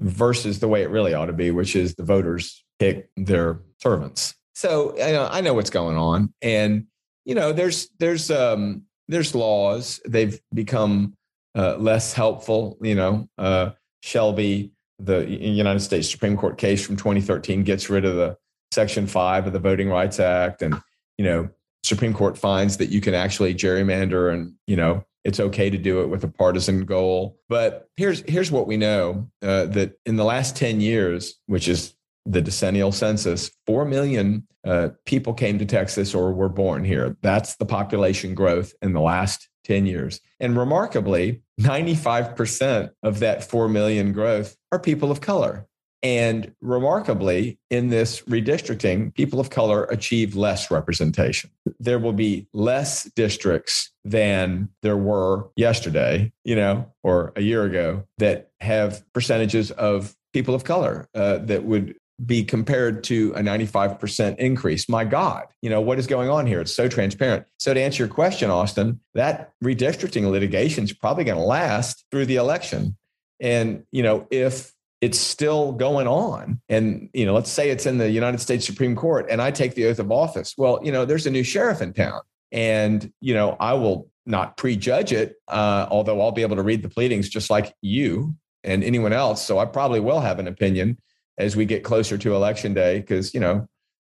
versus 0.00 0.60
the 0.60 0.68
way 0.68 0.82
it 0.82 0.88
really 0.90 1.14
ought 1.14 1.26
to 1.26 1.32
be, 1.32 1.50
which 1.50 1.76
is 1.76 1.94
the 1.94 2.02
voters 2.02 2.64
pick 2.78 3.10
their 3.16 3.60
servants. 3.78 4.34
So 4.54 4.96
you 4.96 5.12
know, 5.12 5.28
I 5.30 5.42
know 5.42 5.54
what's 5.54 5.70
going 5.70 5.96
on, 5.96 6.32
and 6.40 6.86
you 7.24 7.34
know, 7.34 7.52
there's 7.52 7.88
there's 7.98 8.30
um, 8.30 8.82
there's 9.08 9.34
laws. 9.34 10.00
They've 10.06 10.40
become 10.54 11.14
uh, 11.54 11.76
less 11.76 12.12
helpful. 12.12 12.78
You 12.80 12.94
know, 12.94 13.28
uh, 13.38 13.70
Shelby, 14.02 14.72
the 14.98 15.28
United 15.28 15.80
States 15.80 16.10
Supreme 16.10 16.36
Court 16.36 16.58
case 16.58 16.84
from 16.84 16.96
2013, 16.96 17.62
gets 17.62 17.90
rid 17.90 18.04
of 18.04 18.16
the 18.16 18.36
Section 18.72 19.06
Five 19.06 19.46
of 19.46 19.52
the 19.52 19.58
Voting 19.58 19.88
Rights 19.88 20.18
Act, 20.20 20.62
and 20.62 20.80
you 21.18 21.24
know, 21.24 21.48
Supreme 21.84 22.14
Court 22.14 22.36
finds 22.36 22.76
that 22.78 22.90
you 22.90 23.00
can 23.00 23.14
actually 23.14 23.54
gerrymander, 23.54 24.32
and 24.32 24.54
you 24.66 24.76
know, 24.76 25.04
it's 25.24 25.40
okay 25.40 25.70
to 25.70 25.78
do 25.78 26.00
it 26.02 26.08
with 26.08 26.24
a 26.24 26.28
partisan 26.28 26.84
goal. 26.84 27.38
But 27.48 27.88
here's 27.96 28.20
here's 28.22 28.50
what 28.50 28.66
we 28.66 28.76
know 28.76 29.28
uh, 29.42 29.66
that 29.66 29.94
in 30.06 30.16
the 30.16 30.24
last 30.24 30.56
10 30.56 30.80
years, 30.80 31.38
which 31.46 31.68
is 31.68 31.94
the 32.26 32.40
decennial 32.40 32.92
census, 32.92 33.50
4 33.66 33.84
million 33.84 34.46
uh, 34.64 34.90
people 35.06 35.34
came 35.34 35.58
to 35.58 35.64
Texas 35.64 36.14
or 36.14 36.32
were 36.32 36.48
born 36.48 36.84
here. 36.84 37.16
That's 37.22 37.56
the 37.56 37.66
population 37.66 38.34
growth 38.34 38.74
in 38.80 38.92
the 38.92 39.00
last 39.00 39.48
10 39.64 39.86
years. 39.86 40.20
And 40.40 40.56
remarkably, 40.56 41.42
95% 41.60 42.90
of 43.02 43.20
that 43.20 43.44
4 43.44 43.68
million 43.68 44.12
growth 44.12 44.56
are 44.70 44.78
people 44.78 45.10
of 45.10 45.20
color. 45.20 45.66
And 46.04 46.52
remarkably, 46.60 47.60
in 47.70 47.88
this 47.88 48.22
redistricting, 48.22 49.14
people 49.14 49.38
of 49.38 49.50
color 49.50 49.84
achieve 49.84 50.34
less 50.34 50.68
representation. 50.68 51.50
There 51.78 52.00
will 52.00 52.12
be 52.12 52.48
less 52.52 53.04
districts 53.14 53.92
than 54.04 54.68
there 54.82 54.96
were 54.96 55.48
yesterday, 55.54 56.32
you 56.42 56.56
know, 56.56 56.92
or 57.04 57.32
a 57.36 57.40
year 57.40 57.62
ago 57.64 58.04
that 58.18 58.50
have 58.60 59.04
percentages 59.12 59.70
of 59.72 60.16
people 60.32 60.56
of 60.56 60.64
color 60.64 61.08
uh, 61.14 61.38
that 61.38 61.64
would 61.64 61.94
be 62.24 62.44
compared 62.44 63.04
to 63.04 63.32
a 63.34 63.40
95% 63.40 64.36
increase. 64.36 64.88
My 64.88 65.04
God, 65.04 65.46
you 65.60 65.70
know, 65.70 65.80
what 65.80 65.98
is 65.98 66.06
going 66.06 66.28
on 66.28 66.46
here? 66.46 66.60
It's 66.60 66.74
so 66.74 66.88
transparent. 66.88 67.46
So, 67.58 67.74
to 67.74 67.80
answer 67.80 68.04
your 68.04 68.12
question, 68.12 68.50
Austin, 68.50 69.00
that 69.14 69.52
redistricting 69.62 70.30
litigation 70.30 70.84
is 70.84 70.92
probably 70.92 71.24
going 71.24 71.38
to 71.38 71.44
last 71.44 72.04
through 72.10 72.26
the 72.26 72.36
election. 72.36 72.96
And, 73.40 73.84
you 73.90 74.02
know, 74.02 74.26
if 74.30 74.72
it's 75.02 75.18
still 75.18 75.72
going 75.72 76.06
on 76.06 76.60
and 76.68 77.10
you 77.12 77.26
know 77.26 77.34
let's 77.34 77.50
say 77.50 77.70
it's 77.70 77.86
in 77.86 77.98
the 77.98 78.08
united 78.08 78.38
states 78.38 78.64
supreme 78.64 78.94
court 78.94 79.26
and 79.28 79.42
i 79.42 79.50
take 79.50 79.74
the 79.74 79.84
oath 79.84 79.98
of 79.98 80.10
office 80.10 80.54
well 80.56 80.78
you 80.82 80.92
know 80.92 81.04
there's 81.04 81.26
a 81.26 81.30
new 81.30 81.42
sheriff 81.42 81.82
in 81.82 81.92
town 81.92 82.20
and 82.52 83.12
you 83.20 83.34
know 83.34 83.56
i 83.58 83.74
will 83.74 84.08
not 84.24 84.56
prejudge 84.56 85.12
it 85.12 85.34
uh, 85.48 85.86
although 85.90 86.20
i'll 86.20 86.30
be 86.30 86.42
able 86.42 86.56
to 86.56 86.62
read 86.62 86.82
the 86.82 86.88
pleadings 86.88 87.28
just 87.28 87.50
like 87.50 87.74
you 87.82 88.34
and 88.62 88.84
anyone 88.84 89.12
else 89.12 89.44
so 89.44 89.58
i 89.58 89.64
probably 89.64 89.98
will 89.98 90.20
have 90.20 90.38
an 90.38 90.46
opinion 90.46 90.96
as 91.38 91.56
we 91.56 91.64
get 91.64 91.84
closer 91.84 92.18
to 92.18 92.34
election 92.34 92.74
day 92.74 93.00
because 93.00 93.34
you 93.34 93.40
know 93.40 93.68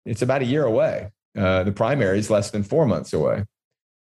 it's 0.05 0.22
about 0.22 0.41
a 0.41 0.45
year 0.45 0.66
away 0.66 1.09
uh, 1.38 1.64
the 1.64 1.72
primary 1.72 2.20
is 2.20 2.30
less 2.30 2.51
than 2.51 2.64
four 2.64 2.86
months 2.86 3.14
away 3.14 3.43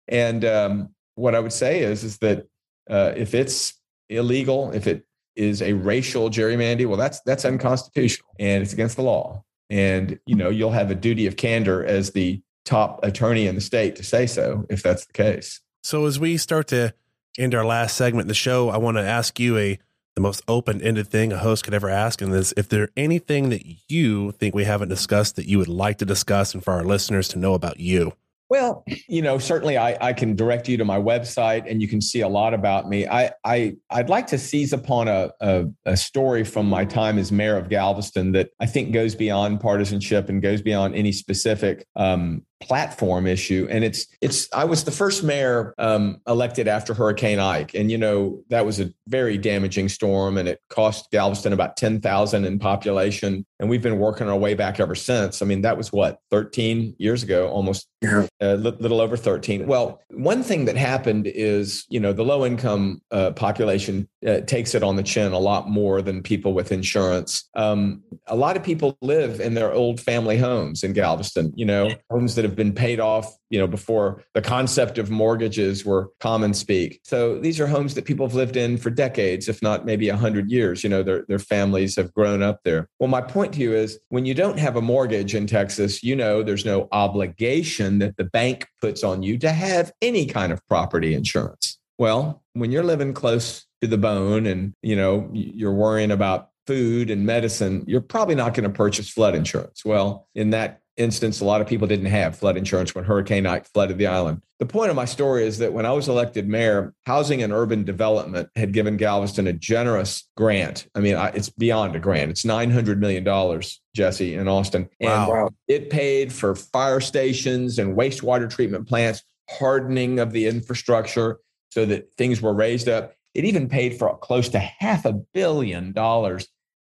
and 0.08 0.44
um, 0.44 0.88
what 1.14 1.34
i 1.34 1.40
would 1.40 1.52
say 1.52 1.80
is 1.80 2.04
is 2.04 2.18
that 2.18 2.46
uh, 2.90 3.12
if 3.16 3.34
it's 3.34 3.74
illegal 4.08 4.70
if 4.72 4.86
it 4.86 5.04
is 5.38 5.62
a 5.62 5.72
racial 5.72 6.28
gerrymander, 6.28 6.86
well, 6.86 6.98
that's 6.98 7.20
that's 7.20 7.44
unconstitutional 7.44 8.28
and 8.38 8.62
it's 8.62 8.72
against 8.72 8.96
the 8.96 9.02
law. 9.02 9.42
And 9.70 10.18
you 10.26 10.34
know, 10.34 10.50
you'll 10.50 10.72
have 10.72 10.90
a 10.90 10.94
duty 10.94 11.26
of 11.26 11.36
candor 11.36 11.84
as 11.84 12.10
the 12.10 12.42
top 12.64 13.02
attorney 13.02 13.46
in 13.46 13.54
the 13.54 13.60
state 13.60 13.96
to 13.96 14.02
say 14.02 14.26
so 14.26 14.66
if 14.68 14.82
that's 14.82 15.06
the 15.06 15.12
case. 15.12 15.60
So 15.82 16.04
as 16.04 16.18
we 16.18 16.36
start 16.36 16.66
to 16.68 16.92
end 17.38 17.54
our 17.54 17.64
last 17.64 17.96
segment 17.96 18.24
of 18.24 18.28
the 18.28 18.34
show, 18.34 18.68
I 18.68 18.76
want 18.76 18.96
to 18.96 19.02
ask 19.02 19.38
you 19.38 19.56
a 19.56 19.78
the 20.18 20.22
most 20.22 20.42
open-ended 20.48 21.06
thing 21.06 21.32
a 21.32 21.38
host 21.38 21.62
could 21.62 21.72
ever 21.72 21.88
ask, 21.88 22.20
and 22.20 22.34
is 22.34 22.52
if 22.56 22.68
there 22.68 22.88
anything 22.96 23.50
that 23.50 23.62
you 23.88 24.32
think 24.32 24.52
we 24.52 24.64
haven't 24.64 24.88
discussed 24.88 25.36
that 25.36 25.46
you 25.46 25.58
would 25.58 25.68
like 25.68 25.96
to 25.98 26.04
discuss 26.04 26.54
and 26.54 26.64
for 26.64 26.72
our 26.72 26.82
listeners 26.82 27.28
to 27.28 27.38
know 27.38 27.54
about 27.54 27.78
you. 27.78 28.12
Well, 28.50 28.82
you 29.06 29.22
know, 29.22 29.38
certainly 29.38 29.76
I, 29.76 29.96
I 30.00 30.12
can 30.12 30.34
direct 30.34 30.68
you 30.68 30.76
to 30.78 30.84
my 30.84 30.98
website 30.98 31.70
and 31.70 31.80
you 31.80 31.86
can 31.86 32.00
see 32.00 32.22
a 32.22 32.28
lot 32.28 32.52
about 32.52 32.88
me. 32.88 33.06
I, 33.06 33.30
I 33.44 33.76
I'd 33.90 34.08
like 34.08 34.26
to 34.28 34.38
seize 34.38 34.72
upon 34.72 35.06
a, 35.06 35.30
a, 35.40 35.66
a 35.84 35.96
story 35.96 36.42
from 36.42 36.66
my 36.66 36.84
time 36.84 37.16
as 37.18 37.30
mayor 37.30 37.56
of 37.56 37.68
Galveston 37.68 38.32
that 38.32 38.48
I 38.58 38.66
think 38.66 38.92
goes 38.92 39.14
beyond 39.14 39.60
partisanship 39.60 40.30
and 40.30 40.42
goes 40.42 40.62
beyond 40.62 40.96
any 40.96 41.12
specific 41.12 41.86
um, 41.94 42.42
platform 42.60 43.26
issue. 43.26 43.66
And 43.70 43.84
it's 43.84 44.06
it's 44.20 44.48
i 44.52 44.64
was 44.64 44.84
the 44.84 44.90
first 44.90 45.22
mayor 45.22 45.74
um, 45.78 46.20
elected 46.26 46.66
after 46.66 46.92
hurricane 46.94 47.38
ike. 47.38 47.74
And 47.74 47.90
you 47.90 47.98
know 47.98 48.42
that 48.48 48.66
was 48.66 48.80
a 48.80 48.92
very 49.06 49.38
damaging 49.38 49.88
storm 49.88 50.36
and 50.36 50.48
it 50.48 50.60
cost 50.68 51.10
galveston 51.10 51.52
about 51.52 51.76
10000 51.76 52.44
in 52.44 52.58
population. 52.58 53.46
And 53.60 53.68
we've 53.68 53.82
been 53.82 53.98
working 53.98 54.28
our 54.28 54.36
way 54.36 54.54
back 54.54 54.80
ever 54.80 54.94
since. 54.94 55.40
I 55.40 55.46
mean 55.46 55.62
that 55.62 55.76
was 55.76 55.92
what 55.92 56.18
13 56.30 56.96
years 56.98 57.22
ago 57.22 57.48
almost? 57.48 57.86
A 58.04 58.28
uh, 58.40 58.54
little 58.54 59.00
over 59.00 59.16
13 59.16 59.66
well 59.66 60.00
one 60.10 60.42
thing 60.42 60.66
that 60.66 60.76
happened 60.76 61.26
is 61.26 61.84
you 61.88 61.98
know 61.98 62.12
the 62.12 62.24
low 62.24 62.46
income 62.46 63.02
uh, 63.10 63.32
population 63.32 64.08
uh, 64.26 64.40
takes 64.42 64.74
it 64.74 64.82
on 64.82 64.96
the 64.96 65.02
chin 65.02 65.32
a 65.32 65.38
lot 65.38 65.68
more 65.68 66.02
than 66.02 66.22
people 66.22 66.52
with 66.52 66.70
insurance. 66.72 67.48
Um, 67.54 68.02
a 68.26 68.36
lot 68.36 68.56
of 68.56 68.62
people 68.62 68.96
live 69.00 69.40
in 69.40 69.54
their 69.54 69.72
old 69.72 70.00
family 70.00 70.38
homes 70.38 70.84
in 70.84 70.92
galveston 70.92 71.52
you 71.56 71.64
know 71.64 71.90
homes 72.10 72.34
that 72.34 72.44
have 72.48 72.56
been 72.56 72.72
paid 72.72 73.00
off, 73.00 73.36
you 73.50 73.58
know, 73.58 73.66
before 73.66 74.22
the 74.34 74.42
concept 74.42 74.98
of 74.98 75.10
mortgages 75.10 75.84
were 75.84 76.10
common 76.20 76.54
speak. 76.54 77.00
So 77.04 77.38
these 77.38 77.60
are 77.60 77.66
homes 77.66 77.94
that 77.94 78.04
people 78.04 78.26
have 78.26 78.34
lived 78.34 78.56
in 78.56 78.76
for 78.76 78.90
decades, 78.90 79.48
if 79.48 79.62
not 79.62 79.86
maybe 79.86 80.08
a 80.08 80.16
hundred 80.16 80.50
years. 80.50 80.82
You 80.82 80.90
know, 80.90 81.02
their 81.02 81.24
their 81.28 81.38
families 81.38 81.96
have 81.96 82.12
grown 82.12 82.42
up 82.42 82.60
there. 82.64 82.88
Well, 82.98 83.08
my 83.08 83.20
point 83.20 83.54
to 83.54 83.60
you 83.60 83.74
is 83.74 83.98
when 84.08 84.24
you 84.24 84.34
don't 84.34 84.58
have 84.58 84.76
a 84.76 84.82
mortgage 84.82 85.34
in 85.34 85.46
Texas, 85.46 86.02
you 86.02 86.16
know 86.16 86.42
there's 86.42 86.64
no 86.64 86.88
obligation 86.92 87.98
that 87.98 88.16
the 88.16 88.24
bank 88.24 88.66
puts 88.80 89.04
on 89.04 89.22
you 89.22 89.38
to 89.38 89.50
have 89.50 89.92
any 90.02 90.26
kind 90.26 90.52
of 90.52 90.66
property 90.68 91.14
insurance. 91.14 91.78
Well, 91.98 92.42
when 92.52 92.72
you're 92.72 92.84
living 92.84 93.12
close 93.12 93.66
to 93.80 93.86
the 93.86 93.98
bone 93.98 94.46
and 94.46 94.74
you 94.82 94.96
know 94.96 95.28
you're 95.32 95.72
worrying 95.72 96.10
about 96.10 96.50
food 96.66 97.08
and 97.10 97.24
medicine, 97.24 97.82
you're 97.86 98.02
probably 98.02 98.34
not 98.34 98.52
going 98.52 98.70
to 98.70 98.76
purchase 98.76 99.08
flood 99.08 99.34
insurance. 99.34 99.86
Well, 99.86 100.28
in 100.34 100.50
that 100.50 100.82
instance, 100.98 101.40
a 101.40 101.44
lot 101.44 101.60
of 101.60 101.66
people 101.66 101.86
didn't 101.86 102.06
have 102.06 102.36
flood 102.36 102.56
insurance 102.56 102.94
when 102.94 103.04
Hurricane 103.04 103.46
Ike 103.46 103.66
flooded 103.72 103.96
the 103.96 104.08
island. 104.08 104.42
The 104.58 104.66
point 104.66 104.90
of 104.90 104.96
my 104.96 105.04
story 105.04 105.46
is 105.46 105.58
that 105.58 105.72
when 105.72 105.86
I 105.86 105.92
was 105.92 106.08
elected 106.08 106.48
mayor, 106.48 106.92
Housing 107.06 107.42
and 107.42 107.52
Urban 107.52 107.84
Development 107.84 108.48
had 108.56 108.72
given 108.72 108.96
Galveston 108.96 109.46
a 109.46 109.52
generous 109.52 110.28
grant. 110.36 110.88
I 110.96 111.00
mean, 111.00 111.14
it's 111.34 111.48
beyond 111.48 111.94
a 111.94 112.00
grant. 112.00 112.30
It's 112.32 112.44
$900 112.44 112.98
million, 112.98 113.62
Jesse, 113.94 114.34
in 114.34 114.48
Austin. 114.48 114.88
And 115.00 115.08
Wow. 115.08 115.50
it 115.68 115.90
paid 115.90 116.32
for 116.32 116.56
fire 116.56 117.00
stations 117.00 117.78
and 117.78 117.96
wastewater 117.96 118.50
treatment 118.50 118.88
plants, 118.88 119.22
hardening 119.48 120.18
of 120.18 120.32
the 120.32 120.46
infrastructure 120.46 121.38
so 121.70 121.84
that 121.86 122.12
things 122.18 122.42
were 122.42 122.52
raised 122.52 122.88
up. 122.88 123.14
It 123.34 123.44
even 123.44 123.68
paid 123.68 123.96
for 123.98 124.16
close 124.18 124.48
to 124.50 124.58
half 124.58 125.04
a 125.04 125.12
billion 125.12 125.92
dollars 125.92 126.48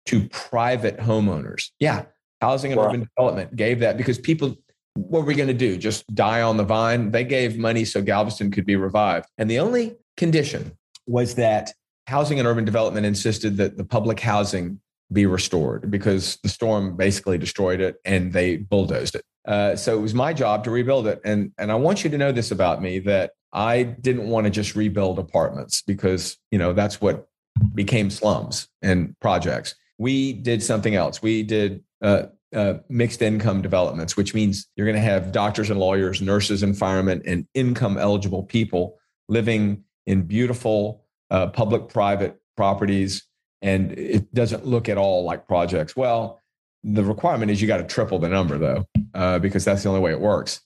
to 0.07 0.28
private 0.30 0.98
homeowners. 0.98 1.68
Yeah, 1.78 2.07
Housing 2.43 2.72
and 2.72 2.80
Wow. 2.80 2.88
Urban 2.88 3.09
Development 3.16 3.55
gave 3.55 3.78
that 3.80 3.97
because 3.97 4.18
people, 4.18 4.57
what 4.95 5.20
were 5.20 5.26
we 5.26 5.36
going 5.36 5.47
to 5.47 5.55
do? 5.55 5.76
Just 5.76 6.12
die 6.12 6.43
on 6.43 6.57
the 6.57 6.64
vine? 6.64 7.12
They 7.12 7.22
gave 7.22 7.57
money 7.57 7.84
so 7.84 8.03
Galveston 8.03 8.51
could 8.51 8.66
be 8.66 8.74
revived. 8.74 9.26
And 9.38 9.49
the 9.49 9.61
only 9.61 9.97
condition 10.16 10.72
was 11.07 11.36
that 11.36 11.72
Housing 12.09 12.40
and 12.40 12.49
Urban 12.49 12.64
Development 12.64 13.07
insisted 13.07 13.57
that 13.59 13.76
the 13.76 13.84
public 13.84 14.18
housing 14.18 14.80
be 15.12 15.24
restored 15.24 15.88
because 15.88 16.36
the 16.43 16.49
storm 16.49 16.97
basically 16.97 17.38
destroyed 17.38 17.80
it 17.80 17.97
and 18.05 18.32
they 18.32 18.57
bulldozed 18.57 19.14
it. 19.14 19.22
Uh, 19.47 19.76
so 19.76 19.97
it 19.97 20.01
was 20.01 20.12
my 20.12 20.32
job 20.32 20.64
to 20.64 20.72
rebuild 20.72 21.07
it. 21.07 21.20
And, 21.24 21.53
and 21.59 21.70
I 21.70 21.76
want 21.76 22.03
you 22.03 22.11
to 22.11 22.18
know 22.18 22.32
this 22.32 22.51
about 22.51 22.82
me 22.82 22.99
that 23.01 23.32
I 23.53 23.84
didn't 23.84 24.28
want 24.28 24.47
to 24.47 24.51
just 24.51 24.74
rebuild 24.74 25.20
apartments 25.20 25.80
because, 25.80 26.38
you 26.51 26.59
know, 26.59 26.72
that's 26.72 27.01
what 27.01 27.28
became 27.72 28.11
slums 28.11 28.66
and 28.82 29.14
projects. 29.20 29.76
We 29.99 30.32
did 30.32 30.61
something 30.61 30.97
else. 30.97 31.22
We 31.22 31.45
did 31.45 31.84
uh, 32.03 32.26
uh, 32.55 32.74
mixed 32.88 33.22
income 33.22 33.62
developments, 33.62 34.16
which 34.16 34.34
means 34.34 34.68
you're 34.76 34.86
going 34.86 34.96
to 34.96 35.00
have 35.00 35.32
doctors 35.32 35.70
and 35.70 35.80
lawyers, 35.80 36.20
nurses 36.20 36.62
and 36.62 36.76
firemen, 36.76 37.22
and 37.24 37.46
income 37.55 37.96
eligible 37.96 38.42
people 38.42 38.98
living 39.28 39.84
in 40.07 40.22
beautiful 40.22 41.05
uh, 41.30 41.46
public 41.46 41.88
private 41.88 42.36
properties. 42.57 43.24
And 43.62 43.92
it 43.92 44.34
doesn't 44.34 44.66
look 44.66 44.88
at 44.88 44.98
all 44.98 45.24
like 45.24 45.46
projects. 45.46 45.96
Well, 45.96 46.40
the 46.84 47.05
requirement 47.05 47.50
is 47.50 47.62
you 47.62 47.68
got 47.68 47.78
to 47.78 47.84
triple 47.84 48.18
the 48.18 48.28
number, 48.28 48.59
though, 48.59 48.84
uh, 49.14 49.38
because 49.38 49.64
that's 49.64 49.84
the 49.84 49.88
only 49.88 50.00
way 50.00 50.11
it 50.11 50.20
works. 50.20 50.61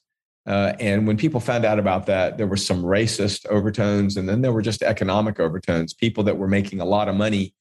Uh, 0.47 0.73
and 0.79 1.07
when 1.07 1.17
people 1.17 1.41
found 1.41 1.65
out 1.65 1.79
about 1.79 2.07
that, 2.07 2.39
there 2.39 2.47
were 2.47 2.57
some 2.57 2.83
racist 2.83 3.47
overtones, 3.47 4.17
and 4.17 4.29
then 4.29 4.43
there 4.43 4.53
were 4.53 4.63
just 4.63 4.83
economic 4.83 5.39
overtones. 5.41 5.93
People 5.93 6.25
that 6.25 6.39
were 6.39 6.49
making 6.49 6.81
a 6.81 6.85
lot 6.85 7.09
of 7.09 7.17
money 7.17 7.53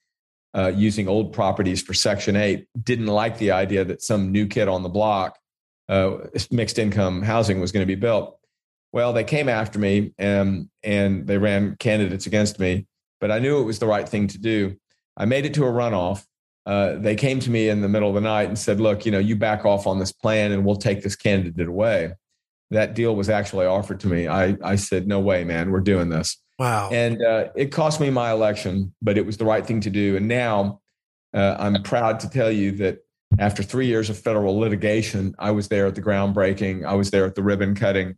uh, 0.56 0.72
using 0.74 1.08
old 1.08 1.34
properties 1.34 1.82
for 1.82 1.94
Section 1.94 2.36
8 2.36 2.66
didn't 2.82 3.08
like 3.08 3.38
the 3.38 3.52
idea 3.52 3.84
that 3.84 4.02
some 4.02 4.32
new 4.32 4.48
kid 4.48 4.68
on 4.68 4.84
the 4.84 4.90
block, 4.90 5.38
uh, 5.90 6.18
mixed 6.50 6.80
income 6.80 7.22
housing 7.22 7.60
was 7.60 7.72
going 7.72 7.82
to 7.82 7.88
be 7.88 8.00
built. 8.00 8.40
Well, 8.94 9.12
they 9.12 9.26
came 9.26 9.50
after 9.50 9.78
me 9.78 10.14
and, 10.18 10.70
and 10.82 11.28
they 11.28 11.38
ran 11.38 11.76
candidates 11.76 12.26
against 12.26 12.60
me, 12.60 12.88
but 13.20 13.32
I 13.32 13.40
knew 13.40 13.60
it 13.60 13.66
was 13.66 13.80
the 13.80 13.88
right 13.88 14.08
thing 14.08 14.28
to 14.28 14.38
do. 14.38 14.78
I 15.18 15.26
made 15.26 15.46
it 15.46 15.54
to 15.56 15.66
a 15.66 15.72
runoff. 15.72 16.26
Uh, 16.66 16.96
they 16.96 17.16
came 17.16 17.42
to 17.42 17.52
me 17.52 17.68
in 17.68 17.82
the 17.82 17.90
middle 17.90 18.08
of 18.08 18.16
the 18.16 18.22
night 18.22 18.48
and 18.48 18.58
said, 18.58 18.80
Look, 18.80 19.06
you 19.06 19.12
know, 19.12 19.20
you 19.20 19.36
back 19.36 19.66
off 19.66 19.86
on 19.86 20.00
this 20.00 20.12
plan 20.12 20.52
and 20.52 20.66
we'll 20.66 20.78
take 20.78 21.04
this 21.04 21.16
candidate 21.16 21.68
away. 21.68 22.14
That 22.72 22.96
deal 22.96 23.16
was 23.16 23.30
actually 23.30 23.66
offered 23.66 24.00
to 24.00 24.08
me. 24.08 24.28
I, 24.28 24.58
I 24.64 24.78
said, 24.78 25.08
No 25.08 25.20
way, 25.20 25.44
man, 25.44 25.70
we're 25.70 25.82
doing 25.82 26.10
this. 26.10 26.42
Wow. 26.58 26.90
And 26.92 27.22
uh, 27.22 27.50
it 27.56 27.72
cost 27.72 28.00
me 28.00 28.10
my 28.10 28.32
election, 28.32 28.94
but 29.02 29.18
it 29.18 29.26
was 29.26 29.38
the 29.38 29.46
right 29.46 29.66
thing 29.66 29.82
to 29.82 29.90
do. 29.90 30.16
And 30.16 30.28
now 30.28 30.82
uh, 31.34 31.56
I'm 31.60 31.82
proud 31.84 32.20
to 32.22 32.30
tell 32.30 32.52
you 32.52 32.72
that 32.74 33.00
after 33.40 33.62
three 33.62 33.88
years 33.88 34.10
of 34.10 34.18
federal 34.18 34.58
litigation, 34.58 35.36
I 35.38 35.52
was 35.52 35.68
there 35.68 35.86
at 35.86 35.96
the 35.96 36.02
groundbreaking, 36.02 36.86
I 36.86 36.94
was 36.94 37.12
there 37.12 37.26
at 37.26 37.36
the 37.36 37.44
ribbon 37.44 37.76
cutting, 37.76 38.16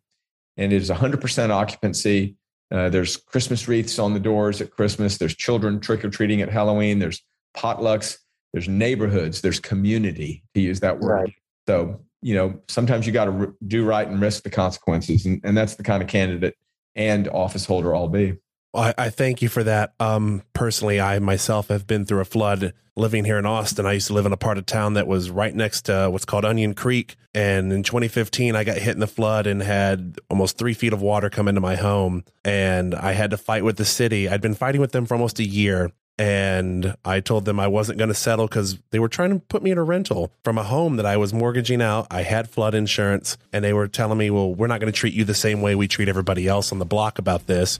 and 0.56 0.72
it 0.72 0.82
is 0.82 0.90
100% 0.90 1.50
occupancy. 1.50 2.36
Uh, 2.70 2.90
there's 2.90 3.18
Christmas 3.18 3.68
wreaths 3.68 3.98
on 3.98 4.14
the 4.14 4.20
doors 4.20 4.62
at 4.62 4.72
Christmas. 4.72 5.18
There's 5.18 5.36
children 5.36 5.80
trick 5.80 6.06
or 6.06 6.10
treating 6.10 6.42
at 6.42 6.50
Halloween. 6.50 7.00
There's 7.00 7.24
potlucks. 7.56 8.18
There's 8.54 8.68
neighborhoods. 8.68 9.42
There's 9.42 9.60
community, 9.60 10.44
to 10.54 10.62
use 10.62 10.80
that 10.82 11.00
word. 11.00 11.12
Right. 11.12 11.34
So, 11.68 12.02
you 12.22 12.36
know, 12.36 12.60
sometimes 12.68 13.08
you 13.08 13.14
got 13.14 13.26
to 13.26 13.56
do 13.66 13.86
right 13.86 14.08
and 14.08 14.22
risk 14.22 14.44
the 14.44 14.50
consequences. 14.50 15.26
And, 15.26 15.42
and 15.44 15.58
that's 15.58 15.76
the 15.76 15.84
kind 15.84 16.04
of 16.04 16.10
candidate 16.10 16.56
and 16.98 17.30
office 17.30 17.66
holder 17.66 17.95
I'll 17.95 18.10
be. 18.10 18.38
I, 18.74 18.93
I 18.98 19.10
thank 19.10 19.41
you 19.41 19.50
for 19.50 19.64
that. 19.64 19.93
Um, 20.00 20.43
personally, 20.54 21.00
I 21.00 21.20
myself 21.20 21.70
have 21.70 21.88
been 21.88 22.06
through 22.06 22.20
a 22.20 22.26
flood 22.26 22.74
living 22.95 23.24
here 23.24 23.38
in 23.38 23.45
Austin. 23.45 23.86
I 23.86 23.93
used 23.93 24.08
to 24.08 24.14
live 24.14 24.26
in 24.26 24.34
a 24.34 24.38
part 24.38 24.58
of 24.58 24.66
town 24.66 24.93
that 24.93 25.08
was 25.08 25.30
right 25.30 25.54
next 25.56 25.84
to 25.84 26.10
what's 26.10 26.26
called 26.26 26.43
Onion 26.43 26.74
Creek. 26.74 27.16
And 27.34 27.72
in 27.72 27.84
2015, 27.84 28.56
I 28.56 28.64
got 28.64 28.78
hit 28.78 28.95
in 28.95 29.00
the 29.00 29.08
flood 29.08 29.48
and 29.48 29.62
had 29.62 30.18
almost 30.30 30.58
three 30.58 30.74
feet 30.74 30.93
of 30.93 31.02
water 31.02 31.30
come 31.30 31.48
into 31.48 31.62
my 31.62 31.76
home. 31.76 32.26
And 32.43 32.93
I 32.95 33.14
had 33.14 33.30
to 33.32 33.38
fight 33.38 33.64
with 33.64 33.78
the 33.78 33.86
city. 33.86 34.28
I'd 34.28 34.41
been 34.41 34.56
fighting 34.56 34.82
with 34.82 34.91
them 34.91 35.06
for 35.06 35.14
almost 35.14 35.39
a 35.39 35.45
year. 35.45 35.91
And 36.20 36.95
I 37.05 37.20
told 37.20 37.45
them 37.45 37.59
I 37.59 37.68
wasn't 37.68 37.99
going 37.99 38.07
to 38.07 38.15
settle 38.15 38.47
because 38.47 38.80
they 38.89 38.97
were 38.97 39.07
trying 39.07 39.30
to 39.32 39.39
put 39.39 39.61
me 39.61 39.70
in 39.70 39.78
a 39.78 39.84
rental 39.84 40.32
from 40.43 40.57
a 40.57 40.63
home 40.63 40.95
that 40.95 41.05
I 41.05 41.18
was 41.18 41.32
mortgaging 41.32 41.82
out. 41.82 42.07
I 42.09 42.24
had 42.24 42.49
flood 42.49 42.74
insurance, 42.74 43.38
and 43.53 43.63
they 43.63 43.74
were 43.74 43.88
telling 43.88 44.18
me, 44.18 44.32
well, 44.32 44.53
we're 44.53 44.68
not 44.68 44.80
going 44.80 44.91
to 44.91 44.97
treat 44.97 45.13
you 45.13 45.26
the 45.26 45.36
same 45.36 45.61
way 45.61 45.76
we 45.76 45.88
treat 45.88 46.09
everybody 46.09 46.47
else 46.47 46.72
on 46.72 46.80
the 46.80 46.86
block 46.86 47.20
about 47.20 47.45
this. 47.45 47.80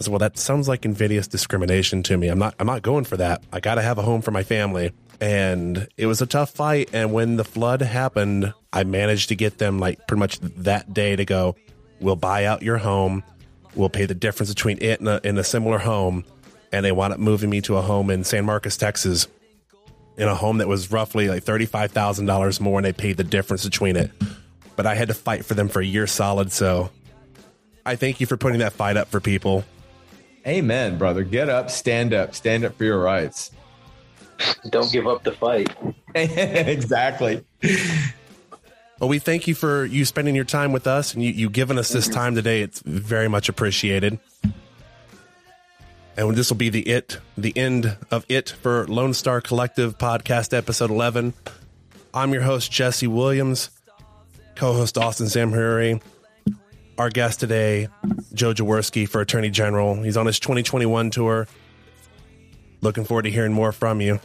I 0.00 0.04
said, 0.04 0.10
well, 0.10 0.18
that 0.20 0.38
sounds 0.38 0.68
like 0.68 0.84
invidious 0.84 1.26
discrimination 1.26 2.02
to 2.04 2.16
me. 2.16 2.28
I'm 2.28 2.38
not, 2.38 2.54
I'm 2.58 2.66
not 2.66 2.82
going 2.82 3.04
for 3.04 3.18
that. 3.18 3.42
I 3.52 3.60
got 3.60 3.76
to 3.76 3.82
have 3.82 3.98
a 3.98 4.02
home 4.02 4.22
for 4.22 4.30
my 4.30 4.42
family. 4.42 4.92
And 5.20 5.88
it 5.96 6.06
was 6.06 6.20
a 6.20 6.26
tough 6.26 6.50
fight. 6.50 6.90
And 6.92 7.12
when 7.12 7.36
the 7.36 7.44
flood 7.44 7.80
happened, 7.80 8.52
I 8.72 8.84
managed 8.84 9.30
to 9.30 9.36
get 9.36 9.58
them 9.58 9.78
like 9.78 10.06
pretty 10.06 10.18
much 10.18 10.38
that 10.40 10.92
day 10.92 11.16
to 11.16 11.24
go, 11.24 11.56
we'll 12.00 12.16
buy 12.16 12.44
out 12.44 12.62
your 12.62 12.76
home. 12.76 13.22
We'll 13.74 13.88
pay 13.88 14.04
the 14.06 14.14
difference 14.14 14.50
between 14.50 14.78
it 14.82 15.00
and 15.00 15.08
a, 15.08 15.20
and 15.24 15.38
a 15.38 15.44
similar 15.44 15.78
home. 15.78 16.24
And 16.72 16.84
they 16.84 16.92
wound 16.92 17.12
up 17.12 17.18
moving 17.18 17.50
me 17.50 17.60
to 17.62 17.76
a 17.76 17.82
home 17.82 18.10
in 18.10 18.24
San 18.24 18.44
Marcos, 18.44 18.76
Texas, 18.76 19.28
in 20.16 20.28
a 20.28 20.34
home 20.34 20.58
that 20.58 20.68
was 20.68 20.90
roughly 20.90 21.28
like 21.28 21.44
$35,000 21.44 22.60
more. 22.60 22.78
And 22.78 22.84
they 22.84 22.92
paid 22.92 23.16
the 23.16 23.24
difference 23.24 23.64
between 23.64 23.96
it. 23.96 24.10
But 24.74 24.86
I 24.86 24.94
had 24.94 25.08
to 25.08 25.14
fight 25.14 25.44
for 25.44 25.54
them 25.54 25.68
for 25.68 25.80
a 25.80 25.86
year 25.86 26.06
solid. 26.06 26.52
So 26.52 26.90
I 27.84 27.96
thank 27.96 28.20
you 28.20 28.26
for 28.26 28.36
putting 28.36 28.58
that 28.58 28.72
fight 28.72 28.96
up 28.96 29.08
for 29.08 29.20
people. 29.20 29.64
Amen, 30.46 30.98
brother. 30.98 31.24
Get 31.24 31.48
up, 31.48 31.70
stand 31.70 32.14
up, 32.14 32.34
stand 32.34 32.64
up 32.64 32.76
for 32.76 32.84
your 32.84 33.00
rights. 33.00 33.50
Don't 34.70 34.90
give 34.92 35.06
up 35.06 35.24
the 35.24 35.32
fight. 35.32 35.74
exactly. 36.14 37.44
Well, 39.00 39.08
we 39.08 39.18
thank 39.18 39.46
you 39.46 39.54
for 39.54 39.84
you 39.84 40.04
spending 40.04 40.34
your 40.34 40.44
time 40.44 40.72
with 40.72 40.86
us 40.86 41.14
and 41.14 41.22
you, 41.22 41.30
you 41.30 41.50
giving 41.50 41.78
us 41.78 41.90
this 41.90 42.08
time 42.08 42.34
today. 42.34 42.62
It's 42.62 42.80
very 42.80 43.28
much 43.28 43.48
appreciated. 43.48 44.18
And 46.16 46.34
this 46.34 46.48
will 46.48 46.56
be 46.56 46.70
the 46.70 46.80
it, 46.80 47.18
the 47.36 47.54
end 47.56 47.98
of 48.10 48.24
it 48.30 48.48
for 48.48 48.86
Lone 48.86 49.12
Star 49.12 49.42
Collective 49.42 49.98
podcast 49.98 50.56
episode 50.56 50.90
11. 50.90 51.34
I'm 52.14 52.32
your 52.32 52.40
host, 52.40 52.72
Jesse 52.72 53.06
Williams, 53.06 53.68
co 54.54 54.72
host 54.72 54.96
Austin 54.96 55.26
Zamhuri. 55.26 56.00
Our 56.96 57.10
guest 57.10 57.40
today, 57.40 57.88
Joe 58.32 58.54
Jaworski 58.54 59.06
for 59.06 59.20
Attorney 59.20 59.50
General. 59.50 60.02
He's 60.02 60.16
on 60.16 60.24
his 60.24 60.40
2021 60.40 61.10
tour. 61.10 61.46
Looking 62.80 63.04
forward 63.04 63.24
to 63.24 63.30
hearing 63.30 63.52
more 63.52 63.72
from 63.72 64.00
you. 64.00 64.18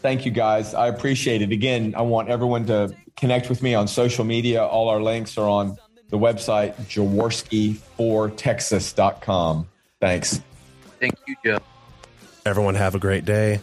Thank 0.00 0.24
you, 0.24 0.32
guys. 0.32 0.74
I 0.74 0.88
appreciate 0.88 1.42
it. 1.42 1.52
Again, 1.52 1.94
I 1.96 2.02
want 2.02 2.28
everyone 2.28 2.66
to 2.66 2.92
connect 3.16 3.48
with 3.48 3.62
me 3.62 3.76
on 3.76 3.86
social 3.86 4.24
media. 4.24 4.64
All 4.64 4.88
our 4.88 5.00
links 5.00 5.38
are 5.38 5.48
on 5.48 5.76
the 6.08 6.18
website, 6.18 6.74
jaworski4texas.com. 6.86 9.68
Thanks. 10.00 10.40
Thank 10.98 11.14
you, 11.26 11.36
Joe. 11.44 11.58
Everyone, 12.46 12.74
have 12.74 12.94
a 12.94 12.98
great 12.98 13.24
day. 13.24 13.60